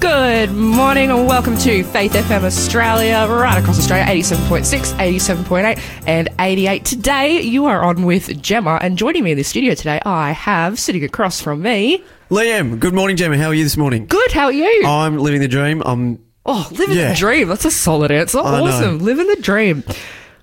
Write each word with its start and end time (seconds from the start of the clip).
Good 0.00 0.52
morning 0.52 1.10
and 1.10 1.26
welcome 1.28 1.58
to 1.58 1.84
Faith 1.84 2.14
FM 2.14 2.44
Australia, 2.44 3.26
right 3.28 3.58
across 3.58 3.78
Australia, 3.78 4.06
87.6, 4.06 4.94
87.8, 4.94 5.78
and 6.06 6.30
88. 6.38 6.86
Today 6.86 7.42
you 7.42 7.66
are 7.66 7.82
on 7.82 8.06
with 8.06 8.40
Gemma, 8.40 8.78
and 8.80 8.96
joining 8.96 9.24
me 9.24 9.32
in 9.32 9.36
the 9.36 9.44
studio 9.44 9.74
today, 9.74 10.00
I 10.06 10.32
have 10.32 10.78
sitting 10.78 11.04
across 11.04 11.42
from 11.42 11.60
me. 11.60 12.02
Liam, 12.30 12.80
good 12.80 12.94
morning, 12.94 13.18
Gemma. 13.18 13.36
How 13.36 13.48
are 13.48 13.54
you 13.54 13.62
this 13.62 13.76
morning? 13.76 14.06
Good, 14.06 14.32
how 14.32 14.46
are 14.46 14.52
you? 14.52 14.86
I'm 14.86 15.18
living 15.18 15.42
the 15.42 15.48
dream. 15.48 15.82
I'm 15.84 16.24
oh, 16.46 16.66
living 16.70 16.96
yeah. 16.96 17.10
the 17.10 17.16
dream. 17.16 17.48
That's 17.48 17.66
a 17.66 17.70
solid 17.70 18.10
answer. 18.10 18.38
I 18.38 18.58
know. 18.58 18.66
Awesome. 18.68 19.00
Living 19.00 19.26
the 19.26 19.42
dream. 19.42 19.84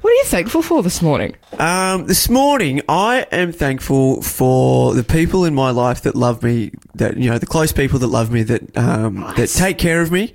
What 0.02 0.12
are 0.12 0.16
you 0.16 0.24
thankful 0.26 0.62
for 0.62 0.84
this 0.84 1.02
morning? 1.02 1.36
um, 1.60 2.06
this 2.06 2.30
morning. 2.30 2.82
I 2.88 3.26
am 3.32 3.52
thankful 3.52 4.22
for 4.22 4.94
the 4.94 5.04
people 5.04 5.44
in 5.44 5.54
my 5.56 5.72
life 5.72 6.02
that 6.04 6.16
love 6.16 6.44
me. 6.44 6.72
That 6.96 7.18
you 7.18 7.30
know, 7.30 7.38
the 7.40 7.46
close 7.48 7.72
people 7.72 8.00
that 8.00 8.08
love 8.08 8.32
me. 8.32 8.44
That 8.44 8.78
um, 8.78 9.22
that 9.36 9.48
take 9.50 9.78
care 9.78 10.02
of 10.02 10.12
me. 10.12 10.34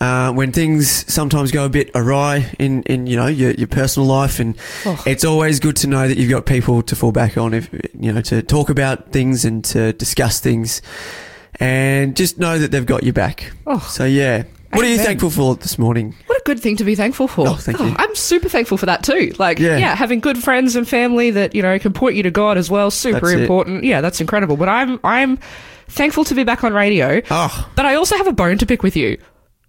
Uh, 0.00 0.32
when 0.32 0.50
things 0.50 0.88
sometimes 1.12 1.50
go 1.50 1.66
a 1.66 1.68
bit 1.68 1.90
awry 1.94 2.50
in, 2.58 2.82
in 2.84 3.06
you 3.06 3.16
know 3.16 3.26
your, 3.26 3.50
your 3.52 3.66
personal 3.68 4.06
life, 4.08 4.38
and 4.40 4.56
Oh. 4.86 5.02
it's 5.06 5.24
always 5.24 5.60
good 5.60 5.76
to 5.76 5.86
know 5.86 6.08
that 6.08 6.16
you've 6.16 6.30
got 6.30 6.46
people 6.46 6.80
to 6.82 6.96
fall 6.96 7.12
back 7.12 7.36
on, 7.36 7.52
if 7.52 7.68
you 7.98 8.12
know 8.12 8.20
to 8.22 8.42
talk 8.42 8.70
about 8.70 9.12
things 9.12 9.44
and 9.44 9.62
to 9.66 9.92
discuss 9.94 10.40
things, 10.40 10.80
and 11.58 12.16
just 12.16 12.38
know 12.38 12.58
that 12.58 12.70
they've 12.70 12.86
got 12.86 13.02
your 13.02 13.12
back. 13.12 13.52
Oh. 13.66 13.78
So 13.90 14.04
yeah, 14.06 14.44
what 14.72 14.84
are 14.84 14.88
you 14.88 14.98
thankful 14.98 15.30
for 15.30 15.54
this 15.56 15.78
morning? 15.78 16.14
What 16.26 16.38
a 16.40 16.42
good 16.44 16.60
thing 16.60 16.76
to 16.76 16.84
be 16.84 16.94
thankful 16.94 17.28
for. 17.28 17.48
Oh, 17.48 17.54
thank 17.54 17.78
you. 17.78 17.86
Oh, 17.86 17.94
I'm 17.98 18.14
super 18.14 18.48
thankful 18.48 18.76
for 18.78 18.86
that 18.86 19.02
too. 19.02 19.34
Like, 19.38 19.58
yeah. 19.58 19.76
Yeah. 19.78 19.94
having 19.94 20.20
good 20.20 20.38
friends 20.38 20.76
and 20.76 20.88
family 20.88 21.30
that, 21.32 21.54
you 21.54 21.62
know, 21.62 21.78
can 21.78 21.92
point 21.92 22.16
you 22.16 22.22
to 22.24 22.30
God 22.30 22.56
as 22.58 22.70
well, 22.70 22.90
super 22.90 23.20
That's 23.20 23.32
it. 23.32 23.40
important. 23.40 23.84
Yeah, 23.84 24.00
that's 24.00 24.20
incredible. 24.20 24.56
But 24.56 24.68
I'm 24.68 24.98
I'm 25.04 25.38
thankful 25.88 26.24
to 26.24 26.34
be 26.34 26.44
back 26.44 26.62
on 26.64 26.72
radio. 26.72 27.20
Oh, 27.30 27.70
But 27.76 27.86
I 27.86 27.94
also 27.96 28.16
have 28.16 28.26
a 28.26 28.32
bone 28.32 28.58
to 28.58 28.66
pick 28.66 28.82
with 28.82 28.96
you. 28.96 29.18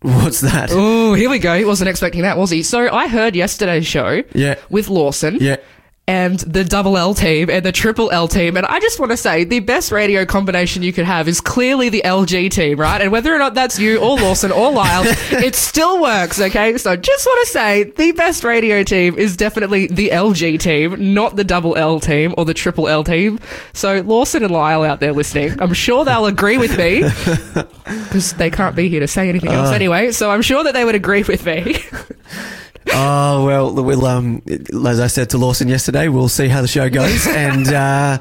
what's 0.02 0.42
that? 0.42 0.70
Oh, 0.72 1.14
here 1.14 1.30
we 1.30 1.38
go. 1.40 1.56
He 1.58 1.66
wasn't 1.66 1.90
expecting 1.90 2.24
that, 2.24 2.38
was 2.38 2.50
he? 2.50 2.64
So 2.64 2.92
I 2.92 3.08
heard 3.08 3.36
yesterday's 3.36 3.86
show 3.86 4.24
Yeah. 4.34 4.56
with 4.70 4.90
Lawson 4.90 5.38
Yeah. 5.40 5.58
And 6.08 6.40
the 6.40 6.64
double 6.64 6.98
L 6.98 7.14
team 7.14 7.50
and 7.50 7.64
the 7.64 7.72
triple 7.72 8.12
L 8.12 8.28
team. 8.28 8.58
And 8.58 8.66
I 8.66 8.80
just 8.80 9.00
want 9.00 9.12
to 9.12 9.18
say 9.18 9.44
the 9.44 9.60
best 9.60 9.92
radio 9.92 10.26
combination 10.26 10.84
you 10.84 10.92
could 10.92 11.06
have 11.06 11.28
is 11.28 11.40
clearly 11.40 11.90
the 11.90 12.02
LG 12.04 12.52
team, 12.52 12.80
right? 12.80 13.00
And 13.00 13.12
whether 13.12 13.34
or 13.34 13.38
not 13.38 13.54
that's 13.54 13.80
you 13.80 13.98
or 14.00 14.18
Lawson 14.18 14.52
or 14.52 14.72
Lyle, 14.72 15.04
it 15.32 15.56
still 15.56 16.02
works, 16.02 16.42
okay? 16.42 16.78
So 16.78 16.96
just 16.96 17.26
want 17.26 17.48
to 17.48 17.54
say 17.54 17.84
the 17.84 18.12
best 18.14 18.44
radio 18.44 18.84
team 18.84 19.18
is 19.18 19.38
definitely 19.38 19.88
the 19.88 20.10
LG 20.10 20.60
team, 20.60 21.14
not 21.14 21.36
the 21.36 21.44
double 21.44 21.78
L 21.78 22.00
team 22.00 22.34
or 22.38 22.46
the 22.46 22.54
triple 22.54 22.88
L 22.88 23.04
team. 23.04 23.40
So 23.74 24.02
Lawson 24.02 24.44
and 24.44 24.52
Lyle 24.52 24.84
out 24.84 25.00
there 25.00 25.14
listening, 25.14 25.62
I'm 25.62 25.74
sure 25.74 26.04
they'll 26.04 26.26
agree 26.26 26.58
with 26.58 26.78
me 26.78 27.04
because 27.86 28.34
they 28.34 28.50
can't 28.50 28.76
be 28.76 28.90
here 28.90 29.02
to 29.02 29.08
say 29.08 29.30
anything 29.30 29.52
else 29.52 29.70
ah. 29.70 29.76
anyway. 29.76 30.12
So 30.12 30.32
I'm 30.32 30.42
sure 30.42 30.64
that 30.64 30.74
they 30.74 30.84
would 30.84 30.96
agree 30.96 31.24
with 31.24 31.46
me. 31.46 31.78
Oh 32.88 33.46
well, 33.46 33.74
we'll 33.74 34.06
um, 34.06 34.42
as 34.48 35.00
I 35.00 35.08
said 35.08 35.30
to 35.32 35.38
Lawson 35.38 35.68
yesterday, 35.68 36.08
we'll 36.08 36.30
see 36.30 36.48
how 36.48 36.62
the 36.62 36.68
show 36.68 36.90
goes, 36.90 37.28
and 37.36 37.68
uh, 37.68 38.20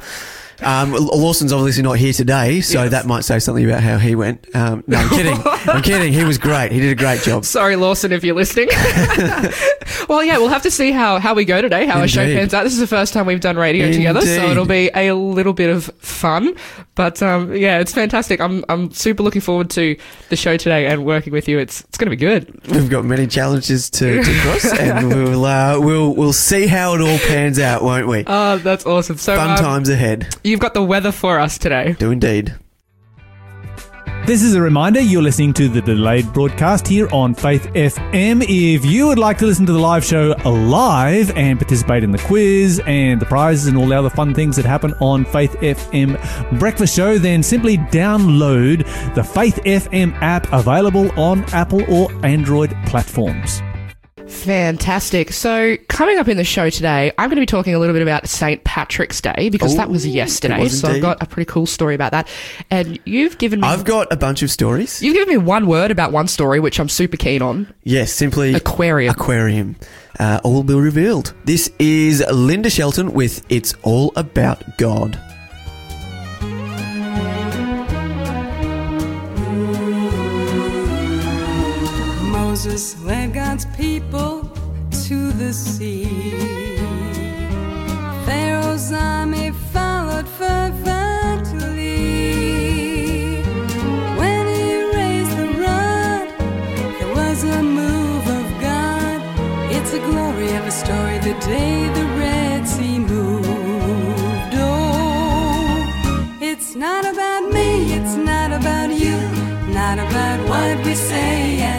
um, 0.62 0.92
Lawson's 0.92 1.52
obviously 1.52 1.82
not 1.82 1.98
here 1.98 2.12
today, 2.12 2.60
so 2.60 2.82
Yes. 2.82 2.90
that 2.92 3.06
might 3.06 3.24
say 3.24 3.38
something 3.38 3.64
about 3.64 3.82
how 3.82 3.98
he 3.98 4.14
went. 4.14 4.46
Um, 4.54 4.84
no, 4.86 4.98
I'm 4.98 5.08
kidding. 5.10 5.38
I'm 5.44 5.82
kidding. 5.82 6.12
He 6.12 6.24
was 6.24 6.38
great. 6.38 6.72
He 6.72 6.80
did 6.80 6.90
a 6.90 6.94
great 6.94 7.22
job. 7.22 7.44
Sorry, 7.44 7.76
Lawson, 7.76 8.12
if 8.12 8.24
you're 8.24 8.34
listening. 8.34 8.68
well, 10.08 10.22
yeah, 10.24 10.38
we'll 10.38 10.48
have 10.48 10.62
to 10.62 10.70
see 10.70 10.92
how, 10.92 11.18
how 11.18 11.34
we 11.34 11.44
go 11.44 11.60
today, 11.62 11.86
how 11.86 12.00
our 12.00 12.08
show 12.08 12.24
pans 12.24 12.54
out. 12.54 12.64
This 12.64 12.72
is 12.72 12.78
the 12.78 12.86
first 12.86 13.12
time 13.12 13.26
we've 13.26 13.40
done 13.40 13.56
radio 13.56 13.90
together, 13.92 14.20
so 14.22 14.50
it'll 14.50 14.64
be 14.66 14.90
a 14.94 15.12
little 15.12 15.52
bit 15.52 15.70
of 15.70 15.84
fun. 15.98 16.54
But 16.94 17.22
um, 17.22 17.54
yeah, 17.54 17.78
it's 17.78 17.94
fantastic. 17.94 18.40
I'm 18.40 18.64
I'm 18.68 18.90
super 18.90 19.22
looking 19.22 19.40
forward 19.40 19.70
to 19.70 19.96
the 20.28 20.36
show 20.36 20.56
today 20.56 20.86
and 20.86 21.04
working 21.06 21.32
with 21.32 21.48
you. 21.48 21.58
It's 21.58 21.80
it's 21.82 21.96
going 21.96 22.10
to 22.10 22.10
be 22.10 22.16
good. 22.16 22.60
We've 22.68 22.90
got 22.90 23.04
many 23.04 23.26
challenges 23.26 23.88
to, 23.90 24.22
to 24.22 24.40
cross, 24.40 24.64
and 24.78 25.08
we'll 25.08 25.44
uh, 25.44 25.80
we'll 25.80 26.14
we'll 26.14 26.32
see 26.34 26.66
how 26.66 26.94
it 26.94 27.00
all 27.00 27.18
pans 27.20 27.58
out, 27.58 27.82
won't 27.82 28.06
we? 28.06 28.24
Oh, 28.26 28.58
that's 28.58 28.84
awesome. 28.84 29.16
So 29.16 29.36
Fun 29.36 29.50
um, 29.50 29.56
times 29.56 29.88
ahead. 29.88 30.36
You've 30.50 30.60
got 30.60 30.74
the 30.74 30.82
weather 30.82 31.12
for 31.12 31.38
us 31.38 31.56
today. 31.56 31.94
Do 31.98 32.10
indeed. 32.10 32.54
This 34.26 34.42
is 34.42 34.54
a 34.54 34.60
reminder 34.60 35.00
you're 35.00 35.22
listening 35.22 35.54
to 35.54 35.68
the 35.68 35.80
delayed 35.80 36.30
broadcast 36.32 36.86
here 36.86 37.08
on 37.10 37.34
Faith 37.34 37.64
FM. 37.72 38.44
If 38.46 38.84
you 38.84 39.08
would 39.08 39.18
like 39.18 39.38
to 39.38 39.46
listen 39.46 39.64
to 39.66 39.72
the 39.72 39.78
live 39.78 40.04
show 40.04 40.36
live 40.44 41.36
and 41.36 41.58
participate 41.58 42.04
in 42.04 42.12
the 42.12 42.18
quiz 42.18 42.80
and 42.86 43.20
the 43.20 43.26
prizes 43.26 43.66
and 43.66 43.76
all 43.76 43.88
the 43.88 43.98
other 43.98 44.10
fun 44.10 44.34
things 44.34 44.56
that 44.56 44.66
happen 44.66 44.92
on 45.00 45.24
Faith 45.24 45.54
FM 45.60 46.58
Breakfast 46.58 46.94
Show, 46.94 47.18
then 47.18 47.42
simply 47.42 47.78
download 47.78 48.84
the 49.14 49.24
Faith 49.24 49.58
FM 49.64 50.14
app 50.20 50.52
available 50.52 51.10
on 51.18 51.42
Apple 51.52 51.82
or 51.92 52.12
Android 52.24 52.76
platforms. 52.86 53.62
Fantastic. 54.30 55.32
So, 55.32 55.76
coming 55.88 56.18
up 56.18 56.28
in 56.28 56.36
the 56.36 56.44
show 56.44 56.70
today, 56.70 57.12
I'm 57.18 57.28
going 57.28 57.36
to 57.36 57.42
be 57.42 57.46
talking 57.46 57.74
a 57.74 57.78
little 57.78 57.92
bit 57.92 58.02
about 58.02 58.28
St. 58.28 58.62
Patrick's 58.64 59.20
Day 59.20 59.50
because 59.50 59.76
that 59.76 59.90
was 59.90 60.06
yesterday. 60.06 60.62
was 60.62 60.80
so, 60.80 60.88
I've 60.88 61.02
got 61.02 61.22
a 61.22 61.26
pretty 61.26 61.50
cool 61.50 61.66
story 61.66 61.94
about 61.94 62.12
that. 62.12 62.28
And 62.70 62.98
you've 63.04 63.38
given 63.38 63.60
me 63.60 63.66
I've 63.66 63.84
got 63.84 64.12
a 64.12 64.16
bunch 64.16 64.42
of 64.42 64.50
stories. 64.50 65.02
You've 65.02 65.14
given 65.14 65.28
me 65.28 65.36
one 65.36 65.66
word 65.66 65.90
about 65.90 66.12
one 66.12 66.28
story, 66.28 66.60
which 66.60 66.78
I'm 66.78 66.88
super 66.88 67.16
keen 67.16 67.42
on. 67.42 67.72
Yes, 67.82 68.12
simply 68.12 68.54
Aquarium. 68.54 69.10
Aquarium. 69.12 69.76
Uh, 70.18 70.40
all 70.44 70.54
will 70.54 70.62
be 70.62 70.74
revealed. 70.74 71.34
This 71.44 71.70
is 71.78 72.24
Linda 72.32 72.70
Shelton 72.70 73.12
with 73.12 73.44
"It's 73.48 73.74
All 73.82 74.12
About 74.16 74.78
God." 74.78 75.20
Moses 82.60 83.00
led 83.04 83.32
God's 83.50 83.66
people 83.76 84.48
to 85.06 85.32
the 85.32 85.52
sea. 85.52 86.04
Pharaoh's 88.24 88.92
army 88.92 89.50
followed 89.72 90.28
fervently. 90.28 91.82
When 94.20 94.42
he 94.54 94.70
raised 94.94 95.36
the 95.36 95.48
rod, 95.64 96.28
there 97.00 97.12
was 97.12 97.42
a 97.42 97.60
move 97.60 98.24
of 98.38 98.46
God. 98.60 99.20
It's 99.72 99.94
a 99.94 99.98
glory 99.98 100.54
of 100.54 100.64
a 100.66 100.70
story 100.70 101.18
the 101.18 101.34
day 101.44 101.88
the 101.88 102.06
Red 102.22 102.68
Sea 102.68 103.00
moved. 103.00 104.54
Oh, 104.54 106.38
it's 106.40 106.76
not 106.76 107.04
about 107.04 107.52
me, 107.52 107.94
it's 107.94 108.14
not 108.14 108.52
about 108.52 108.90
you, 108.90 109.16
not 109.74 109.98
about 109.98 110.38
what 110.48 110.86
we 110.86 110.94
say 110.94 111.69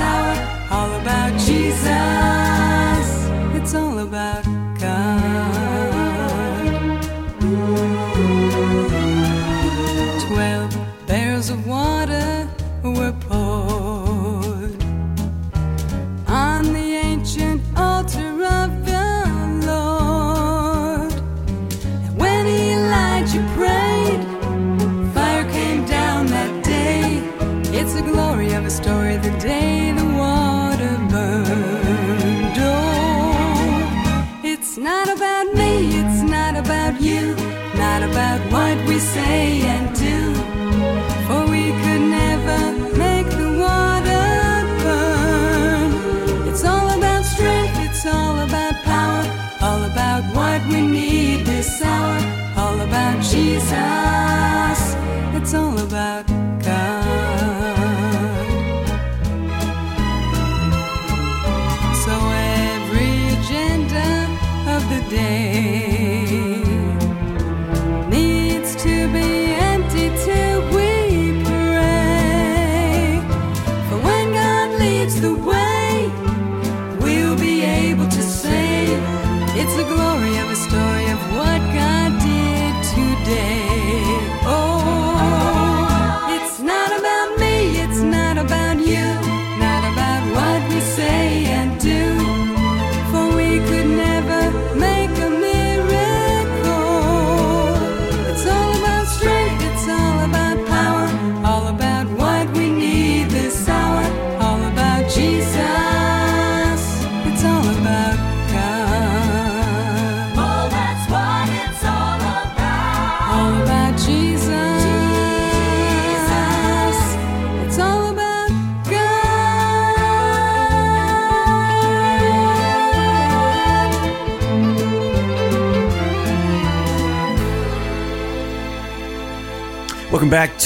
hour, 0.00 0.68
all 0.70 1.00
about 1.00 1.38
Jesus. 1.40 2.57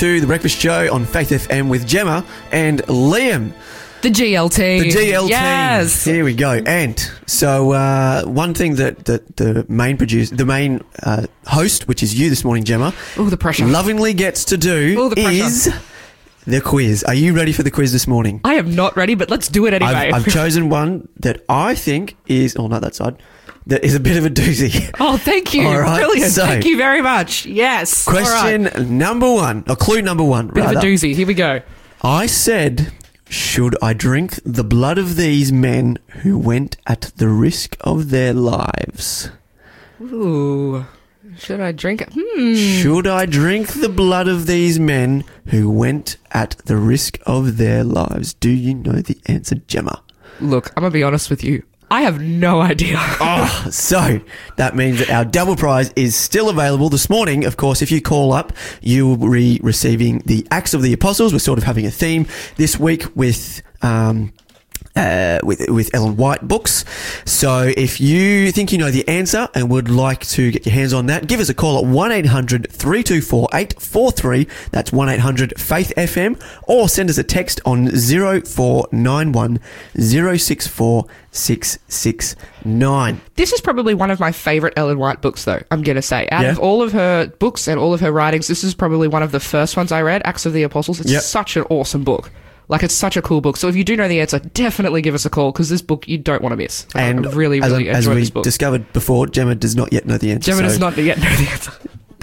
To 0.03 0.21
the 0.21 0.27
Breakfast 0.27 0.59
Show 0.59 0.93
on 0.93 1.05
Faith 1.05 1.29
FM 1.31 1.69
with 1.69 1.87
Gemma 1.87 2.25
and 2.51 2.83
Liam, 2.89 3.53
The 4.01 4.11
GLT. 4.11 4.81
the 4.81 4.91
GLT. 4.91 5.29
Yes. 5.29 6.05
Here 6.05 6.25
we 6.25 6.35
go. 6.35 6.61
And 6.67 6.99
so, 7.27 7.71
uh, 7.71 8.25
one 8.25 8.53
thing 8.53 8.75
that, 8.75 9.05
that 9.05 9.37
the 9.37 9.65
main 9.69 9.97
producer, 9.97 10.35
the 10.35 10.45
main 10.45 10.83
uh, 11.05 11.29
host, 11.47 11.87
which 11.87 12.03
is 12.03 12.19
you 12.19 12.31
this 12.31 12.43
morning, 12.43 12.65
Gemma, 12.65 12.93
Oh, 13.17 13.31
the 13.31 13.37
pressure. 13.37 13.65
lovingly 13.65 14.13
gets 14.13 14.45
to 14.47 14.57
do 14.57 14.99
Ooh, 14.99 15.09
the 15.09 15.15
pressure. 15.15 15.45
is 15.45 15.73
the 16.49 16.61
quiz. 16.61 17.05
Are 17.05 17.15
you 17.15 17.33
ready 17.33 17.53
for 17.53 17.63
the 17.63 17.71
quiz 17.71 17.93
this 17.93 18.09
morning? 18.09 18.41
I 18.43 18.55
am 18.55 18.75
not 18.75 18.97
ready, 18.97 19.15
but 19.15 19.31
let's 19.31 19.47
do 19.47 19.67
it 19.67 19.73
anyway. 19.73 20.11
I've, 20.11 20.27
I've 20.27 20.33
chosen 20.35 20.69
one 20.69 21.07
that 21.21 21.45
I 21.49 21.77
think 21.77 22.17
is, 22.27 22.57
oh, 22.57 22.67
not 22.67 22.83
that 22.83 22.97
side, 22.97 23.23
that 23.67 23.85
is 23.85 23.95
a 23.95 24.01
bit 24.01 24.17
of 24.17 24.25
a 24.27 24.31
doozy. 24.31 24.91
oh, 25.01 25.17
thank 25.17 25.55
you. 25.55 25.67
All 25.67 25.79
right, 25.81 25.99
Brilliant. 26.01 26.33
so- 26.33 26.47
thank 26.47 26.65
you 26.65 26.77
very 26.77 27.01
much. 27.03 27.47
Yes. 27.47 28.07
All 28.09 28.15
Question 28.15 28.65
right. 28.65 28.81
number 28.87 29.33
one, 29.33 29.65
or 29.69 29.77
clue 29.77 30.03
number 30.03 30.25
one, 30.25 30.47
right? 30.49 30.55
Bit 30.55 30.61
rather. 30.65 30.79
of 30.79 30.85
a 30.85 30.87
doozy. 30.87 31.15
Here 31.15 31.27
we 31.27 31.35
go. 31.35 31.61
I 32.03 32.27
said, 32.27 32.93
should 33.29 33.77
I 33.83 33.93
drink 33.93 34.41
the 34.45 34.65
blood 34.65 34.99
of 34.99 35.17
these 35.17 35.53
men 35.53 35.99
who 36.23 36.37
went 36.39 36.77
at 36.87 37.13
the 37.17 37.29
risk 37.29 37.77
of 37.81 38.11
their 38.11 38.33
lives? 38.33 39.31
Ooh. 40.01 40.85
Should 41.39 41.61
I 41.61 41.73
drink 41.73 42.03
it? 42.03 42.11
Hmm. 42.15 42.55
Should 42.55 43.07
I 43.07 43.25
drink 43.25 43.69
the 43.69 43.89
blood 43.89 44.29
of 44.29 44.47
these 44.47 44.79
men 44.79 45.25
who 45.47 45.71
went 45.71 46.19
at 46.33 46.51
the 46.67 46.77
risk 46.77 47.19
of 47.25 47.57
their 47.57 47.85
lives? 47.85 48.35
Do 48.35 48.51
you 48.51 48.75
know 48.75 49.01
the 49.01 49.19
answer, 49.27 49.55
Gemma? 49.55 50.03
Look, 50.41 50.71
I'm 50.77 50.83
going 50.83 50.91
to 50.93 50.95
be 50.95 51.03
honest 51.03 51.31
with 51.31 51.43
you. 51.43 51.63
I 51.93 52.03
have 52.03 52.23
no 52.23 52.63
idea. 52.63 52.99
Oh, 53.25 53.69
so 53.71 54.21
that 54.57 54.75
means 54.75 54.99
that 54.99 55.11
our 55.11 55.25
double 55.25 55.57
prize 55.57 55.93
is 55.95 56.17
still 56.17 56.49
available 56.49 56.89
this 56.89 57.09
morning. 57.09 57.45
Of 57.45 57.57
course, 57.57 57.83
if 57.83 57.93
you 57.93 58.01
call 58.01 58.33
up, 58.33 58.53
you 58.81 59.07
will 59.07 59.31
be 59.31 59.61
receiving 59.63 60.19
the 60.27 60.47
Acts 60.51 60.75
of 60.75 60.83
the 60.83 60.93
Apostles. 60.93 61.33
We're 61.33 61.39
sort 61.39 61.59
of 61.59 61.65
having 61.65 61.87
a 61.87 61.91
theme 61.91 62.27
this 62.57 62.79
week 62.79 63.05
with. 63.15 63.63
Um, 63.83 64.33
uh, 64.97 65.39
with 65.43 65.69
with 65.71 65.95
Ellen 65.95 66.17
White 66.17 66.47
books. 66.47 66.85
So 67.25 67.73
if 67.77 68.01
you 68.01 68.53
think 68.53 68.73
you 68.73 68.79
know 68.79 68.91
the 68.91 69.07
answer 69.09 69.49
and 69.55 69.71
would 69.71 69.91
like 69.91 70.27
to 70.29 70.51
get 70.51 70.67
your 70.67 70.75
hands 70.75 70.93
on 70.93 71.07
that, 71.07 71.27
give 71.27 71.41
us 71.41 71.49
a 71.49 71.55
call 71.55 71.79
at 71.79 71.85
1-800-324-843. 71.85 74.71
That's 74.71 74.91
1-800-FAITH-FM 74.91 76.43
or 76.69 76.89
send 76.89 77.11
us 77.11 77.19
a 77.19 77.25
text 77.25 77.61
on 77.65 77.89
0491 77.91 79.59
064 79.97 81.07
669. 81.35 83.21
This 83.37 83.53
is 83.53 83.61
probably 83.61 83.95
one 83.95 84.11
of 84.11 84.21
my 84.21 84.33
favorite 84.33 84.75
Ellen 84.77 84.99
White 84.99 85.23
books, 85.23 85.45
though, 85.45 85.61
I'm 85.71 85.83
going 85.83 85.97
to 85.97 86.03
say. 86.03 86.29
Out 86.31 86.43
Yeah. 86.43 86.51
of 86.51 86.59
all 86.59 86.83
of 86.83 86.93
her 86.93 87.27
books 87.39 87.67
and 87.69 87.79
all 87.81 87.95
of 87.95 88.01
her 88.01 88.13
writings, 88.13 88.49
this 88.49 88.63
is 88.63 88.75
probably 88.75 89.09
one 89.09 89.23
of 89.23 89.33
the 89.33 89.41
first 89.41 89.77
ones 89.77 89.93
I 89.93 90.03
read, 90.03 90.23
Acts 90.25 90.45
of 90.47 90.53
the 90.53 90.63
Apostles. 90.63 91.01
It's 91.01 91.11
Yep. 91.11 91.23
such 91.23 91.57
an 91.57 91.65
awesome 91.71 92.05
book. 92.05 92.31
Like, 92.73 92.83
it's 92.83 92.95
such 92.95 93.19
a 93.19 93.23
cool 93.23 93.43
book. 93.43 93.59
So 93.59 93.69
if 93.69 93.77
you 93.77 93.85
do 93.85 93.99
know 93.99 94.09
the 94.09 94.19
answer, 94.19 94.39
definitely 94.39 95.03
give 95.03 95.15
us 95.15 95.27
a 95.27 95.31
call 95.31 95.53
because 95.53 95.69
this 95.69 95.83
book 95.83 96.09
you 96.09 96.17
don't 96.17 96.41
want 96.41 96.55
to 96.55 96.57
miss. 96.57 96.87
And 96.95 97.27
I 97.27 97.31
really, 97.31 97.61
as, 97.61 97.71
really 97.71 97.91
as 97.91 98.07
enjoy 98.07 98.35
we 98.35 98.43
discovered 98.43 98.91
before, 98.95 99.27
Gemma 99.27 99.55
does 99.55 99.77
not 99.77 99.93
yet 99.93 100.07
know 100.07 100.17
the 100.17 100.33
answer. 100.33 100.51
Gemma 100.51 100.63
so- 100.63 100.69
does 100.69 100.79
not 100.79 100.97
yet 100.97 101.19
know 101.19 101.37
the 101.37 101.51
answer. 101.51 101.73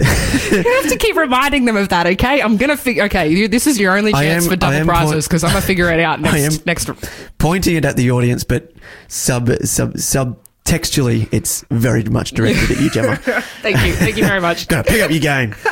you 0.00 0.82
have 0.82 0.88
to 0.90 0.96
keep 0.98 1.14
reminding 1.14 1.66
them 1.66 1.76
of 1.76 1.90
that, 1.90 2.06
okay? 2.06 2.42
I'm 2.42 2.56
gonna 2.56 2.76
figure. 2.76 3.04
Okay, 3.04 3.28
you, 3.28 3.46
this 3.46 3.66
is 3.68 3.78
your 3.78 3.96
only 3.96 4.12
chance 4.12 4.44
am- 4.44 4.50
for 4.50 4.56
double 4.56 4.84
prizes 4.86 5.12
point- 5.12 5.24
because 5.24 5.44
I'm 5.44 5.50
gonna 5.52 5.60
figure 5.60 5.88
it 5.92 6.00
out 6.00 6.20
next. 6.22 6.66
Next, 6.66 6.90
pointing 7.38 7.76
it 7.76 7.84
at 7.84 7.96
the 7.96 8.10
audience, 8.10 8.42
but 8.42 8.72
sub 9.08 9.50
sub 9.64 9.98
sub 9.98 10.38
textually, 10.70 11.26
it's 11.32 11.64
very 11.70 12.04
much 12.04 12.30
directed 12.30 12.70
at 12.70 12.80
you, 12.80 12.90
Gemma. 12.90 13.16
thank 13.60 13.84
you, 13.84 13.92
thank 13.92 14.16
you 14.16 14.24
very 14.24 14.40
much. 14.40 14.68
Gotta 14.68 14.88
pick 14.88 15.02
up 15.02 15.10
your 15.10 15.20
game. 15.20 15.54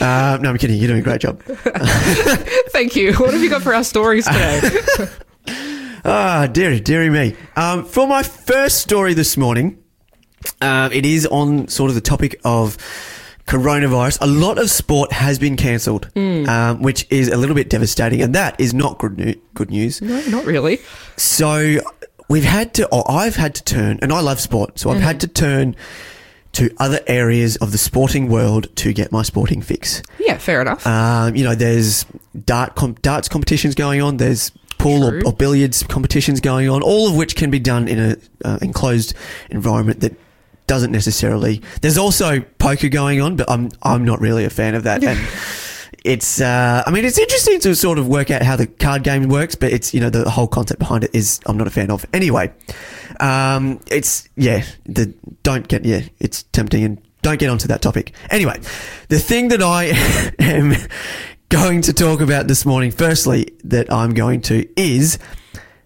Uh, 0.00 0.38
no, 0.40 0.50
I'm 0.50 0.58
kidding. 0.58 0.78
You're 0.78 0.86
doing 0.86 1.00
a 1.00 1.02
great 1.02 1.20
job. 1.20 1.42
Thank 2.68 2.94
you. 2.94 3.14
What 3.14 3.34
have 3.34 3.42
you 3.42 3.50
got 3.50 3.62
for 3.62 3.74
our 3.74 3.82
stories 3.82 4.26
today? 4.26 4.60
Ah, 6.04 6.46
dearie, 6.46 6.78
dearie 6.78 7.10
me. 7.10 7.34
Um, 7.56 7.84
for 7.84 8.06
my 8.06 8.22
first 8.22 8.78
story 8.78 9.12
this 9.12 9.36
morning, 9.36 9.82
uh, 10.60 10.88
it 10.92 11.04
is 11.04 11.26
on 11.26 11.66
sort 11.66 11.88
of 11.88 11.96
the 11.96 12.00
topic 12.00 12.40
of 12.44 12.76
coronavirus. 13.48 14.18
A 14.20 14.28
lot 14.28 14.56
of 14.56 14.70
sport 14.70 15.10
has 15.10 15.36
been 15.40 15.56
cancelled, 15.56 16.08
um, 16.16 16.80
which 16.80 17.04
is 17.10 17.26
a 17.26 17.36
little 17.36 17.56
bit 17.56 17.68
devastating, 17.68 18.22
and 18.22 18.36
that 18.36 18.54
is 18.60 18.72
not 18.72 18.98
good, 18.98 19.18
new- 19.18 19.40
good 19.54 19.70
news. 19.72 20.00
no, 20.00 20.20
not 20.28 20.44
really. 20.44 20.78
So 21.16 21.80
we've 22.28 22.44
had 22.44 22.74
to, 22.74 22.86
or 22.88 23.10
I've 23.10 23.36
had 23.36 23.54
to 23.56 23.64
turn, 23.64 23.98
and 24.02 24.12
I 24.12 24.20
love 24.20 24.40
sport, 24.40 24.78
so 24.78 24.90
I've 24.90 25.00
had 25.00 25.20
to 25.20 25.28
turn 25.28 25.76
to 26.52 26.70
other 26.78 27.00
areas 27.06 27.56
of 27.56 27.72
the 27.72 27.78
sporting 27.78 28.28
world 28.28 28.74
to 28.76 28.92
get 28.92 29.12
my 29.12 29.22
sporting 29.22 29.62
fix. 29.62 30.02
Yeah, 30.18 30.38
fair 30.38 30.60
enough. 30.60 30.86
Um, 30.86 31.36
you 31.36 31.44
know, 31.44 31.54
there's 31.54 32.04
dart 32.44 32.74
com- 32.74 32.96
darts 33.02 33.28
competitions 33.28 33.74
going 33.74 34.00
on. 34.02 34.16
There's 34.16 34.50
pool 34.78 35.04
or, 35.04 35.22
or 35.26 35.32
billiards 35.32 35.82
competitions 35.82 36.40
going 36.40 36.68
on. 36.68 36.82
All 36.82 37.08
of 37.08 37.16
which 37.16 37.36
can 37.36 37.50
be 37.50 37.58
done 37.58 37.86
in 37.88 37.98
a 37.98 38.16
uh, 38.44 38.58
enclosed 38.62 39.14
environment 39.50 40.00
that 40.00 40.16
doesn't 40.66 40.92
necessarily. 40.92 41.62
There's 41.80 41.98
also 41.98 42.40
poker 42.58 42.88
going 42.88 43.20
on, 43.20 43.36
but 43.36 43.50
I'm 43.50 43.70
I'm 43.82 44.04
not 44.04 44.20
really 44.20 44.44
a 44.44 44.50
fan 44.50 44.74
of 44.74 44.84
that. 44.84 45.02
And 45.08 45.18
it's 46.04 46.40
uh, 46.40 46.82
I 46.86 46.90
mean 46.90 47.04
it's 47.04 47.18
interesting 47.18 47.60
to 47.60 47.74
sort 47.74 47.98
of 47.98 48.08
work 48.08 48.30
out 48.30 48.42
how 48.42 48.56
the 48.56 48.66
card 48.66 49.02
game 49.02 49.28
works, 49.28 49.54
but 49.54 49.72
it's 49.72 49.92
you 49.94 50.00
know 50.00 50.10
the 50.10 50.28
whole 50.30 50.48
concept 50.48 50.78
behind 50.78 51.04
it 51.04 51.10
is 51.14 51.40
I'm 51.46 51.56
not 51.56 51.66
a 51.66 51.70
fan 51.70 51.90
of. 51.90 52.06
Anyway, 52.12 52.52
um, 53.20 53.80
it's 53.90 54.28
yeah 54.36 54.64
the 54.84 55.12
don't 55.42 55.68
get 55.68 55.84
yeah 55.84 56.02
it's 56.20 56.44
tempting 56.44 56.84
and 56.84 57.02
don't 57.22 57.38
get 57.38 57.50
onto 57.50 57.68
that 57.68 57.82
topic. 57.82 58.12
Anyway, 58.30 58.58
the 59.08 59.18
thing 59.18 59.48
that 59.48 59.62
I 59.62 59.86
am 60.38 60.74
going 61.48 61.82
to 61.82 61.92
talk 61.92 62.20
about 62.20 62.46
this 62.46 62.64
morning, 62.64 62.90
firstly, 62.90 63.52
that 63.64 63.92
I'm 63.92 64.14
going 64.14 64.40
to 64.42 64.68
is 64.80 65.18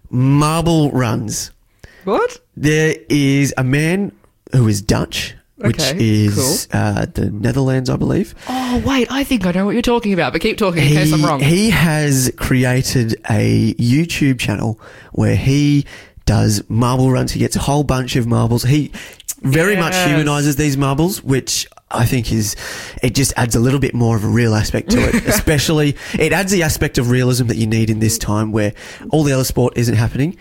marble 0.09 0.91
runs. 0.91 1.51
what? 2.03 2.39
There 2.55 2.95
is 3.09 3.53
a 3.57 3.63
man 3.63 4.11
who 4.51 4.67
is 4.67 4.81
Dutch, 4.81 5.35
which 5.57 5.79
Okay, 5.79 5.97
is 6.25 6.67
uh, 6.73 7.05
the 7.13 7.29
Netherlands, 7.29 7.89
I 7.89 7.95
believe. 7.95 8.33
Oh 8.49 8.81
wait, 8.85 9.07
I 9.11 9.23
think 9.23 9.45
I 9.45 9.51
know 9.51 9.65
what 9.65 9.71
you're 9.71 9.81
talking 9.81 10.13
about. 10.13 10.33
But 10.33 10.41
keep 10.41 10.57
talking 10.57 10.81
in 10.83 10.89
case 10.89 11.13
I'm 11.13 11.23
wrong. 11.23 11.39
he 11.39 11.69
has 11.69 12.31
created 12.37 13.15
a 13.29 13.73
YouTube 13.75 14.39
channel 14.39 14.79
where 15.11 15.35
he 15.35 15.85
does 16.25 16.63
marble 16.69 17.11
runs. 17.11 17.31
He 17.33 17.39
gets 17.39 17.55
a 17.55 17.59
whole 17.59 17.83
bunch 17.83 18.15
of 18.15 18.25
marbles. 18.27 18.63
He 18.63 18.91
very 19.41 19.75
much 19.75 19.93
humanizes 20.07 20.55
these 20.55 20.77
marbles, 20.77 21.21
which 21.23 21.67
I 21.91 22.05
think 22.05 22.31
is 22.31 22.55
it 23.03 23.13
just 23.13 23.33
adds 23.35 23.55
a 23.55 23.59
little 23.59 23.79
bit 23.79 23.93
more 23.93 24.15
of 24.15 24.23
a 24.23 24.27
real 24.27 24.55
aspect 24.55 24.89
to 24.91 24.99
it. 25.09 25.15
Especially, 25.27 25.95
it 26.17 26.33
adds 26.33 26.51
the 26.51 26.63
aspect 26.63 26.97
of 26.97 27.09
realism 27.11 27.47
that 27.47 27.57
you 27.57 27.67
need 27.67 27.89
in 27.89 27.99
this 27.99 28.17
time 28.17 28.51
where 28.51 28.73
all 29.11 29.23
the 29.23 29.33
other 29.33 29.43
sport 29.43 29.77
isn't 29.77 29.95
happening. 29.95 30.37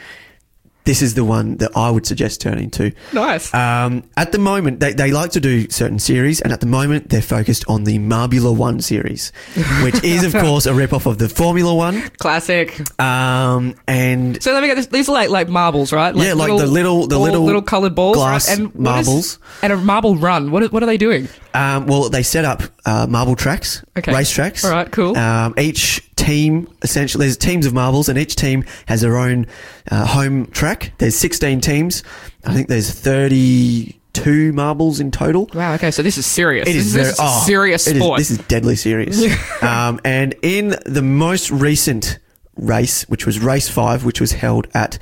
This 0.84 1.00
is 1.00 1.14
the 1.14 1.24
one 1.24 1.58
that 1.58 1.76
I 1.76 1.90
would 1.90 2.06
suggest 2.06 2.40
turning 2.40 2.68
to. 2.72 2.92
nice. 3.12 3.54
Um, 3.54 4.02
at 4.16 4.32
the 4.32 4.38
moment, 4.38 4.80
they, 4.80 4.92
they 4.92 5.12
like 5.12 5.30
to 5.32 5.40
do 5.40 5.70
certain 5.70 5.98
series, 6.00 6.40
and 6.40 6.52
at 6.52 6.60
the 6.60 6.66
moment, 6.66 7.08
they're 7.10 7.22
focused 7.22 7.64
on 7.68 7.84
the 7.84 7.98
Marbula 7.98 8.56
One 8.56 8.80
series, 8.80 9.30
which 9.84 10.02
is, 10.02 10.24
of 10.24 10.32
course, 10.32 10.66
a 10.66 10.74
rip 10.74 10.92
off 10.92 11.06
of 11.06 11.18
the 11.18 11.28
Formula 11.28 11.72
One. 11.72 12.02
Classic. 12.18 12.80
Um, 13.00 13.74
and 13.86 14.42
So 14.42 14.52
let 14.52 14.60
me 14.62 14.66
get 14.68 14.74
this. 14.74 14.86
These 14.86 15.08
are 15.08 15.12
like 15.12 15.30
like 15.30 15.48
marbles, 15.48 15.92
right? 15.92 16.14
Yeah, 16.16 16.32
like 16.34 16.48
the 16.48 16.66
little- 16.66 17.06
the 17.06 17.14
ball- 17.16 17.24
little 17.24 17.44
little 17.44 17.62
coloured 17.62 17.94
balls, 17.94 18.16
glass 18.16 18.48
right? 18.48 18.58
and 18.58 18.74
what 18.74 19.00
is- 19.00 19.06
marbles. 19.06 19.38
and 19.62 19.72
a 19.72 19.76
marble 19.76 20.16
run. 20.16 20.50
What 20.50 20.72
what 20.72 20.82
are 20.82 20.86
they 20.86 20.98
doing? 20.98 21.28
Um, 21.54 21.86
well, 21.86 22.08
they 22.08 22.22
set 22.22 22.44
up 22.44 22.62
uh, 22.86 23.06
marble 23.08 23.36
tracks, 23.36 23.84
Okay. 23.96 24.12
race 24.12 24.30
tracks. 24.30 24.64
All 24.64 24.70
right, 24.70 24.90
cool. 24.90 25.16
Um, 25.16 25.54
each 25.58 26.02
team, 26.16 26.68
essentially, 26.82 27.26
there's 27.26 27.36
teams 27.36 27.66
of 27.66 27.74
marbles, 27.74 28.08
and 28.08 28.18
each 28.18 28.36
team 28.36 28.64
has 28.86 29.00
their 29.00 29.16
own 29.18 29.46
uh, 29.90 30.06
home 30.06 30.46
track. 30.46 30.92
There's 30.98 31.14
16 31.16 31.60
teams. 31.60 32.02
I 32.44 32.54
think 32.54 32.68
there's 32.68 32.90
32 32.90 34.52
marbles 34.52 35.00
in 35.00 35.10
total. 35.10 35.48
Wow. 35.54 35.74
Okay, 35.74 35.90
so 35.90 36.02
this 36.02 36.18
is 36.18 36.26
serious. 36.26 36.68
It 36.68 36.72
this 36.74 36.86
is 36.86 36.92
this 36.92 37.02
very 37.02 37.12
is 37.12 37.18
a 37.18 37.22
oh, 37.22 37.42
serious 37.46 37.86
it 37.86 37.96
is- 37.96 38.02
sport. 38.02 38.18
this 38.18 38.30
is 38.30 38.38
deadly 38.38 38.76
serious. 38.76 39.22
um, 39.62 40.00
and 40.04 40.34
in 40.42 40.76
the 40.86 41.02
most 41.02 41.50
recent 41.50 42.18
race, 42.56 43.08
which 43.08 43.26
was 43.26 43.38
race 43.40 43.68
five, 43.68 44.04
which 44.04 44.20
was 44.20 44.32
held 44.32 44.68
at 44.74 44.98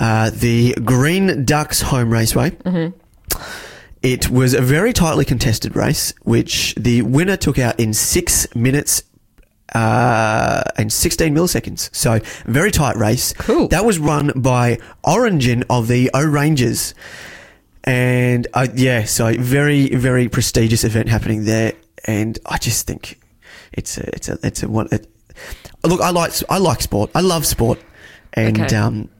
uh, 0.00 0.30
the 0.30 0.74
Green 0.84 1.44
Ducks 1.44 1.80
Home 1.82 2.12
Raceway. 2.12 2.56
It 4.02 4.30
was 4.30 4.54
a 4.54 4.60
very 4.60 4.92
tightly 4.92 5.24
contested 5.24 5.74
race, 5.74 6.14
which 6.22 6.74
the 6.76 7.02
winner 7.02 7.36
took 7.36 7.58
out 7.58 7.78
in 7.80 7.92
six 7.92 8.52
minutes 8.54 9.02
uh, 9.74 10.62
and 10.76 10.92
16 10.92 11.34
milliseconds. 11.34 11.94
So, 11.94 12.20
very 12.46 12.70
tight 12.70 12.96
race. 12.96 13.32
Cool. 13.34 13.68
That 13.68 13.84
was 13.84 13.98
run 13.98 14.32
by 14.36 14.78
Origin 15.04 15.64
of 15.68 15.88
the 15.88 16.10
O'rangers. 16.14 16.94
And 17.84 18.46
uh, 18.54 18.68
yeah, 18.74 19.04
so 19.04 19.34
very, 19.34 19.88
very 19.94 20.28
prestigious 20.28 20.84
event 20.84 21.08
happening 21.08 21.44
there. 21.44 21.72
And 22.04 22.38
I 22.46 22.58
just 22.58 22.86
think 22.86 23.18
it's 23.72 23.98
a, 23.98 24.08
it's 24.14 24.28
a, 24.28 24.38
it's 24.42 24.62
a 24.62 24.68
one. 24.68 24.88
It, 24.92 25.06
look, 25.84 26.00
I 26.00 26.10
like, 26.10 26.32
I 26.48 26.58
like 26.58 26.80
sport. 26.82 27.10
I 27.14 27.20
love 27.20 27.46
sport. 27.46 27.80
And, 28.32 28.60
Okay. 28.60 28.76
um, 28.76 29.10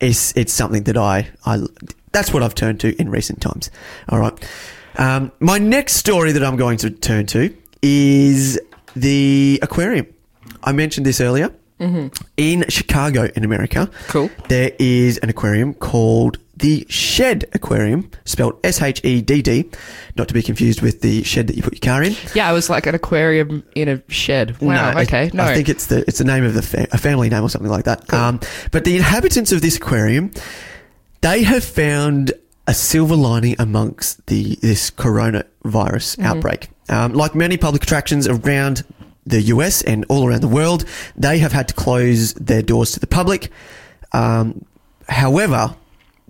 it's, 0.00 0.36
it's 0.36 0.52
something 0.52 0.84
that 0.84 0.96
I, 0.96 1.28
I, 1.44 1.58
that's 2.12 2.32
what 2.32 2.42
I've 2.42 2.54
turned 2.54 2.80
to 2.80 2.94
in 3.00 3.10
recent 3.10 3.40
times. 3.40 3.70
All 4.08 4.18
right. 4.18 4.32
Um, 4.96 5.30
my 5.40 5.58
next 5.58 5.94
story 5.94 6.32
that 6.32 6.42
I'm 6.42 6.56
going 6.56 6.78
to 6.78 6.90
turn 6.90 7.26
to 7.26 7.54
is 7.82 8.58
the 8.96 9.58
aquarium. 9.62 10.06
I 10.64 10.72
mentioned 10.72 11.06
this 11.06 11.20
earlier. 11.20 11.52
In 12.36 12.64
Chicago, 12.68 13.28
in 13.36 13.44
America, 13.44 13.88
Cool. 14.08 14.30
there 14.48 14.72
is 14.80 15.18
an 15.18 15.28
aquarium 15.28 15.74
called 15.74 16.38
the 16.56 16.84
Shedd 16.88 17.44
Aquarium, 17.52 18.10
spelled 18.24 18.58
S 18.64 18.82
H 18.82 19.00
E 19.04 19.22
D 19.22 19.42
D, 19.42 19.70
not 20.16 20.26
to 20.26 20.34
be 20.34 20.42
confused 20.42 20.82
with 20.82 21.02
the 21.02 21.22
shed 21.22 21.46
that 21.46 21.54
you 21.56 21.62
put 21.62 21.74
your 21.74 21.92
car 21.94 22.02
in. 22.02 22.16
Yeah, 22.34 22.50
it 22.50 22.52
was 22.52 22.68
like 22.68 22.86
an 22.86 22.96
aquarium 22.96 23.62
in 23.76 23.88
a 23.88 24.02
shed. 24.08 24.60
Wow. 24.60 24.90
No, 24.90 24.98
okay. 25.02 25.26
I, 25.26 25.30
No. 25.32 25.44
I 25.44 25.54
think 25.54 25.68
it's 25.68 25.86
the 25.86 25.98
it's 26.08 26.18
the 26.18 26.24
name 26.24 26.42
of 26.42 26.54
the 26.54 26.62
fa- 26.62 26.88
a 26.90 26.98
family 26.98 27.28
name 27.28 27.44
or 27.44 27.48
something 27.48 27.70
like 27.70 27.84
that. 27.84 28.12
Um, 28.12 28.40
but 28.72 28.84
the 28.84 28.96
inhabitants 28.96 29.52
of 29.52 29.60
this 29.62 29.76
aquarium, 29.76 30.32
they 31.20 31.42
have 31.42 31.64
found 31.64 32.32
a 32.66 32.74
silver 32.74 33.16
lining 33.16 33.56
amongst 33.58 34.26
the 34.26 34.56
this 34.56 34.90
coronavirus 34.90 36.18
outbreak. 36.22 36.68
Um, 36.90 37.12
like 37.14 37.34
many 37.34 37.56
public 37.56 37.82
attractions 37.82 38.26
around 38.28 38.84
the 39.26 39.42
US 39.42 39.82
and 39.82 40.04
all 40.08 40.26
around 40.26 40.40
the 40.42 40.48
world, 40.48 40.84
they 41.16 41.38
have 41.38 41.52
had 41.52 41.68
to 41.68 41.74
close 41.74 42.34
their 42.34 42.62
doors 42.62 42.92
to 42.92 43.00
the 43.00 43.06
public. 43.06 43.50
Um, 44.12 44.64
however, 45.08 45.74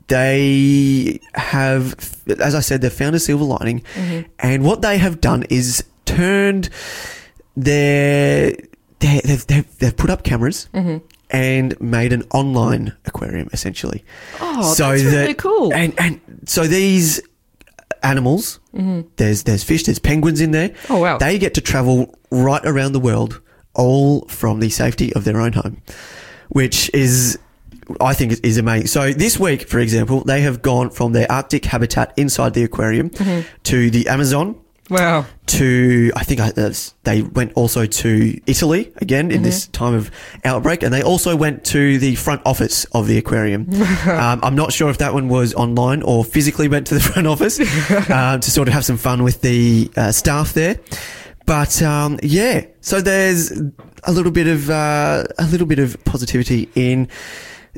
they 0.09 1.21
have, 1.35 1.95
as 2.41 2.55
I 2.55 2.61
said, 2.61 2.81
they've 2.81 2.93
found 2.93 3.15
a 3.15 3.21
silver 3.21 3.45
lining, 3.45 3.83
and 4.39 4.65
what 4.65 4.81
they 4.83 4.99
have 4.99 5.21
done 5.21 5.45
is 5.51 5.85
turned 6.07 6.71
their, 7.57 8.53
their 9.01 9.21
they've, 9.23 9.47
they've, 9.47 9.79
they've 9.79 9.97
put 9.97 10.11
up 10.11 10.23
cameras 10.25 10.69
and 11.31 11.79
made 11.81 12.13
an 12.13 12.25
online 12.33 12.97
aquarium 13.07 13.49
essentially. 13.53 14.05
Oh, 14.41 14.75
that's 14.75 15.05
really 15.05 15.35
cool. 15.35 15.73
And 15.75 15.93
and 15.99 16.21
so 16.47 16.67
these 16.67 17.21
animals, 18.03 18.61
there's 19.17 19.43
there's 19.45 19.65
fish, 19.65 19.85
there's 19.85 19.99
penguins 19.99 20.41
in 20.41 20.51
there. 20.53 20.73
Oh, 20.89 20.99
wow. 20.99 21.19
They 21.19 21.39
get 21.39 21.55
to 21.55 21.61
travel 21.61 22.15
right 22.31 22.65
around 22.65 22.93
the 22.93 23.01
world, 23.01 23.41
all 23.75 24.23
from 24.29 24.61
the 24.61 24.71
safety 24.71 25.13
of 25.15 25.25
their 25.25 25.41
own 25.41 25.53
home, 25.55 25.83
which 26.49 26.91
is. 26.95 27.39
I 28.03 28.13
think 28.13 28.33
is- 28.33 28.41
is 28.41 28.59
amazing. 28.59 28.89
So 28.89 29.15
this 29.15 29.41
week, 29.41 29.67
for 29.67 29.79
example, 29.79 30.23
they 30.23 30.43
have 30.43 30.61
gone 30.61 30.91
from 30.91 31.13
their 31.13 31.31
Arctic 31.33 31.65
habitat 31.65 32.13
inside 32.19 32.53
the 32.53 32.63
aquarium 32.63 33.09
Mm-hmm. 33.09 33.41
to 33.63 33.89
the 33.91 34.09
Amazon, 34.09 34.57
wow. 34.91 35.27
to 35.47 36.13
I 36.17 36.25
think 36.25 36.41
I, 36.41 36.51
that's- 36.51 36.95
they 37.05 37.23
went 37.23 37.53
also 37.55 37.87
to 37.87 38.41
Italy 38.47 38.93
again 38.97 39.31
in 39.31 39.43
this 39.43 39.67
time 39.69 39.95
of 39.95 40.11
outbreak, 40.45 40.83
and 40.83 40.93
they 40.93 41.03
also 41.03 41.35
went 41.37 41.65
to 41.67 41.99
the 41.99 42.15
front 42.17 42.43
office 42.45 42.85
of 42.87 43.07
the 43.07 43.17
aquarium. 43.19 43.67
um, 44.07 44.41
I'm 44.43 44.55
not 44.55 44.73
sure 44.73 44.91
if 44.91 44.99
that 44.99 45.15
one 45.15 45.29
was 45.29 45.55
online 45.55 46.03
or 46.03 46.25
physically 46.25 46.69
went 46.69 46.87
to 46.89 46.95
the 46.95 47.01
front 47.09 47.27
office 47.27 47.59
uh, 47.61 48.39
to 48.43 48.51
sort 48.51 48.69
of 48.69 48.75
have 48.75 48.85
some 48.85 48.97
fun 48.99 49.23
with 49.23 49.41
the 49.41 49.91
uh, 49.97 50.13
staff 50.13 50.53
there. 50.53 50.81
But 51.47 51.81
um, 51.81 52.19
yeah, 52.23 52.67
so 52.83 53.01
there's 53.01 53.53
a 54.05 54.13
little 54.13 54.33
bit 54.33 54.47
of 54.47 54.69
uh, 54.69 55.25
a 55.39 55.47
little 55.47 55.67
bit 55.67 55.79
of 55.79 55.97
positivity 56.05 56.69
in 56.75 57.09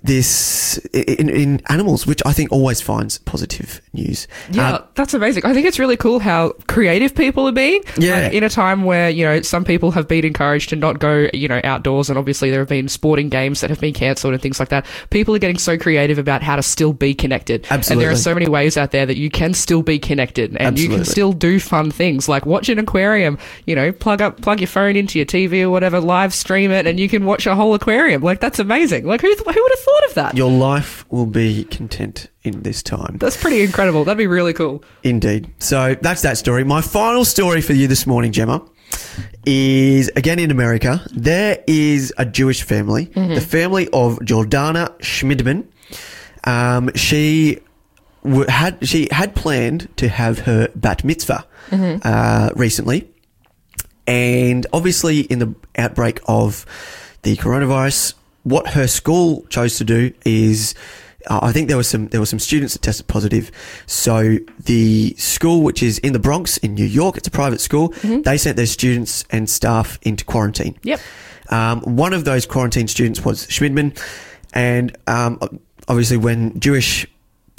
this 0.03 0.77
in, 0.93 1.29
in 1.29 1.63
animals, 1.69 2.07
which 2.07 2.23
I 2.25 2.33
think 2.33 2.53
always 2.53 2.81
finds 2.81 3.19
positive 3.19 3.81
news. 3.93 4.27
Yeah, 4.51 4.75
Um, 4.77 4.85
that's 4.95 5.15
amazing. 5.15 5.45
I 5.45 5.53
think 5.55 5.67
it's 5.67 5.79
really 5.79 5.97
cool 5.97 6.19
how 6.19 6.53
creative 6.69 7.15
people 7.15 7.47
are 7.49 7.53
being. 7.53 7.83
Yeah. 7.97 8.21
Like, 8.25 8.33
in 8.33 8.45
a 8.45 8.49
time 8.49 8.85
where, 8.85 9.11
you 9.11 9.25
know, 9.25 9.43
some 9.43 9.65
people 9.65 9.91
have 9.93 10.09
been 10.09 10.25
encouraged 10.25 10.71
to 10.71 10.77
not 10.77 10.99
go, 10.99 11.29
you 11.35 11.49
know, 11.49 11.61
outdoors, 11.65 12.09
and 12.09 12.19
obviously 12.19 12.51
there 12.51 12.61
have 12.61 12.69
been 12.69 12.89
sporting 12.89 13.29
games 13.29 13.61
that 13.61 13.71
have 13.71 13.81
been 13.81 13.95
cancelled 13.95 14.33
and 14.33 14.43
things 14.43 14.59
like 14.61 14.69
that. 14.71 14.87
People 15.11 15.35
are 15.35 15.39
getting 15.39 15.59
so 15.59 15.77
creative 15.77 16.19
about 16.19 16.43
how 16.43 16.57
to 16.57 16.63
still 16.63 16.93
be 16.93 17.15
connected. 17.15 17.67
Absolutely. 17.71 17.93
And 17.93 18.01
there 18.09 18.13
are 18.15 18.21
so 18.21 18.35
many 18.35 18.49
ways 18.49 18.77
out 18.77 18.91
there 18.91 19.07
that 19.07 19.17
you 19.17 19.31
can 19.31 19.55
still 19.55 19.83
be 19.83 19.99
connected 19.99 20.57
and 20.57 20.79
you 20.79 20.89
can 20.89 21.05
still 21.05 21.33
do 21.33 21.61
fun 21.61 21.91
things 21.91 22.29
like 22.29 22.47
watch 22.47 22.69
an 22.69 22.79
aquarium, 22.79 23.39
you 23.67 23.75
know, 23.75 23.93
plug 23.93 24.21
up, 24.23 24.41
plug 24.41 24.61
your 24.61 24.69
phone 24.69 24.97
into 24.97 25.19
your 25.19 25.27
TV 25.27 25.63
or 25.63 25.71
whatever, 25.71 26.01
live 26.01 26.33
stream 26.33 26.71
it, 26.71 26.87
and 26.87 26.99
you 26.99 27.09
can 27.09 27.25
watch 27.25 27.47
a 27.47 27.55
whole 27.55 27.75
aquarium. 27.75 28.23
Like, 28.23 28.41
that's 28.41 28.59
amazing. 28.59 29.05
Like, 29.07 29.21
who, 29.21 29.29
who 29.29 29.45
would 29.45 29.47
have 29.73 29.81
thought 29.81 29.90
of 30.09 30.15
that? 30.15 30.37
your 30.37 30.51
life 30.51 31.05
will 31.11 31.27
be 31.27 31.65
content 31.65 32.29
in 32.43 32.63
this 32.63 32.83
time. 32.83 33.17
That's 33.19 33.37
pretty 33.37 33.63
incredible. 33.63 34.05
That'd 34.05 34.19
be 34.19 34.27
really 34.27 34.53
cool. 34.53 34.83
Indeed. 35.03 35.53
So 35.59 35.95
that's 36.01 36.23
that 36.23 36.39
story. 36.39 36.65
My 36.65 36.81
final 36.81 37.25
story 37.25 37.61
for 37.61 37.73
you 37.75 37.87
this 37.89 38.07
morning, 38.07 38.33
Gemma, 38.33 38.63
is 39.47 40.11
again 40.17 40.39
in 40.39 40.51
America. 40.51 41.01
There 41.13 41.63
is 41.67 42.13
a 42.19 42.25
Jewish 42.25 42.63
family, 42.63 43.05
the 43.15 43.41
family 43.41 43.87
of 43.93 44.19
Jordana 44.21 44.97
Schmidman. 44.99 45.67
Um, 46.45 46.91
she 46.95 47.59
w- 48.25 48.47
had 48.49 48.87
she 48.89 49.09
had 49.11 49.35
planned 49.35 49.89
to 49.99 50.09
have 50.09 50.41
her 50.41 50.69
bat 50.75 51.05
mitzvah 51.05 51.45
uh, 51.73 52.51
recently, 52.57 53.09
and 54.07 54.67
obviously 54.73 55.21
in 55.21 55.39
the 55.39 55.55
outbreak 55.77 56.21
of 56.27 56.65
the 57.23 57.37
coronavirus, 57.37 58.15
what 58.43 58.69
her 58.69 58.87
school 58.87 59.47
chose 59.49 59.77
to 59.79 59.85
do 59.85 60.13
is. 60.25 60.75
Uh, 61.27 61.41
I 61.43 61.53
think 61.53 61.69
there 61.69 61.77
was 61.77 61.87
some 61.87 62.09
there 62.09 62.21
were 62.21 62.27
some 62.27 62.39
students 62.39 62.73
that 62.73 62.81
tested 62.81 63.07
positive. 63.07 63.51
So 63.87 64.39
the 64.65 65.15
school, 65.19 65.63
which 65.63 65.83
is 65.83 65.99
in 65.99 66.15
the 66.15 66.19
Bronx 66.19 66.57
in 66.59 66.75
New 66.75 66.87
York, 66.87 67.19
it's 67.19 67.29
a 67.29 67.31
private 67.31 67.61
school. 67.61 67.89
They 68.23 68.39
sent 68.39 68.57
their 68.57 68.67
students 68.67 69.25
and 69.31 69.49
staff 69.49 69.99
into 70.03 70.25
quarantine. 70.25 70.79
Yep. 70.83 71.01
Um, 71.51 71.81
one 71.83 72.15
of 72.15 72.25
those 72.25 72.47
quarantine 72.47 72.89
students 72.89 73.23
was 73.23 73.47
Schmidman, 73.49 74.01
and 74.55 74.97
um, 75.07 75.39
obviously, 75.89 76.17
when 76.17 76.59
Jewish 76.59 77.07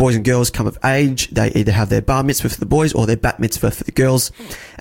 boys 0.01 0.15
and 0.15 0.25
girls 0.25 0.49
come 0.49 0.65
of 0.67 0.77
age, 0.83 1.29
they 1.29 1.51
either 1.53 1.71
have 1.71 1.89
their 1.89 2.01
bar 2.01 2.23
mitzvah 2.23 2.49
for 2.49 2.59
the 2.59 2.65
boys 2.65 2.91
or 2.93 3.05
their 3.05 3.15
bat 3.17 3.39
mitzvah 3.39 3.69
for 3.71 3.83
the 3.83 3.91
girls, 3.91 4.31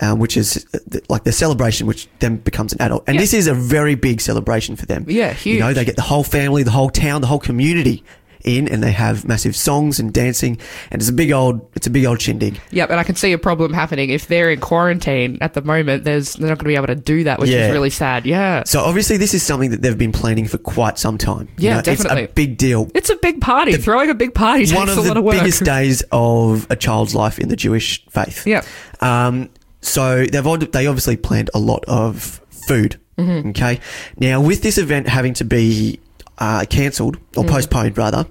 um, 0.01 0.19
which 0.19 0.35
is 0.37 0.67
uh, 0.75 0.99
like 1.09 1.25
their 1.25 1.33
celebration, 1.45 1.87
which 1.87 2.09
then 2.21 2.37
becomes 2.39 2.73
an 2.73 2.81
adult. 2.81 3.05
And 3.07 3.17
Yeah. 3.17 3.21
this 3.21 3.35
is 3.35 3.47
a 3.47 3.55
very 3.55 3.95
big 3.95 4.21
celebration 4.21 4.77
for 4.77 4.87
them. 4.87 5.05
Yeah, 5.09 5.33
huge. 5.35 5.55
You 5.57 5.61
know, 5.61 5.73
they 5.75 5.85
get 5.85 5.97
the 5.97 6.03
whole 6.03 6.25
family, 6.25 6.63
the 6.63 6.71
whole 6.71 6.91
town, 6.91 7.21
the 7.21 7.27
whole 7.27 7.39
community 7.51 8.03
in, 8.45 8.69
and 8.69 8.83
they 8.83 8.93
have 8.93 9.27
massive 9.27 9.55
songs 9.57 9.99
and 10.01 10.13
dancing, 10.13 10.59
and 10.91 11.01
it's 11.01 11.09
a 11.09 11.13
big 11.13 11.33
old, 11.33 11.61
it's 11.75 11.87
a 11.87 11.91
big 11.91 12.05
old 12.05 12.21
shindig. 12.21 12.61
Yep, 12.71 12.91
and 12.91 13.01
I 13.01 13.03
can 13.05 13.15
see 13.15 13.33
a 13.33 13.39
problem 13.39 13.73
happening 13.73 14.11
if 14.11 14.27
they're 14.29 14.51
in 14.51 14.61
quarantine 14.61 15.39
at 15.41 15.55
the 15.55 15.63
moment. 15.63 16.05
There's 16.05 16.35
they're 16.35 16.49
not 16.49 16.59
going 16.59 16.65
to 16.65 16.69
be 16.69 16.77
able 16.77 16.87
to 16.89 16.95
do 16.95 17.25
that, 17.25 17.39
which 17.39 17.51
Yeah. 17.51 17.67
is 17.69 17.73
really 17.73 17.91
sad. 17.91 18.27
Yeah, 18.27 18.63
So 18.65 18.81
obviously, 18.81 19.17
this 19.17 19.35
is 19.35 19.43
something 19.43 19.71
that 19.71 19.83
they've 19.83 19.97
been 19.99 20.13
planning 20.13 20.47
for 20.47 20.59
quite 20.59 20.99
some 20.99 21.19
time. 21.19 21.49
You 21.59 21.69
Yeah, 21.69 21.77
know, 21.77 21.83
definitely. 21.83 22.23
It's 22.25 22.33
a 22.33 22.35
big 22.35 22.57
deal. 22.57 22.91
it's 22.95 23.11
a 23.11 23.17
big 23.17 23.41
party. 23.41 23.77
Throwing 23.77 24.11
a 24.11 24.15
big 24.15 24.35
party 24.35 24.67
takes 24.67 24.77
one 24.77 24.89
of 24.89 24.97
a 24.99 25.01
lot 25.01 25.15
the 25.15 25.19
of 25.21 25.25
work. 25.25 25.35
biggest 25.39 25.65
days 25.65 26.03
of 26.13 26.67
a 26.71 26.77
child's 26.77 27.15
life 27.15 27.39
in 27.39 27.49
the 27.49 27.57
Jewish 27.57 28.05
faith. 28.07 28.47
Yeah. 28.47 28.63
Um, 29.01 29.51
so 29.81 30.25
they've 30.27 30.73
they 30.73 30.87
obviously 30.87 31.17
planned 31.17 31.51
a 31.55 31.59
lot 31.59 31.85
of 31.87 32.41
food. 32.51 33.01
Mm-hmm. 33.19 33.51
Okay. 33.51 33.81
Now 34.19 34.41
with 34.41 34.63
this 34.63 34.79
event 34.79 35.09
having 35.09 35.35
to 35.35 35.45
be 35.45 36.01
uh, 36.41 36.65
cancelled 36.69 37.19
or 37.37 37.45
Mm. 37.45 37.51
postponed 37.51 37.99
rather. 37.99 38.27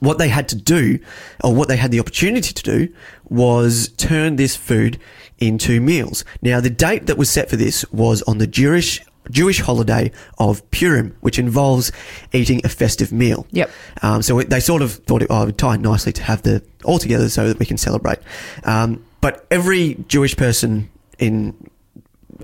What 0.00 0.18
they 0.18 0.28
had 0.28 0.48
to 0.48 0.56
do, 0.56 0.98
or 1.44 1.54
what 1.54 1.68
they 1.68 1.76
had 1.76 1.90
the 1.90 2.00
opportunity 2.00 2.52
to 2.54 2.62
do, 2.62 2.88
was 3.28 3.88
turn 3.96 4.36
this 4.36 4.56
food 4.56 4.98
into 5.38 5.80
meals. 5.80 6.24
Now, 6.42 6.60
the 6.60 6.70
date 6.70 7.06
that 7.06 7.18
was 7.18 7.28
set 7.30 7.50
for 7.50 7.56
this 7.56 7.84
was 7.92 8.22
on 8.22 8.38
the 8.38 8.46
Jewish 8.46 9.00
Jewish 9.30 9.60
holiday 9.60 10.10
of 10.38 10.68
Purim, 10.70 11.14
which 11.20 11.38
involves 11.38 11.92
eating 12.32 12.60
a 12.64 12.68
festive 12.68 13.12
meal. 13.12 13.46
Yep. 13.52 13.70
Um, 14.02 14.22
so 14.22 14.40
they 14.42 14.58
sort 14.60 14.82
of 14.82 14.92
thought 14.92 15.22
it 15.22 15.28
oh, 15.30 15.42
it 15.42 15.46
would 15.46 15.58
tie 15.58 15.76
nicely 15.76 16.12
to 16.14 16.22
have 16.22 16.42
the 16.42 16.62
all 16.84 16.98
together 16.98 17.28
so 17.28 17.46
that 17.46 17.58
we 17.58 17.66
can 17.66 17.76
celebrate. 17.76 18.18
Um, 18.64 19.04
but 19.20 19.46
every 19.50 20.02
Jewish 20.08 20.36
person 20.36 20.90
in 21.18 21.54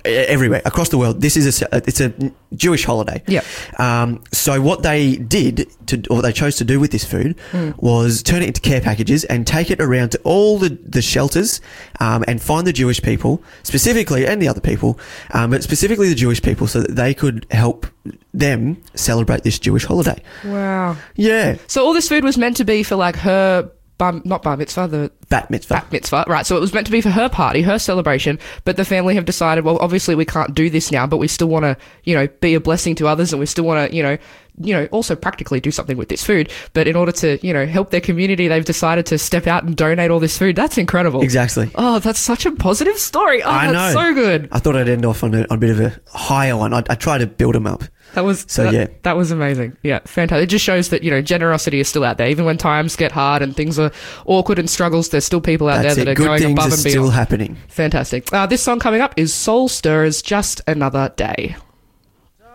everywhere 0.05 0.63
across 0.65 0.89
the 0.91 0.99
world, 0.99 1.21
this 1.21 1.37
is 1.37 1.63
a 1.63 1.77
it's 1.77 2.01
a 2.01 2.13
Jewish 2.55 2.85
holiday. 2.85 3.23
Yeah. 3.27 3.43
Um, 3.79 4.23
so 4.33 4.61
what 4.61 4.83
they 4.83 5.17
did 5.17 5.67
to, 5.87 6.03
or 6.11 6.17
what 6.17 6.23
they 6.23 6.33
chose 6.33 6.57
to 6.57 6.65
do 6.65 6.81
with 6.81 6.91
this 6.91 7.05
food 7.05 7.37
was 7.79 8.23
turn 8.23 8.43
it 8.43 8.49
into 8.49 8.61
care 8.61 8.81
packages 8.81 9.25
and 9.25 9.47
take 9.47 9.71
it 9.71 9.81
around 9.81 10.11
to 10.11 10.21
all 10.25 10.59
the, 10.59 10.71
the 10.71 11.03
shelters 11.03 11.61
um, 12.01 12.25
and 12.29 12.41
find 12.43 12.67
the 12.67 12.73
Jewish 12.73 13.01
people 13.03 13.43
specifically 13.63 14.27
and 14.27 14.41
the 14.43 14.49
other 14.49 14.61
people, 14.61 14.99
um, 15.33 15.51
but 15.51 15.63
specifically 15.63 16.09
the 16.09 16.15
Jewish 16.15 16.43
people, 16.43 16.67
so 16.67 16.81
that 16.81 16.95
they 16.97 17.15
could 17.15 17.47
help 17.51 17.87
them 18.35 18.83
celebrate 18.95 19.43
this 19.43 19.59
Jewish 19.59 19.85
holiday. 19.85 20.23
wow. 20.45 20.97
Yeah, 21.17 21.57
So 21.67 21.85
all 21.85 21.93
this 21.93 22.09
food 22.09 22.25
was 22.25 22.37
meant 22.39 22.57
to 22.59 22.65
be 22.65 22.83
for 22.83 22.97
like 22.97 23.17
her. 23.17 23.71
Bar, 23.99 24.21
not 24.25 24.43
bar 24.43 24.59
mitzvah, 24.59 24.89
the 24.89 25.11
bat 25.31 25.51
mitzvah. 25.51 25.75
bat 25.75 25.91
mitzvah, 25.91 26.25
right? 26.27 26.45
So 26.45 26.55
it 26.57 26.61
was 26.61 26.75
meant 26.75 26.87
to 26.87 26.93
be 26.93 27.01
for 27.01 27.09
her 27.09 27.31
party, 27.31 27.63
her 27.63 27.79
celebration, 27.79 28.39
but 28.65 28.77
the 28.77 28.85
family 28.85 29.15
have 29.15 29.25
decided, 29.25 29.65
well, 29.65 29.79
obviously 29.81 30.15
we 30.15 30.27
can't 30.27 30.55
do 30.55 30.69
this 30.69 30.93
now, 30.93 31.07
but 31.07 31.17
we 31.17 31.29
still 31.29 31.49
want 31.49 31.63
to, 31.63 31.79
you 32.05 32.15
know, 32.15 32.27
be 32.41 32.53
a 32.53 32.61
blessing 32.61 32.95
to 32.97 33.09
others, 33.09 33.33
and 33.33 33.41
we 33.41 33.47
still 33.47 33.65
want 33.65 33.91
to, 33.91 33.97
you 33.97 34.03
know, 34.03 34.19
you 34.61 34.75
know, 34.75 34.87
also 34.87 35.15
practically 35.17 35.61
do 35.61 35.71
something 35.71 35.97
with 35.97 36.09
this 36.09 36.25
food. 36.25 36.51
But 36.73 36.89
in 36.89 36.97
order 36.97 37.13
to, 37.13 37.39
you 37.47 37.53
know, 37.53 37.67
help 37.67 37.91
their 37.91 38.01
community, 38.01 38.49
they've 38.49 38.65
decided 38.65 39.07
to 39.07 39.19
step 39.19 39.47
out 39.47 39.65
and 39.65 39.77
donate 39.77 40.11
all 40.11 40.21
this 40.21 40.37
food. 40.37 40.57
That's 40.57 40.79
incredible. 40.79 41.23
Exactly. 41.23 41.71
Oh, 41.75 41.99
that's 41.99 42.21
such 42.21 42.47
a 42.47 42.53
positive 42.53 42.99
story. 42.99 43.43
Oh, 43.43 43.51
I 43.51 43.71
that's 43.71 43.95
know. 43.95 44.01
so 44.01 44.15
good. 44.15 44.49
I 44.53 44.59
thought 44.59 44.77
I'd 44.77 44.89
end 44.89 45.05
off 45.05 45.23
on 45.23 45.35
a, 45.35 45.47
on 45.51 45.57
a 45.57 45.59
bit 45.59 45.71
of 45.71 45.81
a 45.81 46.01
higher 46.11 46.57
one. 46.57 46.73
I, 46.73 46.83
I 46.89 46.95
try 46.95 47.19
to 47.19 47.27
build 47.27 47.55
them 47.55 47.67
up. 47.67 47.85
That 48.17 48.25
was 48.25 48.47
So, 48.49 48.65
that, 48.65 48.73
yeah. 48.73 48.87
that 49.03 49.17
was 49.17 49.31
amazing. 49.31 49.77
Yeah, 49.83 49.99
fantastic. 50.07 50.45
It 50.45 50.47
just 50.51 50.65
shows 50.65 50.89
that 50.89 51.03
you 51.03 51.11
know 51.11 51.21
generosity 51.21 51.81
is 51.81 51.89
still 51.89 52.03
out 52.03 52.17
there, 52.17 52.29
even 52.29 52.47
when 52.47 52.57
times 52.57 52.97
get 52.97 53.13
hard 53.13 53.43
and 53.43 53.55
things 53.55 53.79
are 53.79 53.93
awkward 54.25 54.59
and 54.59 54.71
struggles. 54.71 55.11
There's 55.11 55.27
still 55.27 55.43
people 55.43 55.69
out 55.69 55.83
That's 55.83 55.97
there 55.97 56.07
that 56.07 56.11
it. 56.11 56.13
are 56.13 56.17
Good 56.17 56.27
going 56.27 56.41
things 56.41 56.53
above 56.53 56.65
are 56.71 56.75
and 56.75 56.81
still 56.81 57.11
happening. 57.11 57.57
Fantastic. 57.69 58.33
Uh, 58.33 58.47
this 58.47 58.63
song 58.63 58.79
coming 58.81 59.03
up 59.03 59.13
is 59.19 59.35
Soul 59.35 59.69
Stirrers, 59.69 60.23
Just 60.23 60.63
Another 60.67 61.13
Day. 61.17 61.57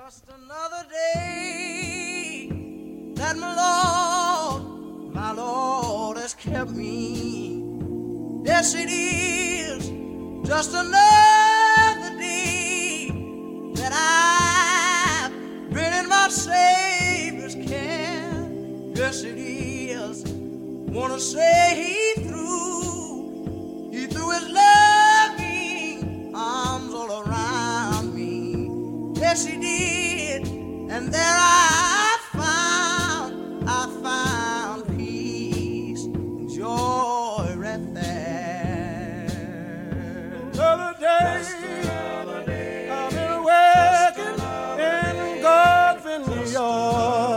Just 0.04 0.24
another 0.30 0.84
day 1.14 2.50
that 3.16 3.38
my 3.38 3.56
Lord, 3.56 5.14
my 5.14 5.32
Lord 5.34 6.18
has 6.18 6.34
kept 6.34 6.72
me. 6.72 7.64
Yes, 8.46 8.74
it 8.74 8.90
is 8.90 9.92
just 10.48 10.72
another 10.74 12.18
day 12.18 13.12
that 13.76 13.92
I've 13.94 14.10
been 14.10 14.18
in 14.18 14.34
my 14.34 14.41
Savior's 16.32 17.56
care. 17.56 18.50
Yes, 18.96 19.24
it 19.24 19.38
is. 19.38 20.24
Wanna 20.26 21.20
say 21.20 22.14
He 22.16 22.22
threw, 22.24 23.92
He 23.92 24.08
threw 24.08 24.32
His 24.32 24.48
loving 24.50 26.32
arms 26.34 26.94
all 26.94 27.22
around 27.24 28.16
me. 28.16 29.20
Yes, 29.20 29.46
he 29.46 29.58
did. 29.60 30.48
And 30.92 31.14
there 31.14 31.22
I 31.24 32.18
found, 32.34 33.70
I 33.70 33.86
found 34.02 34.98
peace 34.98 36.06
and 36.06 36.50
joy 36.50 37.54
right 37.58 37.94
there. 37.94 39.28
Another 40.54 40.94
day, 41.00 41.61
God's 46.54 47.31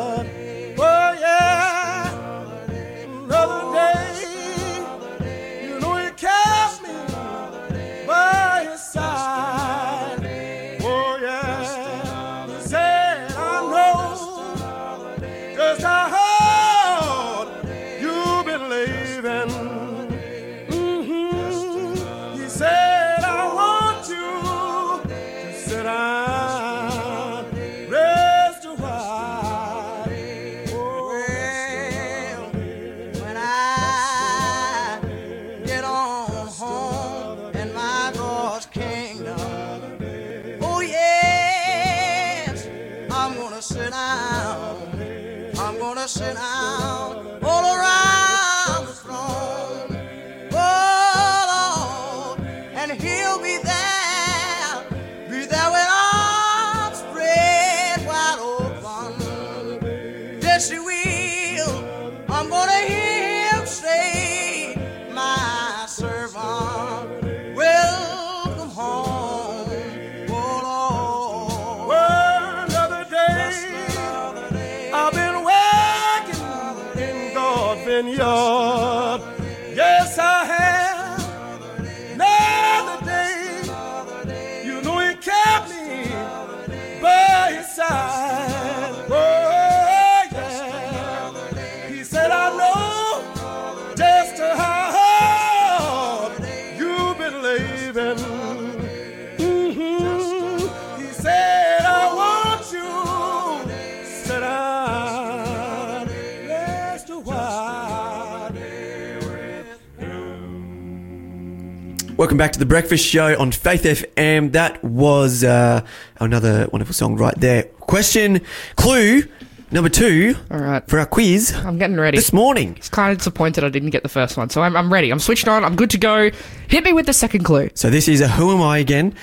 Welcome 112.34 112.46
back 112.46 112.52
to 112.54 112.58
the 112.58 112.66
Breakfast 112.66 113.06
Show 113.06 113.38
on 113.38 113.52
Faith 113.52 113.84
FM. 113.84 114.50
That 114.50 114.82
was 114.82 115.44
uh, 115.44 115.86
another 116.18 116.66
wonderful 116.72 116.92
song 116.92 117.14
right 117.14 117.38
there. 117.38 117.62
Question 117.62 118.40
clue 118.74 119.22
number 119.70 119.88
two 119.88 120.34
All 120.50 120.58
right, 120.58 120.84
for 120.90 120.98
our 120.98 121.06
quiz 121.06 121.54
I'm 121.54 121.78
getting 121.78 121.94
ready. 121.96 122.16
this 122.18 122.32
morning. 122.32 122.74
It's 122.76 122.88
kind 122.88 123.12
of 123.12 123.18
disappointed 123.18 123.62
I 123.62 123.68
didn't 123.68 123.90
get 123.90 124.02
the 124.02 124.08
first 124.08 124.36
one, 124.36 124.50
so 124.50 124.62
I'm, 124.62 124.76
I'm 124.76 124.92
ready. 124.92 125.12
I'm 125.12 125.20
switched 125.20 125.46
on. 125.46 125.64
I'm 125.64 125.76
good 125.76 125.90
to 125.90 125.96
go. 125.98 126.32
Hit 126.66 126.82
me 126.82 126.92
with 126.92 127.06
the 127.06 127.12
second 127.12 127.44
clue. 127.44 127.70
So 127.74 127.88
this 127.88 128.08
is 128.08 128.20
a 128.20 128.26
Who 128.26 128.50
Am 128.52 128.60
I 128.60 128.78
again? 128.78 129.14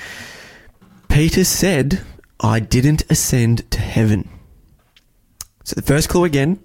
Peter 1.10 1.44
said, 1.44 2.00
I 2.40 2.62
didn't 2.62 3.04
ascend 3.12 3.70
to 3.72 3.82
heaven. 3.82 4.30
So 5.66 5.76
the 5.76 5.82
first 5.82 6.08
clue 6.08 6.24
again, 6.24 6.64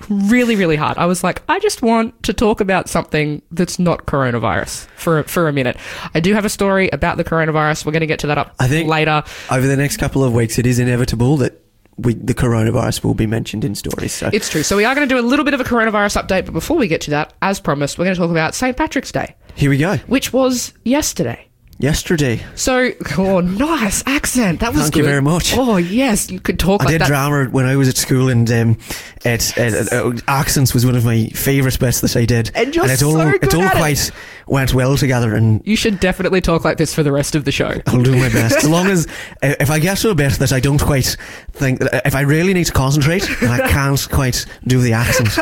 really, 0.32 0.56
really 0.56 0.78
hard. 0.78 0.98
I 0.98 1.06
was 1.06 1.24
like, 1.26 1.42
I 1.50 1.60
just 1.60 1.82
want 1.82 2.24
to 2.24 2.32
talk 2.34 2.62
about 2.62 2.88
something 2.88 3.42
that's 3.52 3.78
not 3.80 4.06
coronavirus 4.06 4.86
for 4.96 5.24
for 5.24 5.48
a 5.50 5.54
minute. 5.54 5.76
I 6.14 6.22
do 6.22 6.34
have 6.34 6.46
a 6.46 6.50
story 6.50 6.90
about 6.94 7.18
the 7.18 7.24
coronavirus. 7.26 7.86
We're 7.86 7.92
going 7.92 8.00
to 8.02 8.08
get 8.08 8.20
to 8.20 8.28
that 8.28 8.38
up 8.38 8.56
I 8.60 8.68
think- 8.68 8.88
later. 8.90 9.24
Over 9.52 9.68
the 9.68 9.76
next 9.78 9.98
couple 9.98 10.24
of 10.24 10.34
weeks, 10.34 10.58
it 10.58 10.66
is 10.66 10.80
inevitable 10.80 11.36
that 11.38 11.62
we, 11.98 12.14
the 12.14 12.34
coronavirus 12.34 13.04
will 13.04 13.14
be 13.14 13.28
mentioned 13.28 13.64
in 13.66 13.76
stories. 13.76 14.14
So 14.14 14.30
It's 14.34 14.50
true. 14.50 14.64
So 14.64 14.76
we 14.78 14.86
are 14.86 14.96
going 14.96 15.08
to 15.08 15.14
do 15.16 15.20
a 15.20 15.24
little 15.26 15.46
bit 15.46 15.54
of 15.54 15.60
a 15.62 15.64
coronavirus 15.66 16.22
update, 16.22 16.46
but 16.46 16.52
before 16.54 16.78
we 16.78 16.88
get 16.88 17.02
to 17.02 17.10
that, 17.12 17.34
as 17.42 17.60
promised, 17.60 17.98
we're 17.98 18.06
going 18.06 18.16
to 18.16 18.22
talk 18.22 18.32
about 18.32 18.54
St. 18.56 18.76
Patrick's 18.76 19.12
Day, 19.14 19.36
here 19.56 19.70
we 19.70 19.78
go. 19.78 19.98
which 20.08 20.32
was 20.34 20.74
yesterday. 20.84 21.48
yesterday. 21.80 22.42
So, 22.56 22.92
oh, 23.18 23.42
nice 23.42 24.04
accent. 24.06 24.62
That 24.62 24.74
was 24.74 24.84
Thank 24.84 24.94
good. 24.94 25.00
you 25.00 25.06
very 25.06 25.22
much. 25.22 25.54
Oh, 25.58 25.78
yes, 25.78 26.30
you 26.32 26.40
could 26.40 26.58
talk 26.60 26.82
I 26.82 26.86
like 26.86 26.94
did 26.94 27.02
that. 27.02 27.08
drama 27.08 27.46
when 27.52 27.66
I 27.66 27.76
was 27.76 27.90
at 27.90 27.98
school, 27.98 28.30
and 28.30 28.50
um, 28.52 28.78
it, 29.24 29.58
it, 29.58 29.92
uh, 29.92 30.14
accents 30.28 30.74
was 30.74 30.86
one 30.86 30.96
of 30.96 31.04
my 31.04 31.28
favourite 31.28 31.78
bits 31.80 32.02
that 32.02 32.16
I 32.16 32.26
did. 32.26 32.52
And 32.56 32.76
you're 32.76 32.86
it 32.86 33.04
all, 33.04 33.14
so 33.14 33.38
good 33.38 33.54
all 33.56 33.64
at 33.64 33.92
it. 33.92 34.12
Went 34.48 34.74
well 34.74 34.98
together, 34.98 35.36
and 35.36 35.62
You 35.66 35.76
should 35.76 36.00
definitely 36.00 36.42
talk 36.42 36.64
like 36.64 36.78
this 36.78 36.94
for 36.94 37.04
the 37.04 37.12
rest 37.12 37.36
of 37.36 37.46
the 37.46 37.52
show. 37.52 37.74
I'll 37.88 38.02
do 38.02 38.16
my 38.16 38.30
best. 38.30 38.58
As 38.64 38.70
long 38.70 38.88
as 38.88 39.08
if 39.42 39.70
I 39.70 39.80
get 39.80 39.98
to 40.00 40.10
a 40.10 40.16
bit 40.16 40.34
that 40.34 40.52
I 40.54 40.60
don't 40.60 40.82
quite 40.82 41.18
think, 41.52 41.82
if 41.82 42.16
I 42.16 42.22
really 42.22 42.54
need 42.54 42.66
to 42.66 42.74
concentrate 42.74 43.28
and 43.42 43.50
I 43.52 43.68
can't 43.70 44.08
quite 44.12 44.46
do 44.66 44.82
the 44.82 44.94
accent. 44.94 45.38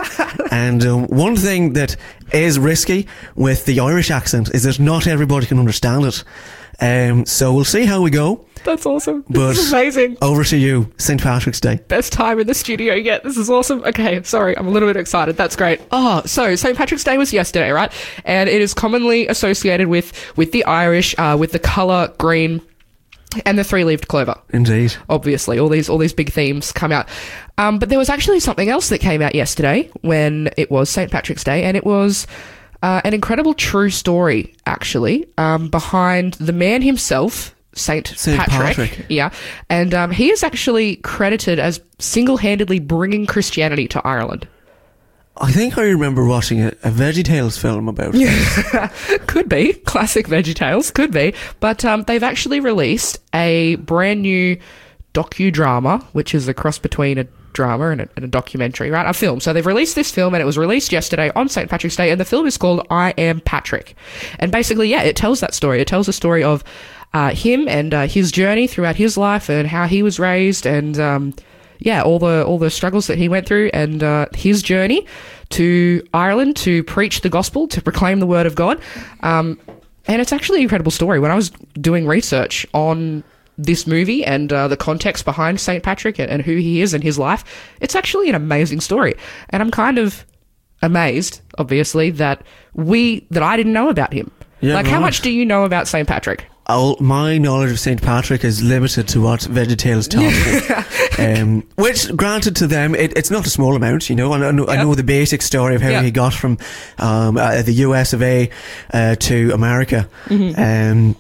And 0.52 0.86
um, 0.86 1.08
one 1.08 1.36
thing 1.36 1.74
that 1.74 1.96
is 2.32 2.60
risky 2.60 3.08
with 3.36 3.66
the 3.66 3.80
Irish 3.80 4.12
accent 4.12 4.54
is 4.54 4.64
that 4.64 4.80
not 4.80 5.08
everybody 5.08 5.46
can 5.46 5.60
understand 5.60 6.06
it. 6.06 6.24
Um, 6.80 7.26
so 7.26 7.54
we'll 7.54 7.64
see 7.66 7.86
how 7.86 8.02
we 8.02 8.10
go. 8.10 8.46
That's 8.64 8.86
awesome. 8.86 9.26
But 9.30 9.50
this 9.50 9.60
is 9.60 9.74
amazing. 9.74 10.18
over 10.22 10.44
to 10.46 10.58
you, 10.58 10.92
St. 10.98 11.22
Patrick's 11.22 11.60
Day. 11.60 11.82
Best 11.90 12.14
time 12.14 12.40
in 12.40 12.48
the 12.48 12.54
studio 12.54 12.94
yet. 12.94 13.24
This 13.24 13.36
is 13.38 13.50
awesome. 13.50 13.84
Okay, 13.84 14.24
sorry, 14.24 14.58
I'm 14.58 14.68
a 14.68 14.72
little 14.72 14.88
bit 14.88 14.96
excited. 14.96 15.36
That's 15.36 15.56
great. 15.58 15.82
Oh, 15.92 16.22
so 16.26 16.56
St. 16.56 16.78
Patrick's 16.78 17.04
Day 17.04 17.18
was 17.18 17.34
yesterday, 17.34 17.72
right? 17.72 17.92
And 18.24 18.50
it 18.50 18.62
is 18.62 18.74
commonly 18.74 19.28
associated 19.28 19.88
with 19.90 20.14
with 20.38 20.52
the 20.54 20.64
Irish, 20.66 21.14
uh, 21.18 21.36
with 21.40 21.52
the 21.52 21.60
color 21.60 22.14
green 22.18 22.62
and 23.46 23.58
the 23.58 23.64
three-leaved 23.64 24.08
clover. 24.08 24.36
Indeed. 24.52 24.94
obviously 25.10 25.58
all 25.58 25.68
these 25.68 25.90
all 25.90 25.98
these 25.98 26.14
big 26.14 26.32
themes 26.32 26.72
come 26.72 26.92
out 26.92 27.08
um, 27.58 27.80
but 27.80 27.90
there 27.90 27.98
was 27.98 28.08
actually 28.08 28.40
something 28.40 28.70
else 28.70 28.90
that 28.90 29.00
came 29.00 29.24
out 29.24 29.34
yesterday 29.34 29.90
when 30.02 30.52
it 30.56 30.70
was 30.70 30.88
st 30.88 31.10
patrick's 31.10 31.44
day 31.44 31.64
and 31.64 31.76
it 31.76 31.84
was 31.84 32.28
uh, 32.84 33.02
an 33.06 33.14
incredible 33.14 33.54
true 33.54 33.90
story 33.90 34.54
actually 34.66 35.26
um, 35.38 35.70
behind 35.70 36.34
the 36.34 36.52
man 36.52 36.82
himself 36.82 37.56
Saint, 37.76 38.08
Saint 38.08 38.40
Patrick, 38.40 38.76
Patrick. 38.76 39.06
yeah, 39.10 39.32
and 39.68 39.96
um, 39.96 40.12
he 40.12 40.30
is 40.30 40.44
actually 40.44 40.98
credited 40.98 41.58
as 41.58 41.82
single-handedly 41.98 42.80
bringing 42.80 43.26
Christianity 43.26 43.88
to 43.88 44.06
Ireland. 44.06 44.48
I 45.38 45.52
think 45.52 45.80
I 45.80 45.84
remember 45.84 46.24
watching 46.24 46.62
a, 46.62 46.68
a 46.84 46.92
VeggieTales 46.92 47.58
film 47.58 47.88
about 47.88 48.12
it. 48.14 49.28
could 49.28 49.50
be 49.50 49.74
classic 49.74 50.28
VeggieTales, 50.28 50.94
could 50.94 51.12
be, 51.12 51.34
but 51.60 51.84
um, 51.84 52.04
they've 52.04 52.22
actually 52.22 52.60
released 52.60 53.18
a 53.34 53.76
brand 53.78 54.22
new 54.22 54.60
docudrama, 55.16 56.04
which 56.14 56.36
is 56.36 56.48
a 56.48 56.54
cross 56.54 56.78
between 56.78 57.18
a 57.18 57.28
drama 57.54 57.90
and 57.90 58.02
a, 58.02 58.10
and 58.16 58.26
a 58.26 58.28
documentary, 58.28 58.90
right? 58.90 59.08
A 59.08 59.14
film. 59.14 59.40
So 59.40 59.54
they've 59.54 59.66
released 59.66 59.96
this 59.96 60.12
film, 60.12 60.34
and 60.34 60.42
it 60.42 60.46
was 60.46 60.58
released 60.58 60.92
yesterday 60.92 61.32
on 61.36 61.50
St. 61.50 61.70
Patrick's 61.70 61.96
Day, 61.96 62.12
and 62.12 62.20
the 62.20 62.26
film 62.26 62.46
is 62.46 62.58
called 62.58 62.86
I 62.90 63.12
Am 63.18 63.40
Patrick, 63.42 63.96
and 64.40 64.52
basically, 64.52 64.90
yeah, 64.90 65.04
it 65.04 65.16
tells 65.16 65.40
that 65.40 65.54
story. 65.54 65.82
It 65.82 65.88
tells 65.88 66.08
the 66.08 66.14
story 66.14 66.44
of 66.44 66.64
uh, 67.14 67.30
him 67.32 67.68
and 67.68 67.94
uh, 67.94 68.08
his 68.08 68.32
journey 68.32 68.68
throughout 68.68 68.96
his 68.96 69.18
life 69.18 69.50
and 69.50 69.68
how 69.68 69.88
he 69.88 70.04
was 70.04 70.20
raised, 70.20 70.66
and 70.66 71.00
um, 71.00 71.34
yeah, 71.80 72.02
all 72.02 72.20
the 72.20 72.44
all 72.46 72.58
the 72.58 72.70
struggles 72.70 73.08
that 73.08 73.18
he 73.18 73.30
went 73.30 73.46
through, 73.46 73.70
and 73.74 74.04
uh, 74.04 74.26
his 74.34 74.62
journey 74.62 75.06
to 75.50 76.06
Ireland 76.14 76.56
to 76.58 76.84
preach 76.84 77.22
the 77.22 77.30
gospel, 77.30 77.68
to 77.68 77.82
proclaim 77.82 78.20
the 78.20 78.26
word 78.26 78.46
of 78.46 78.56
God. 78.56 78.82
Um, 79.22 79.60
and 80.06 80.22
it's 80.22 80.34
actually 80.34 80.60
an 80.60 80.64
incredible 80.64 80.92
story. 80.92 81.20
When 81.20 81.32
I 81.32 81.36
was 81.36 81.52
doing 81.80 82.08
research 82.08 82.66
on 82.74 83.24
this 83.58 83.86
movie 83.88 84.24
and 84.26 84.52
uh, 84.52 84.68
the 84.68 84.78
context 84.78 85.26
behind 85.26 85.60
St. 85.60 85.84
Patrick 85.84 86.20
and, 86.20 86.30
and 86.30 86.42
who 86.42 86.56
he 86.56 86.82
is 86.82 86.94
and 86.94 87.04
his 87.04 87.20
life, 87.20 87.44
it's 87.82 87.96
actually 87.96 88.30
an 88.30 88.36
amazing 88.36 88.82
story. 88.82 89.14
And 89.50 89.62
I'm 89.62 89.72
kind 89.72 89.98
of 89.98 90.26
amazed, 90.82 91.42
obviously, 91.58 92.10
that 92.12 92.44
we 92.74 93.26
that 93.32 93.44
I 93.44 93.56
didn't 93.58 93.74
know 93.74 93.90
about 93.90 94.14
him. 94.14 94.32
Yeah, 94.62 94.76
like, 94.76 94.88
how 94.88 95.00
much 95.00 95.22
do 95.22 95.30
you 95.30 95.46
know 95.46 95.66
about 95.66 95.88
St. 95.88 96.08
Patrick? 96.08 96.46
All, 96.68 96.96
my 97.02 97.38
knowledge 97.38 97.72
of 97.72 97.80
St. 97.80 98.02
Patrick 98.02 98.46
is 98.46 98.64
limited 98.64 99.10
to 99.10 99.20
what 99.20 99.42
VeggieTales 99.42 100.08
taught 100.10 101.20
me. 101.20 101.26
um, 101.42 101.68
which, 101.76 102.16
granted 102.16 102.56
to 102.56 102.68
them, 102.68 102.96
it, 102.96 103.18
it's 103.18 103.30
not 103.30 103.46
a 103.46 103.50
small 103.50 103.76
amount, 103.76 104.10
you 104.10 104.16
know. 104.16 104.32
I 104.32 104.52
know, 104.52 104.68
I 104.68 104.78
know 104.78 104.96
the 104.96 105.04
basic 105.04 105.42
story 105.42 105.76
of 105.76 105.82
how 105.82 105.90
Yep. 105.90 106.04
he 106.06 106.12
got 106.12 106.34
from 106.34 106.58
um, 107.00 107.36
uh, 107.36 107.62
the 107.64 107.74
US 107.74 108.14
of 108.14 108.22
A 108.22 108.50
uh, 108.94 109.16
to 109.16 109.52
America. 109.52 110.08
Um, 110.30 111.18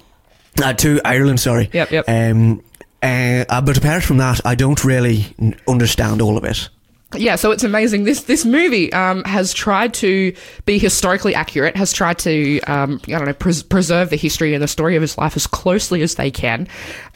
uh, 0.62 0.74
to 0.74 1.00
Ireland, 1.06 1.40
sorry. 1.40 1.70
Yep, 1.74 1.92
yep. 1.92 2.06
Um, 2.08 2.64
uh, 3.02 3.62
but 3.62 3.78
apart 3.78 4.04
from 4.04 4.18
that, 4.18 4.42
I 4.46 4.56
don't 4.56 4.84
really 4.84 5.26
understand 5.68 6.22
all 6.22 6.38
of 6.38 6.44
it. 6.46 6.70
yeah, 7.16 7.36
so 7.36 7.52
it's 7.52 7.64
amazing. 7.64 8.06
This 8.06 8.24
this 8.24 8.44
movie 8.46 8.92
um, 8.94 9.24
has 9.26 9.54
tried 9.54 9.94
to 9.96 10.34
be 10.66 10.80
historically 10.80 11.36
accurate, 11.36 11.76
has 11.76 11.92
tried 11.94 12.18
to 12.20 12.60
um, 12.62 13.02
I 13.08 13.12
don't 13.12 13.26
know 13.26 13.34
pres- 13.34 13.62
preserve 13.62 14.10
the 14.10 14.16
history 14.16 14.54
and 14.54 14.64
the 14.64 14.68
story 14.68 14.96
of 14.96 15.02
his 15.02 15.18
life 15.18 15.36
as 15.36 15.46
closely 15.46 16.02
as 16.02 16.16
they 16.16 16.32
can, 16.32 16.68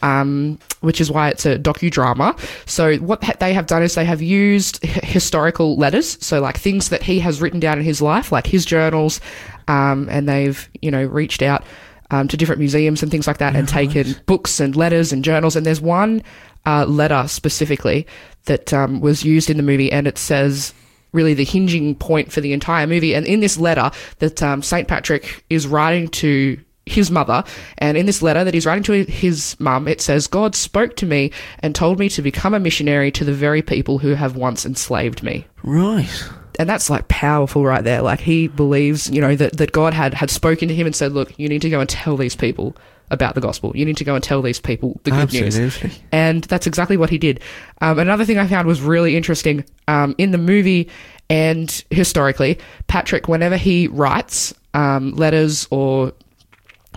um, 0.02 0.60
which 0.82 1.00
is 1.02 1.10
why 1.10 1.30
it's 1.30 1.46
a 1.46 1.58
docudrama. 1.58 2.38
So 2.70 2.98
what 2.98 3.24
ha- 3.24 3.34
they 3.40 3.54
have 3.54 3.66
done 3.66 3.82
is 3.82 3.96
they 3.96 4.06
have 4.06 4.22
used 4.22 4.84
h- 4.84 5.04
historical 5.04 5.78
letters, 5.78 6.24
so 6.24 6.42
like 6.42 6.58
things 6.58 6.90
that 6.90 7.02
he 7.02 7.20
has 7.22 7.42
written 7.42 7.60
down 7.60 7.80
in 7.80 7.84
his 7.86 8.02
life, 8.02 8.32
like 8.32 8.46
his 8.46 8.66
journals, 8.66 9.20
um, 9.68 10.08
and 10.12 10.28
they've 10.30 10.68
you 10.82 10.92
know 10.92 11.06
reached 11.06 11.42
out 11.42 11.64
um, 12.12 12.28
to 12.28 12.38
different 12.38 12.60
museums 12.60 13.02
and 13.02 13.12
things 13.12 13.28
like 13.28 13.38
that, 13.40 13.56
and 13.56 13.68
taken 13.68 14.16
books 14.26 14.60
and 14.60 14.76
letters 14.76 15.12
and 15.12 15.24
journals. 15.24 15.56
And 15.56 15.66
there's 15.66 15.82
one 15.82 16.24
uh, 16.66 16.86
letter 16.86 17.28
specifically 17.28 18.08
that 18.46 18.74
um, 18.74 19.02
was 19.02 19.24
used 19.24 19.50
in 19.50 19.58
the 19.58 19.64
movie, 19.64 19.92
and 19.92 20.08
it 20.08 20.18
says 20.18 20.74
really 21.14 21.34
the 21.34 21.46
hinging 21.46 21.96
point 21.96 22.32
for 22.32 22.42
the 22.42 22.54
entire 22.54 22.86
movie. 22.86 23.16
And 23.16 23.26
in 23.26 23.40
this 23.40 23.58
letter 23.58 23.92
that 24.20 24.44
um, 24.44 24.62
Saint 24.62 24.88
Patrick 24.88 25.46
is 25.50 25.66
writing 25.66 26.10
to 26.10 26.60
his 26.86 27.12
mother, 27.12 27.44
and 27.80 27.98
in 27.98 28.06
this 28.06 28.22
letter 28.22 28.44
that 28.44 28.54
he's 28.54 28.66
writing 28.66 28.84
to 28.84 29.04
his 29.04 29.60
mum, 29.60 29.88
it 29.88 30.00
says, 30.00 30.28
God 30.28 30.56
spoke 30.56 30.96
to 30.98 31.06
me 31.06 31.32
and 31.60 31.76
told 31.76 32.00
me 32.00 32.08
to 32.10 32.22
become 32.22 32.54
a 32.54 32.60
missionary 32.60 33.12
to 33.12 33.26
the 33.26 33.34
very 33.34 33.62
people 33.62 33.98
who 33.98 34.14
have 34.14 34.38
once 34.38 34.66
enslaved 34.66 35.22
me 35.22 35.46
Right. 35.64 36.30
And 36.60 36.70
that's 36.70 36.90
like 36.90 37.08
powerful 37.08 37.64
right 37.64 37.84
there. 37.84 38.02
Like 38.02 38.20
he 38.20 38.48
believes, 38.48 39.10
you 39.10 39.22
know, 39.22 39.36
that, 39.36 39.58
that 39.58 39.72
God 39.72 39.94
had 39.94 40.14
had 40.14 40.30
spoken 40.30 40.68
to 40.68 40.76
him 40.76 40.86
and 40.86 40.96
said, 40.96 41.14
"Look, 41.14 41.38
you 41.40 41.48
need 41.48 41.62
to 41.62 41.70
go 41.70 41.80
and 41.80 41.90
tell 41.90 42.18
these 42.18 42.36
people 42.36 42.76
about 43.10 43.36
the 43.36 43.42
gospel. 43.42 43.72
You 43.76 43.86
need 43.86 43.98
to 43.98 44.04
go 44.04 44.16
and 44.16 44.24
tell 44.24 44.42
these 44.42 44.60
people 44.60 45.00
the 45.04 45.12
good 45.12 45.34
news." 45.34 45.58
Absolutely. 45.58 46.04
And 46.12 46.44
that's 46.44 46.68
exactly 46.68 46.98
what 46.98 47.10
he 47.10 47.18
did. 47.18 47.40
Um, 47.82 48.00
another 48.00 48.26
thing 48.26 48.38
I 48.38 48.48
found 48.48 48.68
was 48.68 48.82
really 48.82 49.16
interesting 49.16 49.66
um, 49.88 50.16
in 50.18 50.32
the 50.32 50.38
movie 50.38 50.90
and 51.30 51.84
historically, 51.90 52.58
Patrick, 52.88 53.28
whenever 53.28 53.58
he 53.58 53.88
writes 53.88 54.54
um, 54.74 55.12
letters 55.12 55.68
or 55.72 56.14